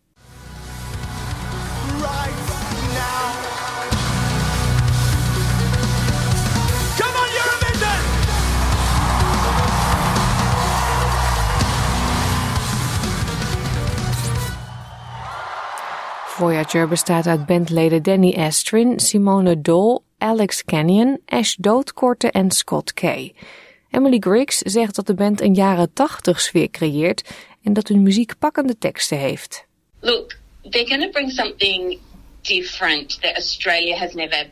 Voyager 16.27 16.89
bestaat 16.89 17.27
uit 17.27 17.47
bandleden 17.47 18.03
Danny 18.03 18.35
Astrin, 18.35 19.01
Simone 19.01 19.61
Dole, 19.61 20.01
Alex 20.19 20.65
Canyon, 20.65 21.21
Ash 21.27 21.55
Doodkorte 21.55 22.31
en 22.31 22.51
Scott 22.51 22.93
Kay. 22.93 23.35
Emily 23.95 24.19
Griggs 24.19 24.59
zegt 24.59 24.95
dat 24.95 25.07
de 25.07 25.15
band 25.15 25.41
een 25.41 25.55
jaren 25.55 25.93
80 25.93 26.41
sfeer 26.41 26.71
creëert 26.71 27.23
en 27.63 27.73
dat 27.73 27.89
hun 27.89 28.03
muziek 28.03 28.39
pakkende 28.39 28.79
teksten 28.79 29.19
heeft. 29.19 29.67
Look, 30.01 30.37
they're 30.71 30.87
going 30.87 31.03
to 31.03 31.11
bring 31.11 31.31
something 31.31 31.99
different 32.43 33.21
that 33.21 33.37
Australia 33.37 33.97
has 33.97 34.15
never 34.15 34.47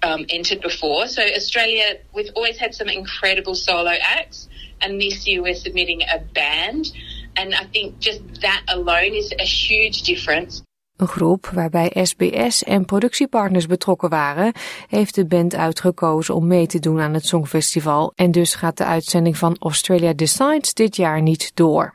um, 0.00 0.24
entered 0.26 0.60
before. 0.60 1.08
So 1.08 1.22
Australia, 1.22 1.98
we've 2.12 2.32
always 2.34 2.58
had 2.58 2.74
some 2.74 2.92
incredible 2.92 3.54
solo 3.54 3.92
acts, 4.00 4.48
and 4.78 5.00
this 5.00 5.24
year 5.26 5.42
we're 5.42 5.60
submitting 5.60 6.02
a 6.02 6.18
band. 6.32 6.92
And 7.36 7.54
I 7.54 7.64
think 7.72 7.98
just 7.98 8.20
that 8.40 8.62
alone 8.68 9.14
is 9.14 9.32
a 9.38 9.44
huge 9.44 10.02
difference. 10.02 10.62
Een 10.96 11.06
groep 11.06 11.46
waarbij 11.46 11.96
SBS 12.02 12.62
en 12.62 12.84
productiepartners 12.84 13.66
betrokken 13.66 14.08
waren, 14.08 14.52
heeft 14.88 15.14
de 15.14 15.26
band 15.26 15.54
uitgekozen 15.54 16.34
om 16.34 16.46
mee 16.46 16.66
te 16.66 16.78
doen 16.78 17.00
aan 17.00 17.14
het 17.14 17.26
Songfestival 17.26 18.12
en 18.14 18.30
dus 18.30 18.54
gaat 18.54 18.76
de 18.76 18.84
uitzending 18.84 19.36
van 19.36 19.56
Australia 19.58 20.12
Decides 20.12 20.74
dit 20.74 20.96
jaar 20.96 21.22
niet 21.22 21.50
door. 21.54 21.94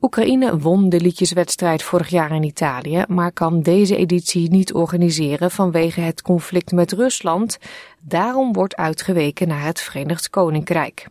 Oekraïne 0.00 0.58
won 0.58 0.88
de 0.88 1.00
liedjeswedstrijd 1.00 1.82
vorig 1.82 2.08
jaar 2.08 2.30
in 2.30 2.42
Italië, 2.42 3.04
maar 3.08 3.32
kan 3.32 3.62
deze 3.62 3.96
editie 3.96 4.50
niet 4.50 4.72
organiseren 4.72 5.50
vanwege 5.50 6.00
het 6.00 6.22
conflict 6.22 6.72
met 6.72 6.92
Rusland. 6.92 7.58
Daarom 8.02 8.52
wordt 8.52 8.76
uitgeweken 8.76 9.48
naar 9.48 9.64
het 9.64 9.80
Verenigd 9.80 10.30
Koninkrijk. 10.30 11.06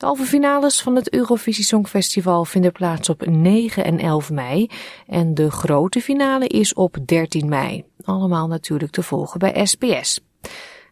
De 0.00 0.06
halve 0.06 0.24
finales 0.24 0.82
van 0.82 0.96
het 0.96 1.12
Eurovisie 1.12 1.64
Songfestival 1.64 2.44
vinden 2.44 2.72
plaats 2.72 3.08
op 3.08 3.26
9 3.26 3.84
en 3.84 3.98
11 3.98 4.30
mei. 4.30 4.70
En 5.06 5.34
de 5.34 5.50
grote 5.50 6.00
finale 6.00 6.46
is 6.46 6.74
op 6.74 6.96
13 7.06 7.48
mei. 7.48 7.84
Allemaal 8.04 8.46
natuurlijk 8.46 8.92
te 8.92 9.02
volgen 9.02 9.38
bij 9.38 9.66
SBS. 9.66 10.20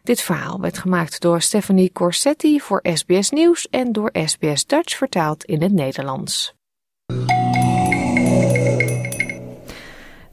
Dit 0.03 0.21
verhaal 0.21 0.59
werd 0.59 0.77
gemaakt 0.77 1.21
door 1.21 1.41
Stephanie 1.41 1.91
Corsetti 1.91 2.59
voor 2.59 2.85
SBS 2.93 3.29
Nieuws 3.29 3.69
en 3.69 3.91
door 3.91 4.09
SBS 4.25 4.65
Dutch 4.65 4.97
vertaald 4.97 5.43
in 5.43 5.61
het 5.61 5.71
Nederlands. 5.71 6.53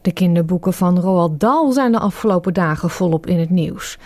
De 0.01 0.13
kinderboeken 0.13 0.73
van 0.73 0.99
Roald 0.99 1.39
Dahl 1.39 1.71
zijn 1.71 1.91
de 1.91 1.99
afgelopen 1.99 2.53
dagen 2.53 2.89
volop 2.89 3.25
in 3.25 3.39
het 3.39 3.49
nieuws. 3.49 3.97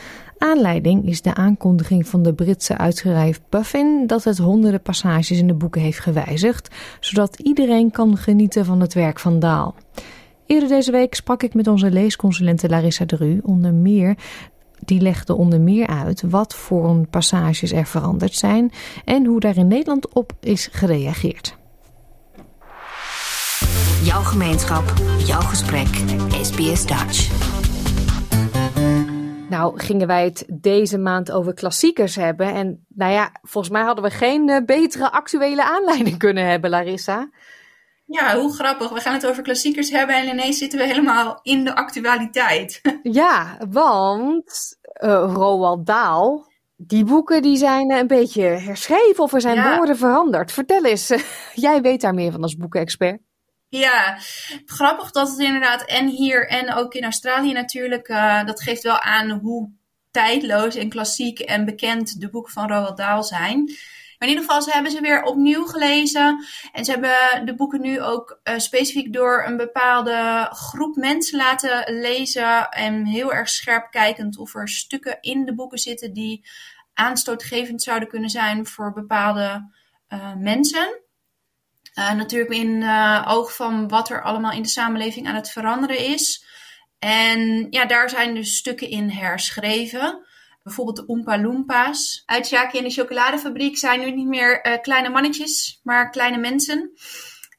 Aanleiding 0.43 1.07
is 1.07 1.21
de 1.21 1.33
aankondiging 1.33 2.07
van 2.07 2.23
de 2.23 2.33
Britse 2.33 2.77
uitgerijf 2.77 3.41
Puffin 3.49 4.07
dat 4.07 4.23
het 4.23 4.37
honderden 4.37 4.81
passages 4.81 5.37
in 5.37 5.47
de 5.47 5.53
boeken 5.53 5.81
heeft 5.81 5.99
gewijzigd, 5.99 6.75
zodat 6.99 7.39
iedereen 7.39 7.91
kan 7.91 8.17
genieten 8.17 8.65
van 8.65 8.81
het 8.81 8.93
werk 8.93 9.19
van 9.19 9.39
Daal. 9.39 9.75
Eerder 10.45 10.69
deze 10.69 10.91
week 10.91 11.15
sprak 11.15 11.43
ik 11.43 11.53
met 11.53 11.67
onze 11.67 11.91
leesconsulente 11.91 12.69
Larissa 12.69 13.05
Dru 13.05 13.39
onder 13.43 13.73
meer 13.73 14.15
die 14.79 15.01
legde 15.01 15.35
onder 15.35 15.61
meer 15.61 15.87
uit 15.87 16.23
wat 16.29 16.55
voor 16.55 17.07
passages 17.09 17.71
er 17.71 17.85
veranderd 17.85 18.35
zijn 18.35 18.71
en 19.05 19.25
hoe 19.25 19.39
daar 19.39 19.57
in 19.57 19.67
Nederland 19.67 20.13
op 20.13 20.31
is 20.39 20.69
gereageerd. 20.71 21.55
Jouw 24.03 24.21
gemeenschap, 24.21 24.93
jouw 25.25 25.41
gesprek, 25.41 25.87
SBS 26.41 26.85
Dutch. 26.85 27.50
Nou, 29.51 29.79
gingen 29.79 30.07
wij 30.07 30.23
het 30.23 30.45
deze 30.47 30.97
maand 30.97 31.31
over 31.31 31.53
klassiekers 31.53 32.15
hebben. 32.15 32.53
En 32.53 32.85
nou 32.87 33.11
ja, 33.11 33.31
volgens 33.41 33.73
mij 33.73 33.83
hadden 33.83 34.03
we 34.03 34.09
geen 34.09 34.49
uh, 34.49 34.57
betere 34.65 35.11
actuele 35.11 35.63
aanleiding 35.63 36.17
kunnen 36.25 36.45
hebben, 36.45 36.69
Larissa. 36.69 37.29
Ja, 38.05 38.37
hoe 38.37 38.53
grappig. 38.53 38.89
We 38.89 38.99
gaan 38.99 39.13
het 39.13 39.27
over 39.27 39.43
klassiekers 39.43 39.89
hebben 39.89 40.15
en 40.15 40.27
ineens 40.27 40.57
zitten 40.57 40.79
we 40.79 40.85
helemaal 40.85 41.39
in 41.41 41.63
de 41.63 41.75
actualiteit. 41.75 42.81
ja, 43.21 43.57
want 43.69 44.77
uh, 45.03 45.31
Roald 45.33 45.85
Dahl, 45.85 46.45
die 46.75 47.05
boeken 47.05 47.41
die 47.41 47.57
zijn 47.57 47.91
een 47.91 48.07
beetje 48.07 48.43
herschreven 48.43 49.23
of 49.23 49.33
er 49.33 49.41
zijn 49.41 49.55
ja. 49.55 49.75
woorden 49.75 49.97
veranderd. 49.97 50.51
Vertel 50.51 50.85
eens, 50.85 51.13
jij 51.53 51.81
weet 51.81 52.01
daar 52.01 52.13
meer 52.13 52.31
van 52.31 52.41
als 52.41 52.55
boekenexpert. 52.55 53.21
Ja, 53.71 54.17
grappig 54.65 55.11
dat 55.11 55.29
het 55.29 55.39
inderdaad 55.39 55.85
en 55.85 56.07
hier 56.07 56.47
en 56.47 56.73
ook 56.73 56.93
in 56.93 57.03
Australië 57.03 57.51
natuurlijk, 57.51 58.09
uh, 58.09 58.45
dat 58.45 58.61
geeft 58.61 58.83
wel 58.83 58.99
aan 58.99 59.29
hoe 59.29 59.71
tijdloos 60.11 60.75
en 60.75 60.89
klassiek 60.89 61.39
en 61.39 61.65
bekend 61.65 62.21
de 62.21 62.29
boeken 62.29 62.51
van 62.51 62.67
Roald 62.67 62.97
Dahl 62.97 63.21
zijn. 63.21 63.63
Maar 64.17 64.29
in 64.29 64.35
ieder 64.35 64.43
geval, 64.43 64.61
ze 64.61 64.71
hebben 64.71 64.91
ze 64.91 65.01
weer 65.01 65.23
opnieuw 65.23 65.65
gelezen. 65.65 66.45
En 66.71 66.85
ze 66.85 66.91
hebben 66.91 67.45
de 67.45 67.55
boeken 67.55 67.81
nu 67.81 68.01
ook 68.01 68.39
uh, 68.43 68.57
specifiek 68.57 69.13
door 69.13 69.43
een 69.45 69.57
bepaalde 69.57 70.47
groep 70.51 70.95
mensen 70.95 71.37
laten 71.37 71.99
lezen. 71.99 72.69
En 72.69 73.05
heel 73.05 73.33
erg 73.33 73.49
scherp 73.49 73.91
kijkend 73.91 74.37
of 74.37 74.55
er 74.55 74.69
stukken 74.69 75.17
in 75.21 75.45
de 75.45 75.55
boeken 75.55 75.77
zitten 75.77 76.13
die 76.13 76.45
aanstootgevend 76.93 77.81
zouden 77.81 78.09
kunnen 78.09 78.29
zijn 78.29 78.65
voor 78.65 78.93
bepaalde 78.93 79.71
uh, 80.09 80.35
mensen. 80.35 81.01
Uh, 81.95 82.13
natuurlijk 82.13 82.51
in 82.51 82.81
uh, 82.81 83.25
oog 83.27 83.55
van 83.55 83.87
wat 83.87 84.09
er 84.09 84.23
allemaal 84.23 84.51
in 84.51 84.61
de 84.61 84.69
samenleving 84.69 85.27
aan 85.27 85.35
het 85.35 85.51
veranderen 85.51 85.97
is. 85.97 86.45
En 86.99 87.67
ja, 87.69 87.85
daar 87.85 88.09
zijn 88.09 88.35
dus 88.35 88.55
stukken 88.57 88.89
in 88.89 89.09
herschreven. 89.09 90.25
Bijvoorbeeld 90.63 90.97
de 90.97 91.07
Oompa 91.07 91.39
Loompa's. 91.39 92.23
Uit 92.25 92.49
Jackie 92.49 92.79
en 92.79 92.85
de 92.85 92.93
chocoladefabriek 92.93 93.77
zijn 93.77 93.99
nu 93.99 94.11
niet 94.11 94.27
meer 94.27 94.67
uh, 94.67 94.81
kleine 94.81 95.09
mannetjes, 95.09 95.79
maar 95.83 96.09
kleine 96.09 96.37
mensen. 96.37 96.91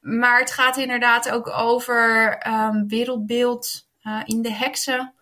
Maar 0.01 0.39
het 0.39 0.51
gaat 0.51 0.77
inderdaad 0.77 1.29
ook 1.29 1.49
over 1.49 2.37
um, 2.47 2.87
wereldbeeld 2.87 3.87
in 4.25 4.41
de 4.41 4.51
heksen. 4.51 5.13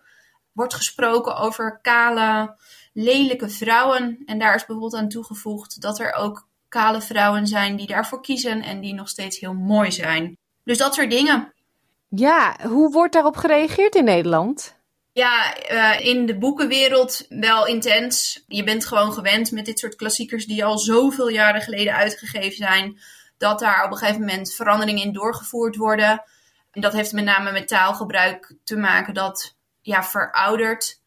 Wordt 0.52 0.74
gesproken 0.74 1.36
over 1.36 1.78
kale, 1.82 2.56
lelijke 2.92 3.48
vrouwen. 3.48 4.22
En 4.26 4.38
daar 4.38 4.54
is 4.54 4.66
bijvoorbeeld 4.66 5.02
aan 5.02 5.08
toegevoegd 5.08 5.80
dat 5.80 5.98
er 5.98 6.12
ook 6.12 6.48
kale 6.72 7.00
vrouwen 7.00 7.46
zijn 7.46 7.76
die 7.76 7.86
daarvoor 7.86 8.20
kiezen 8.20 8.62
en 8.62 8.80
die 8.80 8.94
nog 8.94 9.08
steeds 9.08 9.38
heel 9.38 9.54
mooi 9.54 9.92
zijn. 9.92 10.36
Dus 10.64 10.78
dat 10.78 10.94
soort 10.94 11.10
dingen. 11.10 11.52
Ja, 12.08 12.56
hoe 12.68 12.92
wordt 12.92 13.12
daarop 13.12 13.36
gereageerd 13.36 13.94
in 13.94 14.04
Nederland? 14.04 14.76
Ja, 15.12 15.54
uh, 15.70 16.06
in 16.06 16.26
de 16.26 16.38
boekenwereld 16.38 17.26
wel 17.28 17.66
intens. 17.66 18.44
Je 18.46 18.64
bent 18.64 18.86
gewoon 18.86 19.12
gewend 19.12 19.50
met 19.50 19.64
dit 19.64 19.78
soort 19.78 19.94
klassiekers 19.94 20.46
die 20.46 20.64
al 20.64 20.78
zoveel 20.78 21.28
jaren 21.28 21.62
geleden 21.62 21.94
uitgegeven 21.94 22.56
zijn, 22.56 22.98
dat 23.38 23.58
daar 23.58 23.84
op 23.84 23.90
een 23.90 23.96
gegeven 23.96 24.20
moment 24.20 24.54
veranderingen 24.54 25.02
in 25.02 25.12
doorgevoerd 25.12 25.76
worden. 25.76 26.22
En 26.70 26.80
dat 26.80 26.92
heeft 26.92 27.12
met 27.12 27.24
name 27.24 27.52
met 27.52 27.68
taalgebruik 27.68 28.54
te 28.64 28.76
maken 28.76 29.14
dat 29.14 29.56
ja, 29.80 30.04
veroudert. 30.04 31.01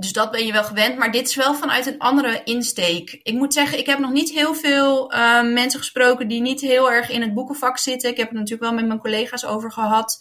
Dus 0.00 0.12
dat 0.12 0.30
ben 0.30 0.46
je 0.46 0.52
wel 0.52 0.64
gewend. 0.64 0.98
Maar 0.98 1.10
dit 1.10 1.28
is 1.28 1.34
wel 1.34 1.54
vanuit 1.54 1.86
een 1.86 1.98
andere 1.98 2.42
insteek. 2.44 3.20
Ik 3.22 3.34
moet 3.34 3.54
zeggen, 3.54 3.78
ik 3.78 3.86
heb 3.86 3.98
nog 3.98 4.12
niet 4.12 4.30
heel 4.30 4.54
veel 4.54 5.12
uh, 5.12 5.42
mensen 5.42 5.78
gesproken 5.78 6.28
die 6.28 6.40
niet 6.40 6.60
heel 6.60 6.90
erg 6.90 7.10
in 7.10 7.20
het 7.20 7.34
boekenvak 7.34 7.78
zitten. 7.78 8.10
Ik 8.10 8.16
heb 8.16 8.28
het 8.28 8.36
natuurlijk 8.36 8.62
wel 8.62 8.74
met 8.74 8.86
mijn 8.86 8.98
collega's 8.98 9.44
over 9.44 9.72
gehad. 9.72 10.18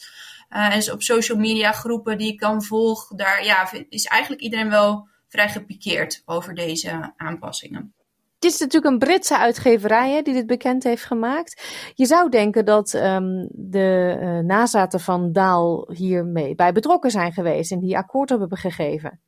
Uh, 0.49 0.75
en 0.75 0.93
op 0.93 1.01
social 1.01 1.37
media 1.37 1.71
groepen 1.71 2.17
die 2.17 2.31
ik 2.31 2.39
dan 2.39 2.63
volg, 2.63 3.07
daar 3.15 3.45
ja, 3.45 3.69
is 3.89 4.05
eigenlijk 4.05 4.41
iedereen 4.41 4.69
wel 4.69 5.07
vrij 5.27 5.49
gepikeerd 5.49 6.21
over 6.25 6.55
deze 6.55 7.13
aanpassingen. 7.17 7.93
Dit 8.39 8.51
is 8.51 8.59
natuurlijk 8.59 8.93
een 8.93 8.99
Britse 8.99 9.37
uitgeverij 9.37 10.21
die 10.23 10.33
dit 10.33 10.47
bekend 10.47 10.83
heeft 10.83 11.03
gemaakt. 11.03 11.63
Je 11.95 12.05
zou 12.05 12.29
denken 12.29 12.65
dat 12.65 12.93
um, 12.93 13.47
de 13.51 14.17
uh, 14.21 14.39
nazaten 14.39 14.99
van 14.99 15.31
Daal 15.31 15.91
hiermee 15.91 16.55
bij 16.55 16.71
betrokken 16.71 17.11
zijn 17.11 17.33
geweest 17.33 17.71
en 17.71 17.79
die 17.79 17.97
akkoord 17.97 18.29
hebben 18.29 18.57
gegeven. 18.57 19.19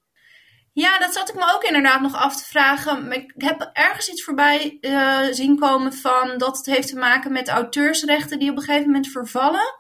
Ja, 0.74 1.00
dat 1.00 1.14
zat 1.14 1.30
ik 1.30 1.36
me 1.36 1.54
ook 1.56 1.64
inderdaad 1.64 2.02
nog 2.02 2.16
af 2.16 2.38
te 2.38 2.50
vragen. 2.50 3.12
Ik 3.12 3.34
heb 3.38 3.70
ergens 3.74 4.10
iets 4.10 4.24
voorbij 4.24 4.78
uh, 4.82 5.20
zien 5.32 5.60
komen 5.60 5.94
van 5.94 6.38
dat 6.38 6.58
het 6.58 6.66
heeft 6.66 6.88
te 6.88 6.98
maken 6.98 7.32
met 7.32 7.48
auteursrechten 7.48 8.40
die 8.40 8.50
op 8.50 8.58
een 8.58 8.64
gegeven 8.64 8.86
moment 8.86 9.08
vervallen. 9.08 9.80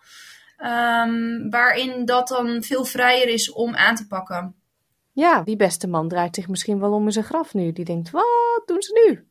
Um, 0.57 1.49
waarin 1.49 2.05
dat 2.05 2.27
dan 2.27 2.63
veel 2.63 2.85
vrijer 2.85 3.27
is 3.27 3.51
om 3.51 3.75
aan 3.75 3.95
te 3.95 4.07
pakken. 4.07 4.55
Ja, 5.13 5.41
die 5.41 5.55
beste 5.55 5.87
man 5.87 6.07
draait 6.07 6.35
zich 6.35 6.47
misschien 6.47 6.79
wel 6.79 6.91
om 6.91 7.05
in 7.05 7.11
zijn 7.11 7.25
graf 7.25 7.53
nu. 7.53 7.71
Die 7.71 7.85
denkt, 7.85 8.09
wat 8.09 8.61
doen 8.65 8.81
ze 8.81 9.07
nu? 9.07 9.27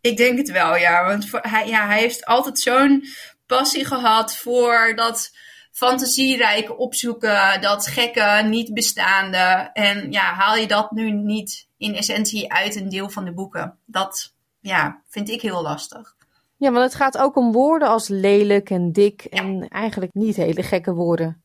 Ik 0.00 0.16
denk 0.16 0.38
het 0.38 0.50
wel, 0.50 0.76
ja. 0.76 1.04
Want 1.04 1.28
voor, 1.28 1.40
hij, 1.42 1.68
ja, 1.68 1.86
hij 1.86 1.98
heeft 1.98 2.24
altijd 2.24 2.58
zo'n 2.58 3.04
passie 3.46 3.84
gehad 3.84 4.36
voor 4.36 4.92
dat 4.96 5.36
fantasierijke 5.74 6.76
opzoeken, 6.76 7.60
dat 7.60 7.86
gekke, 7.86 8.42
niet 8.44 8.74
bestaande. 8.74 9.70
En 9.72 10.12
ja, 10.12 10.32
haal 10.32 10.56
je 10.56 10.66
dat 10.66 10.90
nu 10.90 11.10
niet 11.10 11.66
in 11.76 11.94
essentie 11.94 12.52
uit 12.52 12.76
een 12.76 12.88
deel 12.88 13.10
van 13.10 13.24
de 13.24 13.32
boeken? 13.32 13.78
Dat 13.86 14.34
ja, 14.60 15.02
vind 15.08 15.30
ik 15.30 15.40
heel 15.40 15.62
lastig. 15.62 16.14
Ja, 16.56 16.70
want 16.70 16.84
het 16.84 16.94
gaat 16.94 17.18
ook 17.18 17.36
om 17.36 17.52
woorden 17.52 17.88
als 17.88 18.08
lelijk 18.08 18.70
en 18.70 18.92
dik 18.92 19.24
en 19.24 19.68
eigenlijk 19.68 20.14
niet 20.14 20.36
hele 20.36 20.62
gekke 20.62 20.92
woorden. 20.92 21.42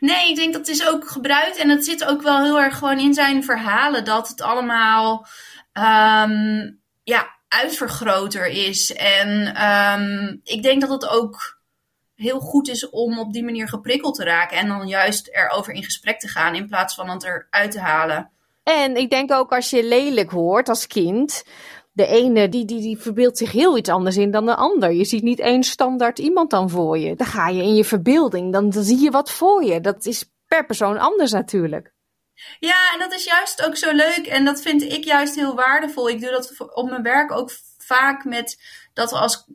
Nee, 0.00 0.28
ik 0.28 0.36
denk 0.36 0.52
dat 0.52 0.68
is 0.68 0.86
ook 0.88 1.08
gebruikt 1.08 1.56
en 1.56 1.68
het 1.68 1.84
zit 1.84 2.04
ook 2.04 2.22
wel 2.22 2.42
heel 2.42 2.60
erg 2.60 2.78
gewoon 2.78 2.98
in 2.98 3.14
zijn 3.14 3.44
verhalen 3.44 4.04
dat 4.04 4.28
het 4.28 4.40
allemaal 4.40 5.26
um, 5.72 6.80
ja, 7.02 7.38
uitvergroter 7.48 8.46
is. 8.46 8.92
En 8.92 9.62
um, 9.66 10.40
ik 10.44 10.62
denk 10.62 10.80
dat 10.80 10.90
het 10.90 11.08
ook 11.08 11.59
heel 12.20 12.40
goed 12.40 12.68
is 12.68 12.88
om 12.88 13.18
op 13.18 13.32
die 13.32 13.44
manier 13.44 13.68
geprikkeld 13.68 14.14
te 14.14 14.24
raken. 14.24 14.56
En 14.56 14.68
dan 14.68 14.88
juist 14.88 15.28
erover 15.28 15.72
in 15.72 15.84
gesprek 15.84 16.18
te 16.18 16.28
gaan 16.28 16.54
in 16.54 16.66
plaats 16.66 16.94
van 16.94 17.08
het 17.08 17.24
eruit 17.24 17.70
te 17.70 17.80
halen. 17.80 18.30
En 18.62 18.96
ik 18.96 19.10
denk 19.10 19.32
ook 19.32 19.52
als 19.52 19.70
je 19.70 19.84
lelijk 19.84 20.30
hoort 20.30 20.68
als 20.68 20.86
kind. 20.86 21.44
De 21.92 22.06
ene 22.06 22.48
die, 22.48 22.64
die, 22.64 22.80
die 22.80 22.98
verbeeldt 22.98 23.38
zich 23.38 23.52
heel 23.52 23.76
iets 23.76 23.88
anders 23.88 24.16
in 24.16 24.30
dan 24.30 24.46
de 24.46 24.54
ander. 24.54 24.92
Je 24.92 25.04
ziet 25.04 25.22
niet 25.22 25.40
één 25.40 25.62
standaard 25.62 26.18
iemand 26.18 26.50
dan 26.50 26.70
voor 26.70 26.98
je. 26.98 27.16
Dan 27.16 27.26
ga 27.26 27.48
je 27.48 27.62
in 27.62 27.74
je 27.74 27.84
verbeelding, 27.84 28.52
dan, 28.52 28.70
dan 28.70 28.82
zie 28.82 29.00
je 29.00 29.10
wat 29.10 29.30
voor 29.30 29.64
je. 29.64 29.80
Dat 29.80 30.06
is 30.06 30.30
per 30.46 30.66
persoon 30.66 30.98
anders 30.98 31.32
natuurlijk. 31.32 31.92
Ja, 32.58 32.92
en 32.92 32.98
dat 32.98 33.12
is 33.12 33.24
juist 33.24 33.66
ook 33.66 33.76
zo 33.76 33.92
leuk. 33.92 34.26
En 34.26 34.44
dat 34.44 34.62
vind 34.62 34.82
ik 34.82 35.04
juist 35.04 35.34
heel 35.34 35.54
waardevol. 35.54 36.08
Ik 36.08 36.20
doe 36.20 36.30
dat 36.30 36.74
op 36.74 36.88
mijn 36.88 37.02
werk 37.02 37.32
ook 37.32 37.50
vaak 37.78 38.24
met 38.24 38.58
dat 38.94 39.10
we 39.10 39.18
als 39.18 39.46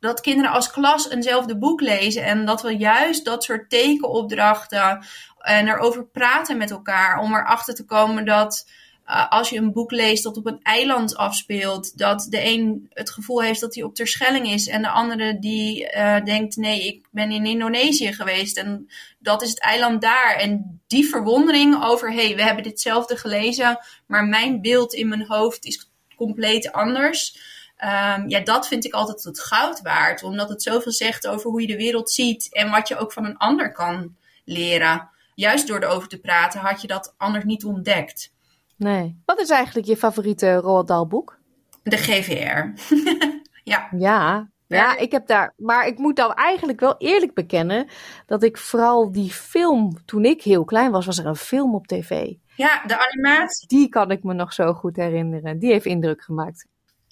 dat 0.00 0.20
kinderen 0.20 0.52
als 0.52 0.70
klas 0.70 1.10
eenzelfde 1.10 1.58
boek 1.58 1.80
lezen. 1.80 2.24
En 2.24 2.46
dat 2.46 2.62
we 2.62 2.76
juist 2.76 3.24
dat 3.24 3.44
soort 3.44 3.70
tekenopdrachten 3.70 5.04
en 5.38 5.68
erover 5.68 6.06
praten 6.06 6.56
met 6.56 6.70
elkaar. 6.70 7.18
Om 7.18 7.34
erachter 7.34 7.74
te 7.74 7.84
komen 7.84 8.24
dat 8.24 8.66
uh, 9.08 9.30
als 9.30 9.48
je 9.48 9.58
een 9.58 9.72
boek 9.72 9.90
leest 9.90 10.22
dat 10.22 10.36
op 10.36 10.46
een 10.46 10.62
eiland 10.62 11.16
afspeelt, 11.16 11.98
dat 11.98 12.26
de 12.28 12.44
een 12.44 12.90
het 12.92 13.10
gevoel 13.10 13.42
heeft 13.42 13.60
dat 13.60 13.74
hij 13.74 13.84
op 13.84 13.94
Terschelling 13.94 14.50
is. 14.50 14.68
En 14.68 14.82
de 14.82 14.88
andere 14.88 15.38
die 15.38 15.92
uh, 15.94 16.24
denkt, 16.24 16.56
nee, 16.56 16.86
ik 16.86 17.06
ben 17.10 17.30
in 17.30 17.46
Indonesië 17.46 18.12
geweest 18.12 18.56
en 18.56 18.90
dat 19.18 19.42
is 19.42 19.48
het 19.48 19.60
eiland 19.60 20.00
daar. 20.00 20.36
En 20.36 20.80
die 20.86 21.08
verwondering 21.08 21.84
over, 21.84 22.12
hé, 22.12 22.26
hey, 22.26 22.36
we 22.36 22.42
hebben 22.42 22.62
ditzelfde 22.62 23.16
gelezen, 23.16 23.78
maar 24.06 24.24
mijn 24.24 24.60
beeld 24.60 24.94
in 24.94 25.08
mijn 25.08 25.26
hoofd 25.26 25.64
is 25.64 25.90
compleet 26.16 26.72
anders. 26.72 27.38
Um, 27.84 28.28
ja, 28.28 28.40
dat 28.40 28.68
vind 28.68 28.84
ik 28.84 28.92
altijd 28.92 29.24
het 29.24 29.40
goud 29.40 29.80
waard. 29.82 30.22
Omdat 30.22 30.48
het 30.48 30.62
zoveel 30.62 30.92
zegt 30.92 31.26
over 31.26 31.50
hoe 31.50 31.60
je 31.60 31.66
de 31.66 31.76
wereld 31.76 32.10
ziet 32.10 32.54
en 32.54 32.70
wat 32.70 32.88
je 32.88 32.96
ook 32.98 33.12
van 33.12 33.24
een 33.24 33.36
ander 33.36 33.72
kan 33.72 34.16
leren. 34.44 35.08
Juist 35.34 35.66
door 35.66 35.82
erover 35.82 36.08
te 36.08 36.20
praten 36.20 36.60
had 36.60 36.80
je 36.80 36.86
dat 36.86 37.14
anders 37.16 37.44
niet 37.44 37.64
ontdekt. 37.64 38.32
Nee. 38.76 39.22
Wat 39.24 39.40
is 39.40 39.50
eigenlijk 39.50 39.86
je 39.86 39.96
favoriete 39.96 40.54
Roald 40.54 40.88
Dahl 40.88 41.06
boek? 41.06 41.38
De 41.82 41.96
GVR. 41.96 42.82
ja. 43.70 43.88
Ja, 43.98 44.48
ja, 44.66 44.96
ik 44.96 45.12
heb 45.12 45.26
daar. 45.26 45.52
Maar 45.56 45.86
ik 45.86 45.98
moet 45.98 46.16
dan 46.16 46.34
eigenlijk 46.34 46.80
wel 46.80 46.94
eerlijk 46.98 47.34
bekennen 47.34 47.88
dat 48.26 48.42
ik 48.42 48.58
vooral 48.58 49.12
die 49.12 49.30
film, 49.30 50.04
toen 50.04 50.24
ik 50.24 50.42
heel 50.42 50.64
klein 50.64 50.90
was, 50.90 51.06
was 51.06 51.18
er 51.18 51.26
een 51.26 51.36
film 51.36 51.74
op 51.74 51.86
tv. 51.86 52.32
Ja, 52.56 52.82
de 52.86 52.98
animatie. 52.98 53.68
Die 53.68 53.88
kan 53.88 54.10
ik 54.10 54.22
me 54.22 54.34
nog 54.34 54.52
zo 54.52 54.72
goed 54.72 54.96
herinneren. 54.96 55.58
Die 55.58 55.72
heeft 55.72 55.84
indruk 55.84 56.22
gemaakt. 56.22 56.66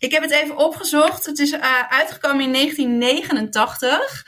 Ik 0.04 0.12
heb 0.12 0.22
het 0.22 0.30
even 0.30 0.56
opgezocht. 0.56 1.26
Het 1.26 1.38
is 1.38 1.52
uh, 1.52 1.80
uitgekomen 1.88 2.44
in 2.44 2.52
1989. 2.52 4.26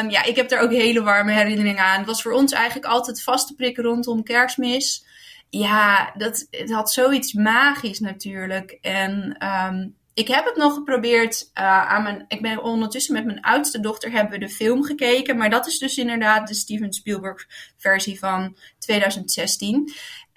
Um, 0.00 0.10
ja, 0.10 0.22
ik 0.24 0.36
heb 0.36 0.48
daar 0.48 0.60
ook 0.60 0.70
hele 0.70 1.02
warme 1.02 1.32
herinneringen 1.32 1.84
aan. 1.84 1.98
Het 1.98 2.06
was 2.06 2.22
voor 2.22 2.32
ons 2.32 2.52
eigenlijk 2.52 2.86
altijd 2.86 3.22
vaste 3.22 3.54
prikken 3.54 3.84
rondom 3.84 4.22
kerstmis. 4.22 5.06
Ja, 5.50 6.12
dat, 6.16 6.46
het 6.50 6.72
had 6.72 6.92
zoiets 6.92 7.32
magisch 7.32 8.00
natuurlijk. 8.00 8.78
En 8.80 9.36
um, 9.46 9.96
ik 10.14 10.28
heb 10.28 10.44
het 10.44 10.56
nog 10.56 10.74
geprobeerd 10.74 11.50
uh, 11.54 11.92
aan 11.92 12.02
mijn. 12.02 12.24
Ik 12.28 12.42
ben 12.42 12.62
ondertussen 12.62 13.14
met 13.14 13.24
mijn 13.24 13.40
oudste 13.40 13.80
dochter 13.80 14.10
hebben 14.10 14.32
we 14.32 14.46
de 14.46 14.52
film 14.52 14.84
gekeken. 14.84 15.36
Maar 15.36 15.50
dat 15.50 15.66
is 15.66 15.78
dus 15.78 15.96
inderdaad 15.96 16.48
de 16.48 16.54
Steven 16.54 16.92
Spielberg 16.92 17.46
versie 17.76 18.18
van 18.18 18.56
2016. 18.78 19.92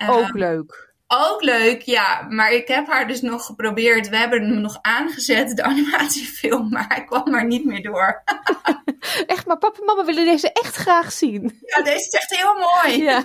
Ook 0.07 0.33
leuk. 0.33 0.86
Ook 1.07 1.41
leuk, 1.41 1.81
ja. 1.81 2.21
Maar 2.29 2.51
ik 2.51 2.67
heb 2.67 2.87
haar 2.87 3.07
dus 3.07 3.21
nog 3.21 3.45
geprobeerd. 3.45 4.09
We 4.09 4.17
hebben 4.17 4.41
hem 4.41 4.61
nog 4.61 4.79
aangezet, 4.81 5.55
de 5.55 5.63
animatiefilm. 5.63 6.69
Maar 6.77 6.85
hij 6.87 7.03
kwam 7.03 7.31
maar 7.31 7.45
niet 7.45 7.65
meer 7.65 7.81
door. 7.81 8.23
echt, 9.25 9.45
maar 9.45 9.57
papa 9.57 9.79
en 9.79 9.85
mama 9.85 10.05
willen 10.05 10.25
deze 10.25 10.51
echt 10.51 10.75
graag 10.75 11.11
zien. 11.11 11.59
Ja, 11.61 11.83
deze 11.83 12.07
is 12.07 12.09
echt 12.09 12.37
heel 12.37 12.53
mooi. 12.53 13.03
Ja. 13.03 13.21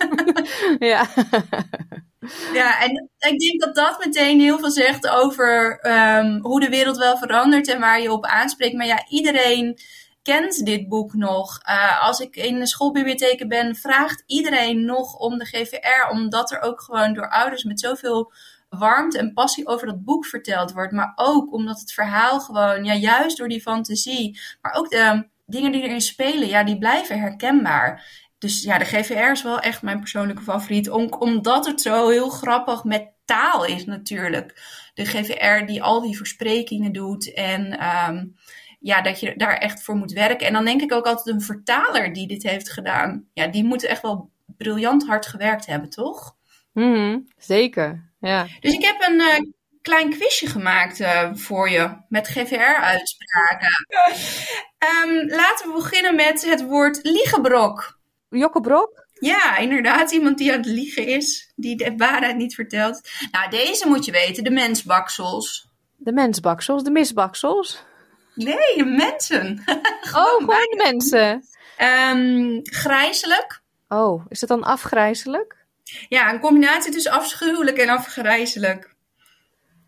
ja. 0.93 1.09
Ja, 2.53 2.80
en 2.80 3.11
ik 3.18 3.39
denk 3.39 3.61
dat 3.61 3.74
dat 3.74 4.05
meteen 4.05 4.41
heel 4.41 4.59
veel 4.59 4.70
zegt 4.70 5.09
over 5.09 5.80
um, 5.87 6.39
hoe 6.43 6.61
de 6.61 6.68
wereld 6.68 6.97
wel 6.97 7.18
verandert 7.18 7.68
en 7.68 7.80
waar 7.80 8.01
je 8.01 8.12
op 8.12 8.24
aanspreekt. 8.24 8.74
Maar 8.74 8.87
ja, 8.87 9.05
iedereen 9.09 9.78
kent 10.23 10.64
dit 10.64 10.89
boek 10.89 11.14
nog. 11.14 11.61
Uh, 11.68 12.03
als 12.07 12.20
ik 12.20 12.37
in 12.37 12.59
de 12.59 12.66
schoolbibliotheken 12.66 13.49
ben, 13.49 13.77
vraagt 13.77 14.23
iedereen 14.27 14.85
nog 14.85 15.16
om 15.16 15.39
de 15.39 15.45
GVR, 15.45 16.11
omdat 16.11 16.51
er 16.51 16.61
ook 16.61 16.81
gewoon 16.81 17.14
door 17.14 17.31
ouders 17.31 17.64
met 17.64 17.81
zoveel 17.81 18.33
warmte 18.68 19.18
en 19.18 19.33
passie 19.33 19.66
over 19.66 19.87
dat 19.87 20.05
boek 20.05 20.27
verteld 20.27 20.73
wordt. 20.73 20.93
Maar 20.93 21.12
ook 21.14 21.53
omdat 21.53 21.81
het 21.81 21.93
verhaal 21.93 22.41
gewoon, 22.41 22.85
ja, 22.85 22.95
juist 22.95 23.37
door 23.37 23.49
die 23.49 23.61
fantasie, 23.61 24.41
maar 24.61 24.73
ook 24.73 24.91
de 24.91 25.29
dingen 25.47 25.73
die 25.73 25.83
erin 25.83 26.01
spelen, 26.01 26.49
ja, 26.49 26.64
die 26.64 26.79
blijven 26.79 27.20
herkenbaar. 27.20 28.20
Dus 28.39 28.62
ja, 28.62 28.79
de 28.79 28.85
GVR 28.85 29.31
is 29.31 29.43
wel 29.43 29.61
echt 29.61 29.83
mijn 29.83 30.01
persoonlijke 30.01 30.43
favoriet. 30.43 30.91
Om, 30.91 31.12
omdat 31.18 31.66
het 31.66 31.81
zo 31.81 32.09
heel 32.09 32.29
grappig 32.29 32.85
met 32.85 33.11
taal 33.25 33.64
is 33.64 33.85
natuurlijk. 33.85 34.62
De 34.95 35.05
GVR 35.05 35.66
die 35.66 35.83
al 35.83 36.01
die 36.01 36.16
versprekingen 36.16 36.93
doet. 36.93 37.35
En 37.35 37.87
um, 38.09 38.37
ja, 38.83 39.03
dat 39.03 39.20
je 39.20 39.37
daar 39.37 39.57
echt 39.57 39.83
voor 39.83 39.95
moet 39.95 40.12
werken. 40.12 40.47
En 40.47 40.53
dan 40.53 40.64
denk 40.64 40.83
ik 40.83 40.93
ook 40.93 41.07
altijd 41.07 41.35
een 41.35 41.43
vertaler 41.43 42.12
die 42.12 42.26
dit 42.28 42.43
heeft 42.43 42.70
gedaan. 42.70 43.28
Ja, 43.33 43.47
die 43.47 43.64
moet 43.64 43.85
echt 43.85 44.03
wel 44.03 44.30
briljant 44.57 45.07
hard 45.07 45.26
gewerkt 45.26 45.66
hebben, 45.66 45.91
toch? 45.91 46.37
Mm, 46.72 47.28
zeker, 47.37 48.12
ja. 48.20 48.47
Dus 48.61 48.72
ik 48.72 48.85
heb 48.85 49.09
een 49.09 49.20
uh, 49.20 49.51
klein 49.83 50.11
quizje 50.11 50.47
gemaakt 50.47 51.01
uh, 51.01 51.30
voor 51.35 51.70
je 51.70 51.97
met 52.09 52.28
GVR-uitspraken. 52.28 53.70
um, 54.78 55.28
laten 55.41 55.68
we 55.68 55.72
beginnen 55.74 56.14
met 56.14 56.45
het 56.45 56.62
woord 56.62 56.99
liegebrok. 57.03 58.01
Jokkebrok? 58.28 59.07
Ja, 59.12 59.57
inderdaad. 59.57 60.12
Iemand 60.12 60.39
die 60.39 60.53
aan 60.53 60.59
het 60.59 60.66
liegen 60.66 61.07
is. 61.07 61.53
Die 61.57 61.76
de 61.76 61.95
waarheid 61.97 62.37
niet 62.37 62.55
vertelt. 62.55 63.11
Nou, 63.30 63.51
deze 63.51 63.89
moet 63.89 64.05
je 64.05 64.12
weten. 64.12 64.45
De 64.45 64.51
mensbaksels. 64.51 65.68
De 65.97 66.12
mensbaksels? 66.12 66.83
De 66.83 66.91
misbaksels? 66.91 67.85
Nee, 68.35 68.85
mensen. 68.85 69.62
oh, 70.12 70.37
gewoon 70.37 70.74
mensen. 70.76 71.45
Um, 71.78 72.61
grijzelijk. 72.62 73.61
Oh, 73.89 74.24
is 74.28 74.41
het 74.41 74.49
dan 74.49 74.62
afgrijzelijk? 74.62 75.57
Ja, 76.09 76.33
een 76.33 76.41
combinatie 76.41 76.93
tussen 76.93 77.12
afschuwelijk 77.12 77.76
en 77.76 77.89
afgrijzelijk. 77.89 78.95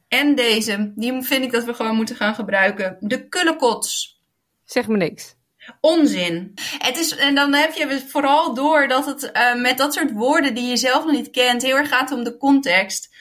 En 0.09 0.35
deze, 0.35 0.93
die 0.95 1.23
vind 1.23 1.45
ik 1.45 1.53
dat 1.53 1.65
we 1.65 1.75
gewoon 1.75 1.97
moeten 1.97 2.17
gaan 2.17 2.35
gebruiken. 2.35 2.97
De 3.01 3.29
kullekots. 3.29 4.21
Zeg 4.65 4.89
me 4.89 4.97
niks. 4.97 5.35
Onzin. 5.81 6.53
Het 6.79 6.99
is, 6.99 7.17
en 7.17 7.35
dan 7.35 7.55
heb 7.55 7.73
je 7.73 8.05
vooral 8.09 8.55
door 8.55 8.89
dat 8.89 9.07
het 9.07 9.31
uh, 9.37 9.55
met 9.55 9.79
dat 9.79 9.95
soort 9.95 10.13
woorden 10.13 10.55
die 10.55 10.67
je 10.67 10.77
zelf 10.77 11.05
nog 11.05 11.13
niet 11.13 11.31
kent, 11.31 11.63
heel 11.63 11.77
erg 11.77 11.89
gaat 11.89 12.13
om 12.13 12.25
de 12.25 12.37
context. 12.37 13.14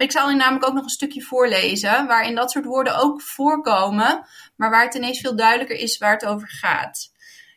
Ik 0.00 0.12
zal 0.12 0.30
u 0.30 0.34
namelijk 0.34 0.66
ook 0.66 0.74
nog 0.74 0.84
een 0.84 0.90
stukje 0.90 1.22
voorlezen, 1.22 2.06
waarin 2.06 2.34
dat 2.34 2.50
soort 2.50 2.64
woorden 2.64 2.98
ook 2.98 3.22
voorkomen, 3.22 4.26
maar 4.56 4.70
waar 4.70 4.84
het 4.84 4.94
ineens 4.94 5.20
veel 5.20 5.36
duidelijker 5.36 5.76
is 5.76 5.98
waar 5.98 6.12
het 6.12 6.24
over 6.24 6.48
gaat. 6.48 7.12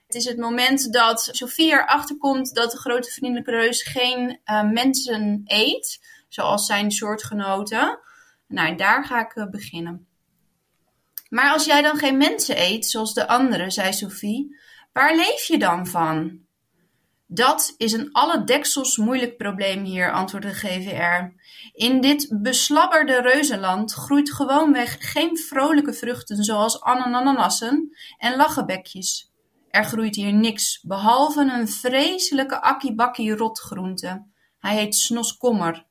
Het 0.05 0.15
is 0.15 0.25
het 0.25 0.37
moment 0.37 0.93
dat 0.93 1.29
Sophie 1.31 1.71
erachter 1.71 2.17
komt 2.17 2.53
dat 2.55 2.71
de 2.71 2.77
grote 2.77 3.11
vriendelijke 3.11 3.51
reus 3.51 3.83
geen 3.83 4.39
uh, 4.45 4.63
mensen 4.63 5.41
eet, 5.45 5.99
zoals 6.29 6.65
zijn 6.65 6.91
soortgenoten. 6.91 7.99
Nou, 8.47 8.75
daar 8.75 9.05
ga 9.05 9.25
ik 9.25 9.35
uh, 9.35 9.49
beginnen. 9.49 10.07
Maar 11.29 11.51
als 11.51 11.65
jij 11.65 11.81
dan 11.81 11.97
geen 11.97 12.17
mensen 12.17 12.61
eet, 12.61 12.85
zoals 12.85 13.13
de 13.13 13.27
anderen, 13.27 13.71
zei 13.71 13.93
Sophie, 13.93 14.57
waar 14.93 15.15
leef 15.15 15.43
je 15.43 15.57
dan 15.57 15.87
van? 15.87 16.39
Dat 17.27 17.73
is 17.77 17.91
een 17.91 18.11
alle 18.11 18.43
deksels 18.43 18.97
moeilijk 18.97 19.37
probleem 19.37 19.83
hier, 19.83 20.11
antwoordde 20.11 20.49
de 20.49 20.55
GVR. 20.55 21.42
In 21.73 22.01
dit 22.01 22.27
beslabberde 22.41 23.21
reuzenland 23.21 23.93
groeit 23.93 24.33
gewoonweg 24.33 24.97
geen 24.99 25.37
vrolijke 25.37 25.93
vruchten 25.93 26.43
zoals 26.43 26.81
ananassen 26.81 27.97
en 28.17 28.35
lachenbekjes. 28.35 29.31
Er 29.69 29.83
groeit 29.83 30.15
hier 30.15 30.33
niks, 30.33 30.81
behalve 30.81 31.41
een 31.41 31.67
vreselijke 31.67 32.61
akkibakkie 32.61 33.35
rotgroente. 33.35 34.25
Hij 34.59 34.75
heet 34.75 34.95
snoskommer. 34.95 35.85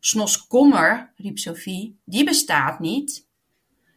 Snoskommer, 0.00 1.12
riep 1.16 1.38
Sophie, 1.38 2.00
die 2.04 2.24
bestaat 2.24 2.80
niet. 2.80 3.26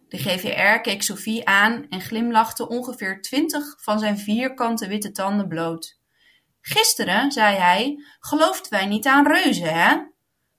De 0.07 0.17
GVR 0.17 0.81
keek 0.81 1.03
Sophie 1.03 1.47
aan 1.47 1.85
en 1.89 2.01
glimlachte 2.01 2.67
ongeveer 2.67 3.21
twintig 3.21 3.75
van 3.77 3.99
zijn 3.99 4.17
vierkante 4.17 4.87
witte 4.87 5.11
tanden 5.11 5.47
bloot. 5.47 5.99
Gisteren, 6.61 7.31
zei 7.31 7.55
hij, 7.55 8.03
geloofden 8.19 8.71
wij 8.71 8.85
niet 8.85 9.05
aan 9.05 9.27
reuzen, 9.27 9.73
hè? 9.73 9.97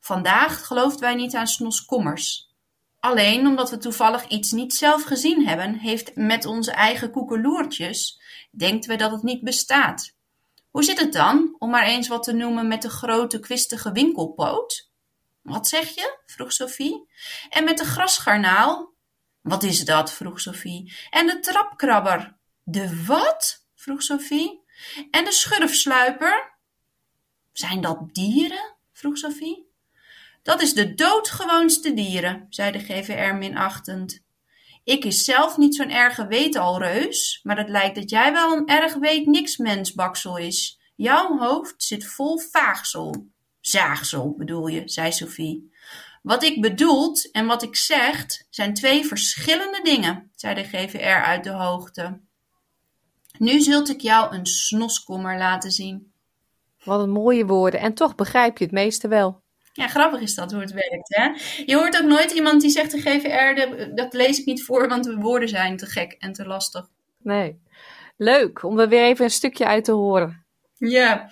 Vandaag 0.00 0.66
geloofden 0.66 1.00
wij 1.00 1.14
niet 1.14 1.34
aan 1.34 1.46
snoskommers. 1.46 2.48
Alleen 3.00 3.46
omdat 3.46 3.70
we 3.70 3.78
toevallig 3.78 4.28
iets 4.28 4.50
niet 4.50 4.74
zelf 4.74 5.02
gezien 5.02 5.46
hebben, 5.46 5.74
heeft 5.74 6.16
met 6.16 6.44
onze 6.44 6.70
eigen 6.72 7.10
koekeloertjes, 7.10 8.20
denkt 8.50 8.86
we 8.86 8.96
dat 8.96 9.10
het 9.10 9.22
niet 9.22 9.44
bestaat. 9.44 10.14
Hoe 10.70 10.82
zit 10.82 11.00
het 11.00 11.12
dan, 11.12 11.56
om 11.58 11.70
maar 11.70 11.86
eens 11.86 12.08
wat 12.08 12.22
te 12.22 12.32
noemen, 12.32 12.68
met 12.68 12.82
de 12.82 12.90
grote 12.90 13.40
kwistige 13.40 13.92
winkelpoot? 13.92 14.90
Wat 15.42 15.68
zeg 15.68 15.88
je? 15.88 16.18
vroeg 16.26 16.52
Sophie. 16.52 17.08
En 17.48 17.64
met 17.64 17.78
de 17.78 17.84
grasgarnaal? 17.84 18.92
Wat 19.40 19.62
is 19.62 19.84
dat? 19.84 20.12
vroeg 20.12 20.40
Sophie. 20.40 20.96
En 21.10 21.26
de 21.26 21.40
trapkrabber? 21.40 22.36
De 22.62 23.04
wat? 23.04 23.66
vroeg 23.74 24.02
Sophie. 24.02 24.64
En 25.10 25.24
de 25.24 25.32
schurfsluiper? 25.32 26.58
Zijn 27.52 27.80
dat 27.80 28.14
dieren? 28.14 28.76
vroeg 28.92 29.18
Sophie. 29.18 29.69
Dat 30.42 30.62
is 30.62 30.74
de 30.74 30.94
doodgewoonste 30.94 31.94
dieren, 31.94 32.46
zei 32.48 32.72
de 32.72 32.78
GVR 32.78 33.34
minachtend. 33.34 34.22
Ik 34.84 35.04
is 35.04 35.24
zelf 35.24 35.56
niet 35.56 35.74
zo'n 35.74 35.90
erge 35.90 36.26
weetalreus, 36.26 37.40
maar 37.42 37.58
het 37.58 37.68
lijkt 37.68 37.94
dat 37.94 38.10
jij 38.10 38.32
wel 38.32 38.56
een 38.56 38.66
erg 38.66 38.94
weet 38.94 39.26
niks 39.26 39.56
mensbaksel 39.56 40.36
is. 40.36 40.78
Jouw 40.96 41.38
hoofd 41.38 41.82
zit 41.82 42.06
vol 42.06 42.38
vaagsel. 42.38 43.26
Zaagsel 43.60 44.34
bedoel 44.36 44.66
je, 44.66 44.82
zei 44.84 45.12
Sophie. 45.12 45.72
Wat 46.22 46.42
ik 46.42 46.60
bedoelt 46.60 47.30
en 47.30 47.46
wat 47.46 47.62
ik 47.62 47.76
zeg 47.76 48.26
zijn 48.50 48.74
twee 48.74 49.06
verschillende 49.06 49.80
dingen, 49.82 50.30
zei 50.34 50.54
de 50.54 50.64
GVR 50.64 51.24
uit 51.24 51.44
de 51.44 51.50
hoogte. 51.50 52.20
Nu 53.38 53.60
zult 53.60 53.88
ik 53.88 54.00
jou 54.00 54.34
een 54.34 54.46
snoskommer 54.46 55.38
laten 55.38 55.70
zien. 55.70 56.12
Wat 56.84 57.00
een 57.00 57.10
mooie 57.10 57.46
woorden 57.46 57.80
en 57.80 57.94
toch 57.94 58.14
begrijp 58.14 58.58
je 58.58 58.64
het 58.64 58.72
meeste 58.72 59.08
wel. 59.08 59.42
Ja, 59.80 59.88
grappig 59.88 60.20
is 60.20 60.34
dat 60.34 60.52
hoe 60.52 60.60
het 60.60 60.72
werkt. 60.72 61.16
Hè? 61.16 61.30
Je 61.64 61.76
hoort 61.76 61.96
ook 61.96 62.08
nooit 62.08 62.30
iemand 62.30 62.60
die 62.60 62.70
zegt 62.70 62.90
de 62.90 63.00
GVR, 63.00 63.94
dat 63.94 64.12
lees 64.12 64.38
ik 64.38 64.46
niet 64.46 64.64
voor, 64.64 64.88
want 64.88 65.04
de 65.04 65.16
woorden 65.16 65.48
zijn 65.48 65.76
te 65.76 65.86
gek 65.86 66.16
en 66.18 66.32
te 66.32 66.46
lastig. 66.46 66.88
Nee. 67.18 67.60
Leuk 68.16 68.62
om 68.62 68.78
er 68.78 68.88
weer 68.88 69.04
even 69.04 69.24
een 69.24 69.30
stukje 69.30 69.66
uit 69.66 69.84
te 69.84 69.92
horen. 69.92 70.44
Ja. 70.76 71.30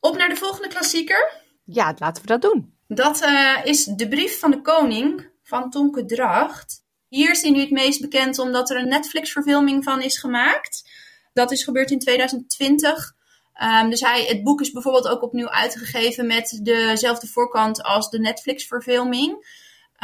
Op 0.00 0.16
naar 0.16 0.28
de 0.28 0.36
volgende 0.36 0.68
klassieker. 0.68 1.32
Ja, 1.64 1.94
laten 1.98 2.22
we 2.22 2.28
dat 2.28 2.42
doen. 2.42 2.74
Dat 2.88 3.22
uh, 3.22 3.64
is 3.64 3.84
De 3.84 4.08
Brief 4.08 4.38
van 4.38 4.50
de 4.50 4.60
Koning 4.60 5.30
van 5.42 5.70
Tonke 5.70 6.04
Dracht. 6.04 6.84
Hier 7.08 7.30
is 7.30 7.42
hij 7.42 7.50
nu 7.50 7.60
het 7.60 7.70
meest 7.70 8.00
bekend 8.00 8.38
omdat 8.38 8.70
er 8.70 8.76
een 8.76 8.88
Netflix-verfilming 8.88 9.84
van 9.84 10.02
is 10.02 10.18
gemaakt. 10.18 10.90
Dat 11.32 11.52
is 11.52 11.64
gebeurd 11.64 11.90
in 11.90 11.98
2020. 11.98 13.14
Um, 13.62 13.90
dus 13.90 14.00
hij, 14.00 14.24
het 14.24 14.42
boek 14.42 14.60
is 14.60 14.70
bijvoorbeeld 14.70 15.08
ook 15.08 15.22
opnieuw 15.22 15.48
uitgegeven 15.48 16.26
met 16.26 16.60
dezelfde 16.62 17.26
voorkant 17.26 17.82
als 17.82 18.10
de 18.10 18.18
Netflix-verfilming. 18.18 19.46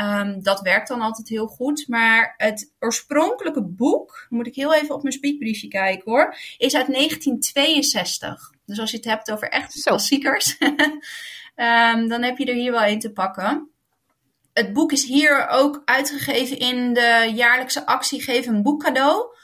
Um, 0.01 0.43
dat 0.43 0.61
werkt 0.61 0.89
dan 0.89 1.01
altijd 1.01 1.29
heel 1.29 1.47
goed. 1.47 1.89
Maar 1.89 2.35
het 2.37 2.73
oorspronkelijke 2.79 3.63
boek, 3.63 4.27
moet 4.29 4.47
ik 4.47 4.55
heel 4.55 4.75
even 4.75 4.95
op 4.95 5.03
mijn 5.03 5.15
speakbriefje 5.15 5.69
kijken 5.69 6.11
hoor, 6.11 6.37
is 6.59 6.75
uit 6.75 6.87
1962. 6.87 8.53
Dus 8.67 8.79
als 8.79 8.91
je 8.91 8.97
het 8.97 9.07
hebt 9.07 9.33
over 9.33 9.49
echt 9.49 9.83
klassiekers, 9.83 10.57
um, 10.61 12.09
dan 12.13 12.23
heb 12.23 12.39
je 12.39 12.45
er 12.45 12.55
hier 12.55 12.73
wel 12.73 12.85
een 12.85 13.01
te 13.01 13.13
pakken. 13.13 13.71
Het 14.53 14.73
boek 14.73 14.93
is 14.93 15.05
hier 15.05 15.49
ook 15.49 15.83
uitgegeven 15.85 16.59
in 16.59 16.93
de 16.93 17.33
jaarlijkse 17.35 17.87
actie 17.87 18.23
Geef 18.23 18.47
een 18.47 18.63
boek 18.63 18.83
cadeau. 18.83 19.35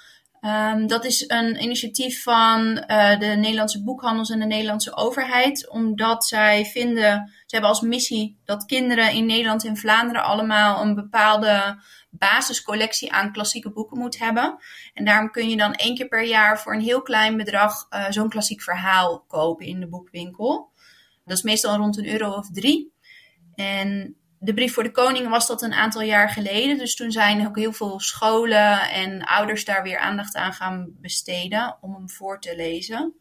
Um, 0.41 0.87
dat 0.87 1.05
is 1.05 1.29
een 1.29 1.63
initiatief 1.63 2.23
van 2.23 2.61
uh, 2.61 3.19
de 3.19 3.27
Nederlandse 3.27 3.83
boekhandels 3.83 4.31
en 4.31 4.39
de 4.39 4.47
Nederlandse 4.47 4.97
overheid, 4.97 5.69
omdat 5.71 6.27
zij 6.27 6.65
vinden, 6.65 7.33
ze 7.47 7.55
hebben 7.55 7.71
als 7.71 7.81
missie 7.81 8.39
dat 8.45 8.65
kinderen 8.65 9.13
in 9.13 9.27
Nederland 9.27 9.65
en 9.65 9.77
Vlaanderen 9.77 10.23
allemaal 10.23 10.83
een 10.83 10.95
bepaalde 10.95 11.83
basiscollectie 12.11 13.13
aan 13.13 13.33
klassieke 13.33 13.71
boeken 13.71 13.99
moet 13.99 14.19
hebben. 14.19 14.59
En 14.95 15.05
daarom 15.05 15.31
kun 15.31 15.49
je 15.49 15.57
dan 15.57 15.73
één 15.73 15.95
keer 15.95 16.09
per 16.09 16.25
jaar 16.25 16.61
voor 16.61 16.75
een 16.75 16.81
heel 16.81 17.03
klein 17.03 17.37
bedrag 17.37 17.87
uh, 17.91 18.05
zo'n 18.11 18.29
klassiek 18.29 18.63
verhaal 18.63 19.25
kopen 19.29 19.67
in 19.67 19.81
de 19.81 19.89
boekwinkel. 19.89 20.71
Dat 21.25 21.37
is 21.37 21.43
meestal 21.43 21.77
rond 21.77 21.97
een 21.97 22.09
euro 22.09 22.31
of 22.31 22.51
drie. 22.51 22.93
En 23.55 24.17
de 24.39 24.55
brief 24.55 24.75
voor 24.75 24.83
de 24.83 24.91
koning 24.91 25.29
was 25.29 25.47
dat 25.47 25.63
een 25.63 25.75
aantal 25.75 26.03
jaar 26.03 26.29
geleden. 26.29 26.79
Dus 26.79 26.95
toen 26.95 27.11
zijn 27.11 27.47
ook 27.47 27.57
heel 27.57 27.73
veel 27.73 28.01
scholen 28.01 28.91
en 28.91 29.25
ouders 29.25 29.65
daar 29.65 29.83
weer 29.83 29.99
aandacht 29.99 30.35
aan 30.35 30.53
gaan 30.53 30.93
besteden 31.01 31.79
om 31.81 31.95
hem 31.95 32.11
voor 32.11 32.41
te 32.41 32.57
lezen. 32.57 33.15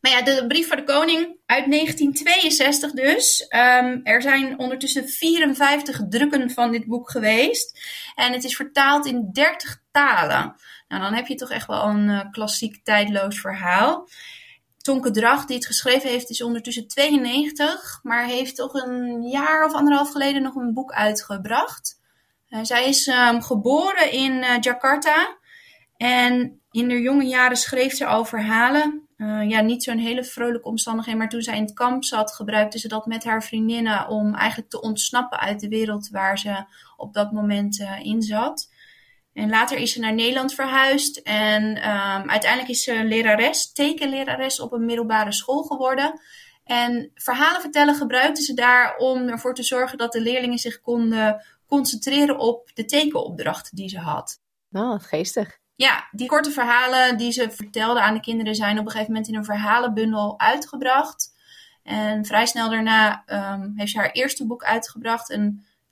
Maar 0.00 0.12
ja, 0.12 0.22
de 0.22 0.46
brief 0.46 0.66
voor 0.66 0.76
de 0.76 0.84
koning 0.84 1.36
uit 1.46 1.70
1962 1.70 2.92
dus. 2.92 3.46
Um, 3.48 4.00
er 4.04 4.22
zijn 4.22 4.58
ondertussen 4.58 5.08
54 5.08 6.00
drukken 6.08 6.50
van 6.50 6.72
dit 6.72 6.86
boek 6.86 7.10
geweest. 7.10 7.80
En 8.14 8.32
het 8.32 8.44
is 8.44 8.56
vertaald 8.56 9.06
in 9.06 9.28
30 9.32 9.82
talen. 9.90 10.56
Nou, 10.88 11.02
dan 11.02 11.14
heb 11.14 11.26
je 11.26 11.34
toch 11.34 11.50
echt 11.50 11.66
wel 11.66 11.84
een 11.84 12.08
uh, 12.08 12.20
klassiek 12.30 12.84
tijdloos 12.84 13.40
verhaal. 13.40 14.08
Tonke 14.82 15.10
Drag, 15.10 15.44
die 15.44 15.56
het 15.56 15.66
geschreven 15.66 16.10
heeft, 16.10 16.30
is 16.30 16.42
ondertussen 16.42 16.88
92, 16.88 18.00
maar 18.02 18.24
heeft 18.24 18.56
toch 18.56 18.74
een 18.74 19.22
jaar 19.22 19.64
of 19.64 19.72
anderhalf 19.72 20.10
geleden 20.10 20.42
nog 20.42 20.54
een 20.54 20.74
boek 20.74 20.92
uitgebracht. 20.92 22.00
Uh, 22.48 22.60
zij 22.62 22.88
is 22.88 23.06
um, 23.06 23.42
geboren 23.42 24.12
in 24.12 24.32
uh, 24.32 24.60
Jakarta 24.60 25.36
en 25.96 26.60
in 26.70 26.90
haar 26.90 26.98
jonge 26.98 27.24
jaren 27.24 27.56
schreef 27.56 27.92
ze 27.92 28.06
al 28.06 28.24
verhalen. 28.24 29.08
Uh, 29.16 29.48
ja, 29.48 29.60
niet 29.60 29.82
zo'n 29.82 29.98
hele 29.98 30.24
vrolijke 30.24 30.68
omstandigheden, 30.68 31.20
maar 31.20 31.28
toen 31.28 31.42
zij 31.42 31.56
in 31.56 31.62
het 31.62 31.72
kamp 31.72 32.04
zat, 32.04 32.34
gebruikte 32.34 32.78
ze 32.78 32.88
dat 32.88 33.06
met 33.06 33.24
haar 33.24 33.42
vriendinnen 33.42 34.08
om 34.08 34.34
eigenlijk 34.34 34.70
te 34.70 34.80
ontsnappen 34.80 35.38
uit 35.38 35.60
de 35.60 35.68
wereld 35.68 36.08
waar 36.08 36.38
ze 36.38 36.64
op 36.96 37.14
dat 37.14 37.32
moment 37.32 37.86
in 38.02 38.22
zat. 38.22 38.71
En 39.34 39.48
later 39.48 39.78
is 39.78 39.92
ze 39.92 40.00
naar 40.00 40.14
Nederland 40.14 40.54
verhuisd 40.54 41.16
en 41.22 41.64
um, 41.64 42.30
uiteindelijk 42.30 42.70
is 42.70 42.82
ze 42.82 43.04
lerares, 43.04 43.72
tekenlerares 43.72 44.60
op 44.60 44.72
een 44.72 44.84
middelbare 44.84 45.32
school 45.32 45.62
geworden. 45.62 46.20
En 46.64 47.10
verhalen 47.14 47.60
vertellen 47.60 47.94
gebruikte 47.94 48.42
ze 48.42 48.54
daar 48.54 48.96
om 48.96 49.28
ervoor 49.28 49.54
te 49.54 49.62
zorgen 49.62 49.98
dat 49.98 50.12
de 50.12 50.20
leerlingen 50.20 50.58
zich 50.58 50.80
konden 50.80 51.44
concentreren 51.66 52.38
op 52.38 52.70
de 52.74 52.84
tekenopdrachten 52.84 53.76
die 53.76 53.88
ze 53.88 53.98
had. 53.98 54.40
Nou, 54.68 55.00
geestig. 55.00 55.58
Ja, 55.74 56.08
die 56.10 56.28
korte 56.28 56.50
verhalen 56.50 57.16
die 57.16 57.32
ze 57.32 57.50
vertelde 57.50 58.00
aan 58.00 58.14
de 58.14 58.20
kinderen 58.20 58.54
zijn 58.54 58.78
op 58.78 58.84
een 58.84 58.90
gegeven 58.90 59.12
moment 59.12 59.30
in 59.30 59.36
een 59.36 59.44
verhalenbundel 59.44 60.40
uitgebracht. 60.40 61.32
En 61.82 62.24
vrij 62.24 62.46
snel 62.46 62.70
daarna 62.70 63.22
um, 63.26 63.72
heeft 63.76 63.92
ze 63.92 63.98
haar 63.98 64.10
eerste 64.10 64.46
boek 64.46 64.64
uitgebracht. 64.64 65.30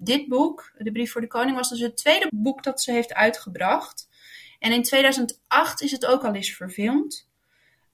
Dit 0.03 0.29
boek, 0.29 0.73
De 0.79 0.93
Brief 0.93 1.13
voor 1.13 1.21
de 1.21 1.27
Koning, 1.27 1.57
was 1.57 1.69
dus 1.69 1.81
het 1.81 1.97
tweede 1.97 2.29
boek 2.35 2.63
dat 2.63 2.83
ze 2.83 2.93
heeft 2.93 3.15
uitgebracht. 3.15 4.09
En 4.59 4.73
in 4.73 4.83
2008 4.83 5.83
is 5.83 5.91
het 5.91 6.07
ook 6.07 6.25
al 6.25 6.35
eens 6.35 6.55
verfilmd. 6.57 7.29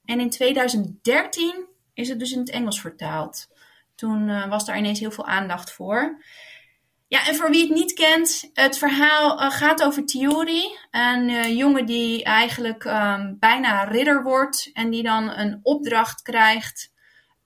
En 0.04 0.20
in 0.20 0.30
2013 0.30 1.66
is 1.94 2.08
het 2.08 2.18
dus 2.18 2.32
in 2.32 2.38
het 2.38 2.50
Engels 2.50 2.80
vertaald. 2.80 3.48
Toen 3.94 4.28
uh, 4.28 4.48
was 4.48 4.64
daar 4.64 4.78
ineens 4.78 5.00
heel 5.00 5.10
veel 5.10 5.26
aandacht 5.26 5.72
voor. 5.72 6.24
Ja, 7.08 7.26
en 7.26 7.34
voor 7.34 7.50
wie 7.50 7.62
het 7.66 7.74
niet 7.74 7.92
kent, 7.92 8.50
het 8.52 8.78
verhaal 8.78 9.42
uh, 9.42 9.50
gaat 9.50 9.82
over 9.82 10.06
Tiori. 10.06 10.78
Een 10.90 11.28
uh, 11.28 11.56
jongen 11.56 11.86
die 11.86 12.24
eigenlijk 12.24 12.84
um, 12.84 13.36
bijna 13.38 13.84
ridder 13.84 14.22
wordt 14.22 14.70
en 14.72 14.90
die 14.90 15.02
dan 15.02 15.30
een 15.30 15.60
opdracht 15.62 16.22
krijgt 16.22 16.94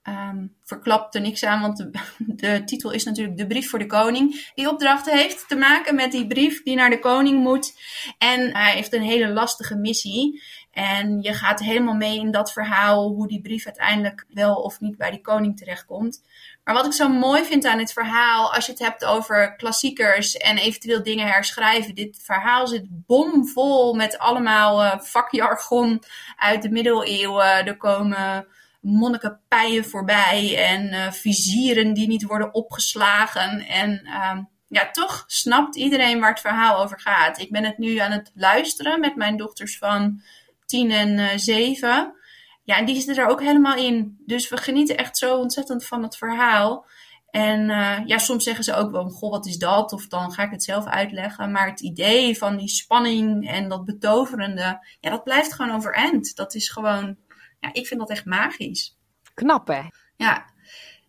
Um, 0.09 0.57
verklapt 0.65 1.15
er 1.15 1.21
niks 1.21 1.45
aan, 1.45 1.61
want 1.61 1.77
de, 1.77 1.91
de, 2.43 2.63
titel 2.65 2.91
is 2.91 3.05
natuurlijk 3.05 3.37
De 3.37 3.47
Brief 3.47 3.71
voor 3.71 3.79
de 3.79 3.87
Koning. 3.87 4.51
Die 4.55 4.69
opdracht 4.69 5.11
heeft 5.11 5.49
te 5.49 5.57
maken 5.57 5.95
met 5.95 6.13
die 6.13 6.27
brief 6.27 6.63
die 6.63 6.77
naar 6.77 6.91
de 6.91 6.99
koning 6.99 7.43
moet. 7.43 7.73
En 8.19 8.57
hij 8.57 8.73
heeft 8.73 8.93
een 8.93 9.03
hele 9.03 9.29
lastige 9.29 9.77
missie. 9.77 10.43
En 10.71 11.23
je 11.23 11.35
gaat 11.35 11.61
helemaal 11.61 11.95
mee 11.95 12.19
in 12.19 12.31
dat 12.31 12.53
verhaal, 12.53 13.09
hoe 13.09 13.29
die 13.29 13.41
brief 13.41 13.67
uiteindelijk 13.67 14.25
wel 14.29 14.55
of 14.55 14.81
niet 14.81 14.97
bij 14.97 15.11
die 15.11 15.21
koning 15.21 15.57
terechtkomt. 15.57 16.23
Maar 16.65 16.75
wat 16.75 16.87
ik 16.87 16.93
zo 16.93 17.09
mooi 17.09 17.45
vind 17.45 17.65
aan 17.65 17.79
dit 17.79 17.93
verhaal, 17.93 18.55
als 18.55 18.67
je 18.67 18.73
het 18.73 18.81
hebt 18.81 19.05
over 19.05 19.57
klassiekers 19.57 20.37
en 20.37 20.59
eventueel 20.59 21.03
dingen 21.03 21.27
herschrijven. 21.27 21.95
Dit 21.95 22.21
verhaal 22.23 22.67
zit 22.67 22.87
bomvol 22.89 23.95
met 23.95 24.19
allemaal 24.19 24.85
uh, 24.85 25.01
vakjargon 25.01 26.03
uit 26.37 26.63
de 26.63 26.71
middeleeuwen. 26.71 27.67
Er 27.67 27.77
komen 27.77 28.47
monnikenpijen 28.81 29.85
voorbij 29.85 30.69
en 30.69 30.87
uh, 30.87 31.11
vizieren 31.11 31.95
die 31.95 32.09
niet 32.09 32.23
worden 32.23 32.55
opgeslagen. 32.55 33.61
En 33.67 34.01
uh, 34.05 34.39
ja, 34.69 34.91
toch 34.91 35.25
snapt 35.27 35.77
iedereen 35.77 36.21
waar 36.21 36.31
het 36.31 36.41
verhaal 36.41 36.83
over 36.83 37.01
gaat. 37.01 37.39
Ik 37.39 37.51
ben 37.51 37.65
het 37.65 37.79
nu 37.79 37.97
aan 37.97 38.11
het 38.11 38.31
luisteren 38.35 39.01
met 39.01 39.17
mijn 39.17 39.37
dochters 39.37 39.79
van 39.79 40.23
10 40.67 40.91
en 40.91 41.19
uh, 41.19 41.29
7. 41.37 42.15
Ja, 42.63 42.77
en 42.77 42.85
die 42.85 42.97
zitten 42.97 43.25
er 43.25 43.31
ook 43.31 43.41
helemaal 43.41 43.77
in. 43.77 44.23
Dus 44.27 44.49
we 44.49 44.57
genieten 44.57 44.97
echt 44.97 45.19
zo 45.19 45.37
ontzettend 45.37 45.87
van 45.87 46.03
het 46.03 46.17
verhaal. 46.17 46.87
En 47.31 47.69
uh, 47.69 47.99
ja, 48.07 48.19
soms 48.19 48.45
zeggen 48.45 48.65
ze 48.65 48.75
ook 48.75 48.91
wel, 48.91 49.09
goh, 49.09 49.31
wat 49.31 49.47
is 49.47 49.59
dat? 49.59 49.93
Of 49.93 50.07
dan 50.07 50.33
ga 50.33 50.43
ik 50.43 50.51
het 50.51 50.65
zelf 50.65 50.87
uitleggen. 50.87 51.51
Maar 51.51 51.69
het 51.69 51.81
idee 51.81 52.39
van 52.39 52.57
die 52.57 52.69
spanning 52.69 53.49
en 53.49 53.69
dat 53.69 53.85
betoverende, 53.85 54.87
ja, 55.01 55.11
dat 55.11 55.25
blijft 55.25 55.53
gewoon 55.53 55.75
overeind. 55.75 56.37
Dat 56.37 56.55
is 56.55 56.69
gewoon 56.69 57.17
ja, 57.61 57.73
ik 57.73 57.87
vind 57.87 58.01
dat 58.01 58.11
echt 58.11 58.25
magisch. 58.25 58.99
Knap 59.35 59.67
hè? 59.67 59.83
Ja. 60.17 60.45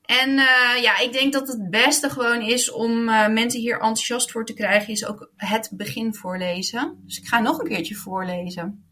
En 0.06 0.30
uh, 0.30 0.82
ja, 0.82 1.00
ik 1.00 1.14
denk 1.14 1.34
dat 1.34 1.48
het 1.48 1.70
beste 1.70 2.10
gewoon 2.10 2.42
is 2.42 2.72
om 2.72 3.10
uh, 3.10 3.28
mensen 3.28 3.60
hier 3.60 3.74
enthousiast 3.74 4.32
voor 4.32 4.46
te 4.46 4.54
krijgen, 4.54 4.94
is 4.94 5.06
ook 5.06 5.32
het 5.36 5.70
begin 5.74 6.16
voorlezen. 6.16 7.02
Dus 7.06 7.18
ik 7.18 7.28
ga 7.28 7.40
nog 7.40 7.60
een 7.60 7.68
keertje 7.68 7.96
voorlezen. 7.96 8.86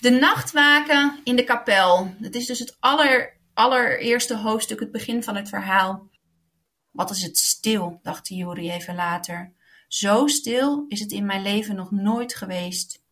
De 0.00 0.10
nachtwaken 0.10 1.20
in 1.24 1.36
de 1.36 1.44
kapel. 1.44 2.14
Het 2.20 2.34
is 2.34 2.46
dus 2.46 2.58
het 2.58 2.76
aller, 2.80 3.40
allereerste 3.54 4.36
hoofdstuk, 4.36 4.80
het 4.80 4.92
begin 4.92 5.22
van 5.22 5.36
het 5.36 5.48
verhaal. 5.48 6.08
Wat 6.90 7.10
is 7.10 7.22
het 7.22 7.38
stil, 7.38 7.98
dacht 8.02 8.28
Juri 8.28 8.70
even 8.70 8.94
later. 8.94 9.52
Zo 9.88 10.26
stil 10.26 10.84
is 10.88 11.00
het 11.00 11.12
in 11.12 11.26
mijn 11.26 11.42
leven 11.42 11.76
nog 11.76 11.90
nooit 11.90 12.34
geweest. 12.34 13.02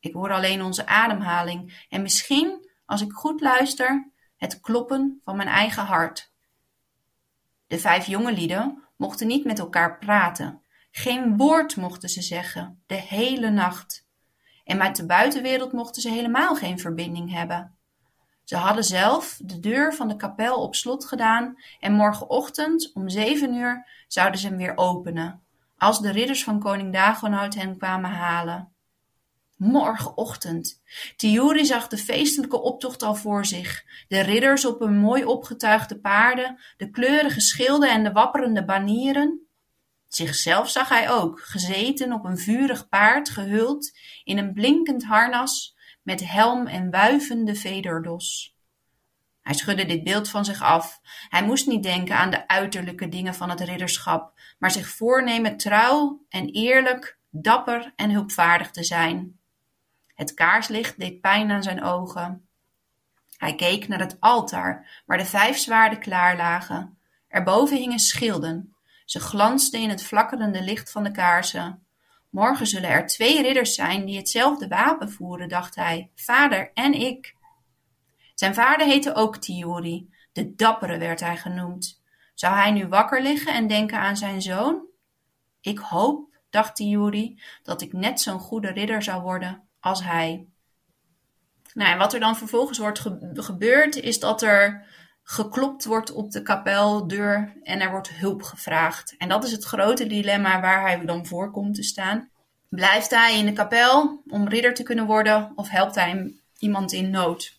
Ik 0.00 0.12
hoor 0.12 0.32
alleen 0.32 0.62
onze 0.62 0.86
ademhaling 0.86 1.86
en 1.88 2.02
misschien, 2.02 2.63
als 2.86 3.00
ik 3.00 3.12
goed 3.12 3.40
luister, 3.40 4.10
het 4.36 4.60
kloppen 4.60 5.20
van 5.24 5.36
mijn 5.36 5.48
eigen 5.48 5.84
hart. 5.84 6.32
De 7.66 7.78
vijf 7.78 8.06
jonge 8.06 8.32
lieden 8.32 8.82
mochten 8.96 9.26
niet 9.26 9.44
met 9.44 9.58
elkaar 9.58 9.98
praten. 9.98 10.62
Geen 10.90 11.36
woord 11.36 11.76
mochten 11.76 12.08
ze 12.08 12.22
zeggen, 12.22 12.82
de 12.86 12.94
hele 12.94 13.50
nacht. 13.50 14.06
En 14.64 14.76
met 14.76 14.96
de 14.96 15.06
buitenwereld 15.06 15.72
mochten 15.72 16.02
ze 16.02 16.10
helemaal 16.10 16.54
geen 16.54 16.78
verbinding 16.78 17.32
hebben. 17.32 17.76
Ze 18.44 18.56
hadden 18.56 18.84
zelf 18.84 19.40
de 19.42 19.60
deur 19.60 19.94
van 19.94 20.08
de 20.08 20.16
kapel 20.16 20.62
op 20.62 20.74
slot 20.74 21.04
gedaan 21.04 21.56
en 21.80 21.92
morgenochtend 21.92 22.90
om 22.94 23.08
zeven 23.08 23.54
uur 23.54 23.86
zouden 24.08 24.40
ze 24.40 24.46
hem 24.46 24.56
weer 24.56 24.76
openen, 24.76 25.42
als 25.78 26.00
de 26.00 26.10
ridders 26.10 26.44
van 26.44 26.60
koning 26.60 26.92
Dagonoud 26.92 27.54
hen 27.54 27.78
kwamen 27.78 28.10
halen. 28.10 28.73
Morgenochtend. 29.56 30.82
Tiuri 31.16 31.64
zag 31.64 31.88
de 31.88 31.96
feestelijke 31.96 32.60
optocht 32.60 33.02
al 33.02 33.14
voor 33.14 33.46
zich. 33.46 33.84
De 34.08 34.20
ridders 34.20 34.64
op 34.64 34.80
hun 34.80 34.98
mooi 34.98 35.24
opgetuigde 35.24 35.98
paarden, 35.98 36.58
de 36.76 36.90
kleurige 36.90 37.40
schilden 37.40 37.90
en 37.90 38.04
de 38.04 38.12
wapperende 38.12 38.64
banieren. 38.64 39.46
Zichzelf 40.08 40.70
zag 40.70 40.88
hij 40.88 41.10
ook, 41.10 41.40
gezeten 41.40 42.12
op 42.12 42.24
een 42.24 42.38
vurig 42.38 42.88
paard, 42.88 43.30
gehuld 43.30 43.98
in 44.24 44.38
een 44.38 44.52
blinkend 44.52 45.04
harnas, 45.04 45.76
met 46.02 46.28
helm 46.28 46.66
en 46.66 46.90
wuivende 46.90 47.54
vederdos. 47.54 48.56
Hij 49.42 49.54
schudde 49.54 49.86
dit 49.86 50.04
beeld 50.04 50.28
van 50.28 50.44
zich 50.44 50.62
af. 50.62 51.00
Hij 51.28 51.44
moest 51.44 51.66
niet 51.66 51.82
denken 51.82 52.16
aan 52.16 52.30
de 52.30 52.48
uiterlijke 52.48 53.08
dingen 53.08 53.34
van 53.34 53.50
het 53.50 53.60
ridderschap, 53.60 54.40
maar 54.58 54.70
zich 54.70 54.88
voornemen 54.88 55.56
trouw 55.56 56.24
en 56.28 56.48
eerlijk, 56.48 57.18
dapper 57.30 57.92
en 57.96 58.10
hulpvaardig 58.10 58.70
te 58.70 58.84
zijn. 58.84 59.38
Het 60.14 60.34
kaarslicht 60.34 60.98
deed 60.98 61.20
pijn 61.20 61.50
aan 61.50 61.62
zijn 61.62 61.82
ogen. 61.82 62.48
Hij 63.36 63.54
keek 63.54 63.88
naar 63.88 63.98
het 63.98 64.16
altaar, 64.20 65.02
waar 65.06 65.18
de 65.18 65.24
vijf 65.24 65.56
zwaarden 65.56 65.98
klaar 65.98 66.36
lagen. 66.36 66.98
Erboven 67.28 67.76
hingen 67.76 67.98
schilden. 67.98 68.74
Ze 69.04 69.20
glansden 69.20 69.80
in 69.80 69.88
het 69.88 70.02
flakkerende 70.02 70.62
licht 70.62 70.90
van 70.90 71.02
de 71.02 71.10
kaarsen. 71.10 71.86
Morgen 72.30 72.66
zullen 72.66 72.90
er 72.90 73.06
twee 73.06 73.42
ridders 73.42 73.74
zijn 73.74 74.04
die 74.04 74.16
hetzelfde 74.16 74.68
wapen 74.68 75.10
voeren, 75.10 75.48
dacht 75.48 75.74
hij, 75.74 76.10
vader 76.14 76.70
en 76.74 76.92
ik. 76.92 77.34
Zijn 78.34 78.54
vader 78.54 78.86
heette 78.86 79.14
ook 79.14 79.36
Tiori, 79.36 80.10
de 80.32 80.54
dappere 80.54 80.98
werd 80.98 81.20
hij 81.20 81.36
genoemd. 81.36 82.02
Zou 82.34 82.54
hij 82.54 82.70
nu 82.70 82.88
wakker 82.88 83.22
liggen 83.22 83.54
en 83.54 83.66
denken 83.66 83.98
aan 83.98 84.16
zijn 84.16 84.42
zoon? 84.42 84.82
Ik 85.60 85.78
hoop, 85.78 86.36
dacht 86.50 86.76
Tiori, 86.76 87.40
dat 87.62 87.82
ik 87.82 87.92
net 87.92 88.20
zo'n 88.20 88.38
goede 88.38 88.70
ridder 88.70 89.02
zou 89.02 89.22
worden 89.22 89.68
als 89.84 90.02
hij. 90.02 90.46
Nou, 91.74 91.90
en 91.90 91.98
wat 91.98 92.12
er 92.12 92.20
dan 92.20 92.36
vervolgens 92.36 92.78
wordt 92.78 92.98
ge 92.98 93.30
gebeurd, 93.32 93.96
is 93.96 94.20
dat 94.20 94.42
er 94.42 94.86
geklopt 95.22 95.84
wordt 95.84 96.12
op 96.12 96.30
de 96.30 96.42
kapeldeur 96.42 97.56
en 97.62 97.80
er 97.80 97.90
wordt 97.90 98.08
hulp 98.08 98.42
gevraagd. 98.42 99.14
En 99.18 99.28
dat 99.28 99.44
is 99.44 99.52
het 99.52 99.64
grote 99.64 100.06
dilemma 100.06 100.60
waar 100.60 100.80
hij 100.80 101.04
dan 101.04 101.26
voor 101.26 101.50
komt 101.50 101.74
te 101.74 101.82
staan. 101.82 102.30
Blijft 102.68 103.10
hij 103.10 103.38
in 103.38 103.46
de 103.46 103.52
kapel 103.52 104.22
om 104.28 104.48
ridder 104.48 104.74
te 104.74 104.82
kunnen 104.82 105.06
worden 105.06 105.52
of 105.54 105.68
helpt 105.68 105.94
hij 105.94 106.34
iemand 106.58 106.92
in 106.92 107.10
nood? 107.10 107.58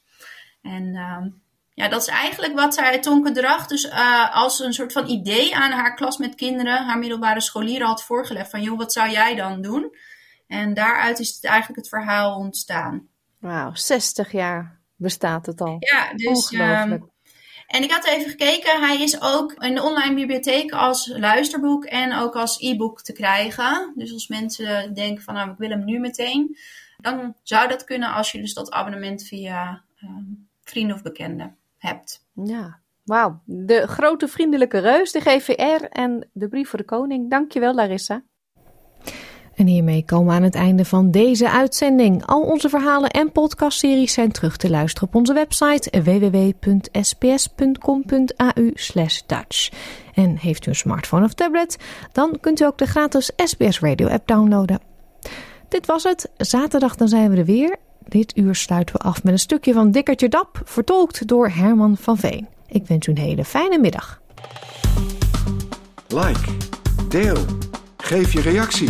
En 0.61 0.83
uh, 0.83 1.25
ja, 1.73 1.87
dat 1.87 2.01
is 2.01 2.07
eigenlijk 2.07 2.53
wat 2.53 2.73
zij 2.73 2.99
Tonke 2.99 3.31
Drag 3.31 3.67
dus 3.67 3.85
uh, 3.85 4.35
als 4.35 4.59
een 4.59 4.73
soort 4.73 4.91
van 4.91 5.07
idee 5.07 5.55
aan 5.55 5.71
haar 5.71 5.95
klas 5.95 6.17
met 6.17 6.35
kinderen, 6.35 6.85
haar 6.85 6.99
middelbare 6.99 7.41
scholieren 7.41 7.87
had 7.87 8.03
voorgelegd. 8.03 8.49
Van 8.49 8.61
joh, 8.61 8.77
wat 8.77 8.93
zou 8.93 9.09
jij 9.09 9.35
dan 9.35 9.61
doen? 9.61 9.95
En 10.47 10.73
daaruit 10.73 11.19
is 11.19 11.35
het 11.35 11.45
eigenlijk 11.45 11.79
het 11.79 11.89
verhaal 11.89 12.37
ontstaan. 12.37 13.07
Wauw, 13.39 13.71
60 13.73 14.31
jaar 14.31 14.79
bestaat 14.95 15.45
het 15.45 15.61
al. 15.61 15.77
Ja, 15.79 16.13
dus. 16.13 16.51
Um, 16.51 17.13
en 17.67 17.83
ik 17.83 17.91
had 17.91 18.05
even 18.05 18.29
gekeken, 18.29 18.79
hij 18.79 19.01
is 19.01 19.21
ook 19.21 19.53
in 19.53 19.75
de 19.75 19.83
online 19.83 20.15
bibliotheek 20.15 20.71
als 20.71 21.07
luisterboek 21.07 21.85
en 21.85 22.13
ook 22.13 22.35
als 22.35 22.59
e-book 22.59 23.01
te 23.01 23.13
krijgen. 23.13 23.93
Dus 23.95 24.13
als 24.13 24.27
mensen 24.27 24.93
denken 24.93 25.23
van 25.23 25.33
nou, 25.33 25.51
ik 25.51 25.57
wil 25.57 25.69
hem 25.69 25.85
nu 25.85 25.99
meteen, 25.99 26.57
dan 26.97 27.35
zou 27.43 27.67
dat 27.67 27.83
kunnen 27.83 28.13
als 28.13 28.31
je 28.31 28.39
dus 28.39 28.53
dat 28.53 28.71
abonnement 28.71 29.23
via 29.23 29.83
um, 30.03 30.47
vrienden 30.63 30.95
of 30.95 31.01
bekenden 31.01 31.55
hebt. 31.77 32.25
Ja, 32.33 32.79
wauw. 33.03 33.41
De 33.45 33.87
grote 33.87 34.27
vriendelijke 34.27 34.79
reus, 34.79 35.11
de 35.11 35.21
GVR 35.21 35.85
en 35.85 36.29
de 36.33 36.47
brief 36.47 36.69
voor 36.69 36.79
de 36.79 36.85
koning. 36.85 37.29
Dankjewel 37.29 37.73
Larissa. 37.73 38.23
En 39.55 39.67
hiermee 39.67 40.05
komen 40.05 40.27
we 40.27 40.33
aan 40.33 40.43
het 40.43 40.55
einde 40.55 40.85
van 40.85 41.11
deze 41.11 41.49
uitzending. 41.49 42.25
Al 42.25 42.41
onze 42.41 42.69
verhalen 42.69 43.09
en 43.09 43.31
podcastseries 43.31 44.13
zijn 44.13 44.31
terug 44.31 44.57
te 44.57 44.69
luisteren 44.69 45.07
op 45.07 45.15
onze 45.15 45.33
website 45.33 46.01
www.sbs.com.au 46.01 47.13
Dutch. 49.25 49.69
En 50.13 50.37
heeft 50.37 50.65
u 50.65 50.69
een 50.69 50.75
smartphone 50.75 51.25
of 51.25 51.33
tablet, 51.33 51.77
dan 52.11 52.37
kunt 52.41 52.61
u 52.61 52.65
ook 52.65 52.77
de 52.77 52.85
gratis 52.85 53.31
SBS 53.35 53.79
Radio 53.79 54.07
app 54.07 54.27
downloaden. 54.27 54.79
Dit 55.69 55.85
was 55.85 56.03
het. 56.03 56.29
Zaterdag 56.37 56.95
dan 56.95 57.07
zijn 57.07 57.29
we 57.29 57.37
er 57.37 57.45
weer. 57.45 57.75
Dit 58.07 58.37
uur 58.37 58.55
sluiten 58.55 58.95
we 58.95 59.01
af 59.01 59.23
met 59.23 59.33
een 59.33 59.39
stukje 59.39 59.73
van 59.73 59.91
Dikkertje 59.91 60.29
Dap, 60.29 60.61
vertolkt 60.63 61.27
door 61.27 61.49
Herman 61.49 61.97
van 61.97 62.17
Veen. 62.17 62.47
Ik 62.67 62.87
wens 62.87 63.07
u 63.07 63.11
een 63.11 63.17
hele 63.17 63.45
fijne 63.45 63.79
middag. 63.79 64.21
Like, 66.07 66.51
deel, 67.09 67.37
geef 67.97 68.33
je 68.33 68.41
reactie. 68.41 68.89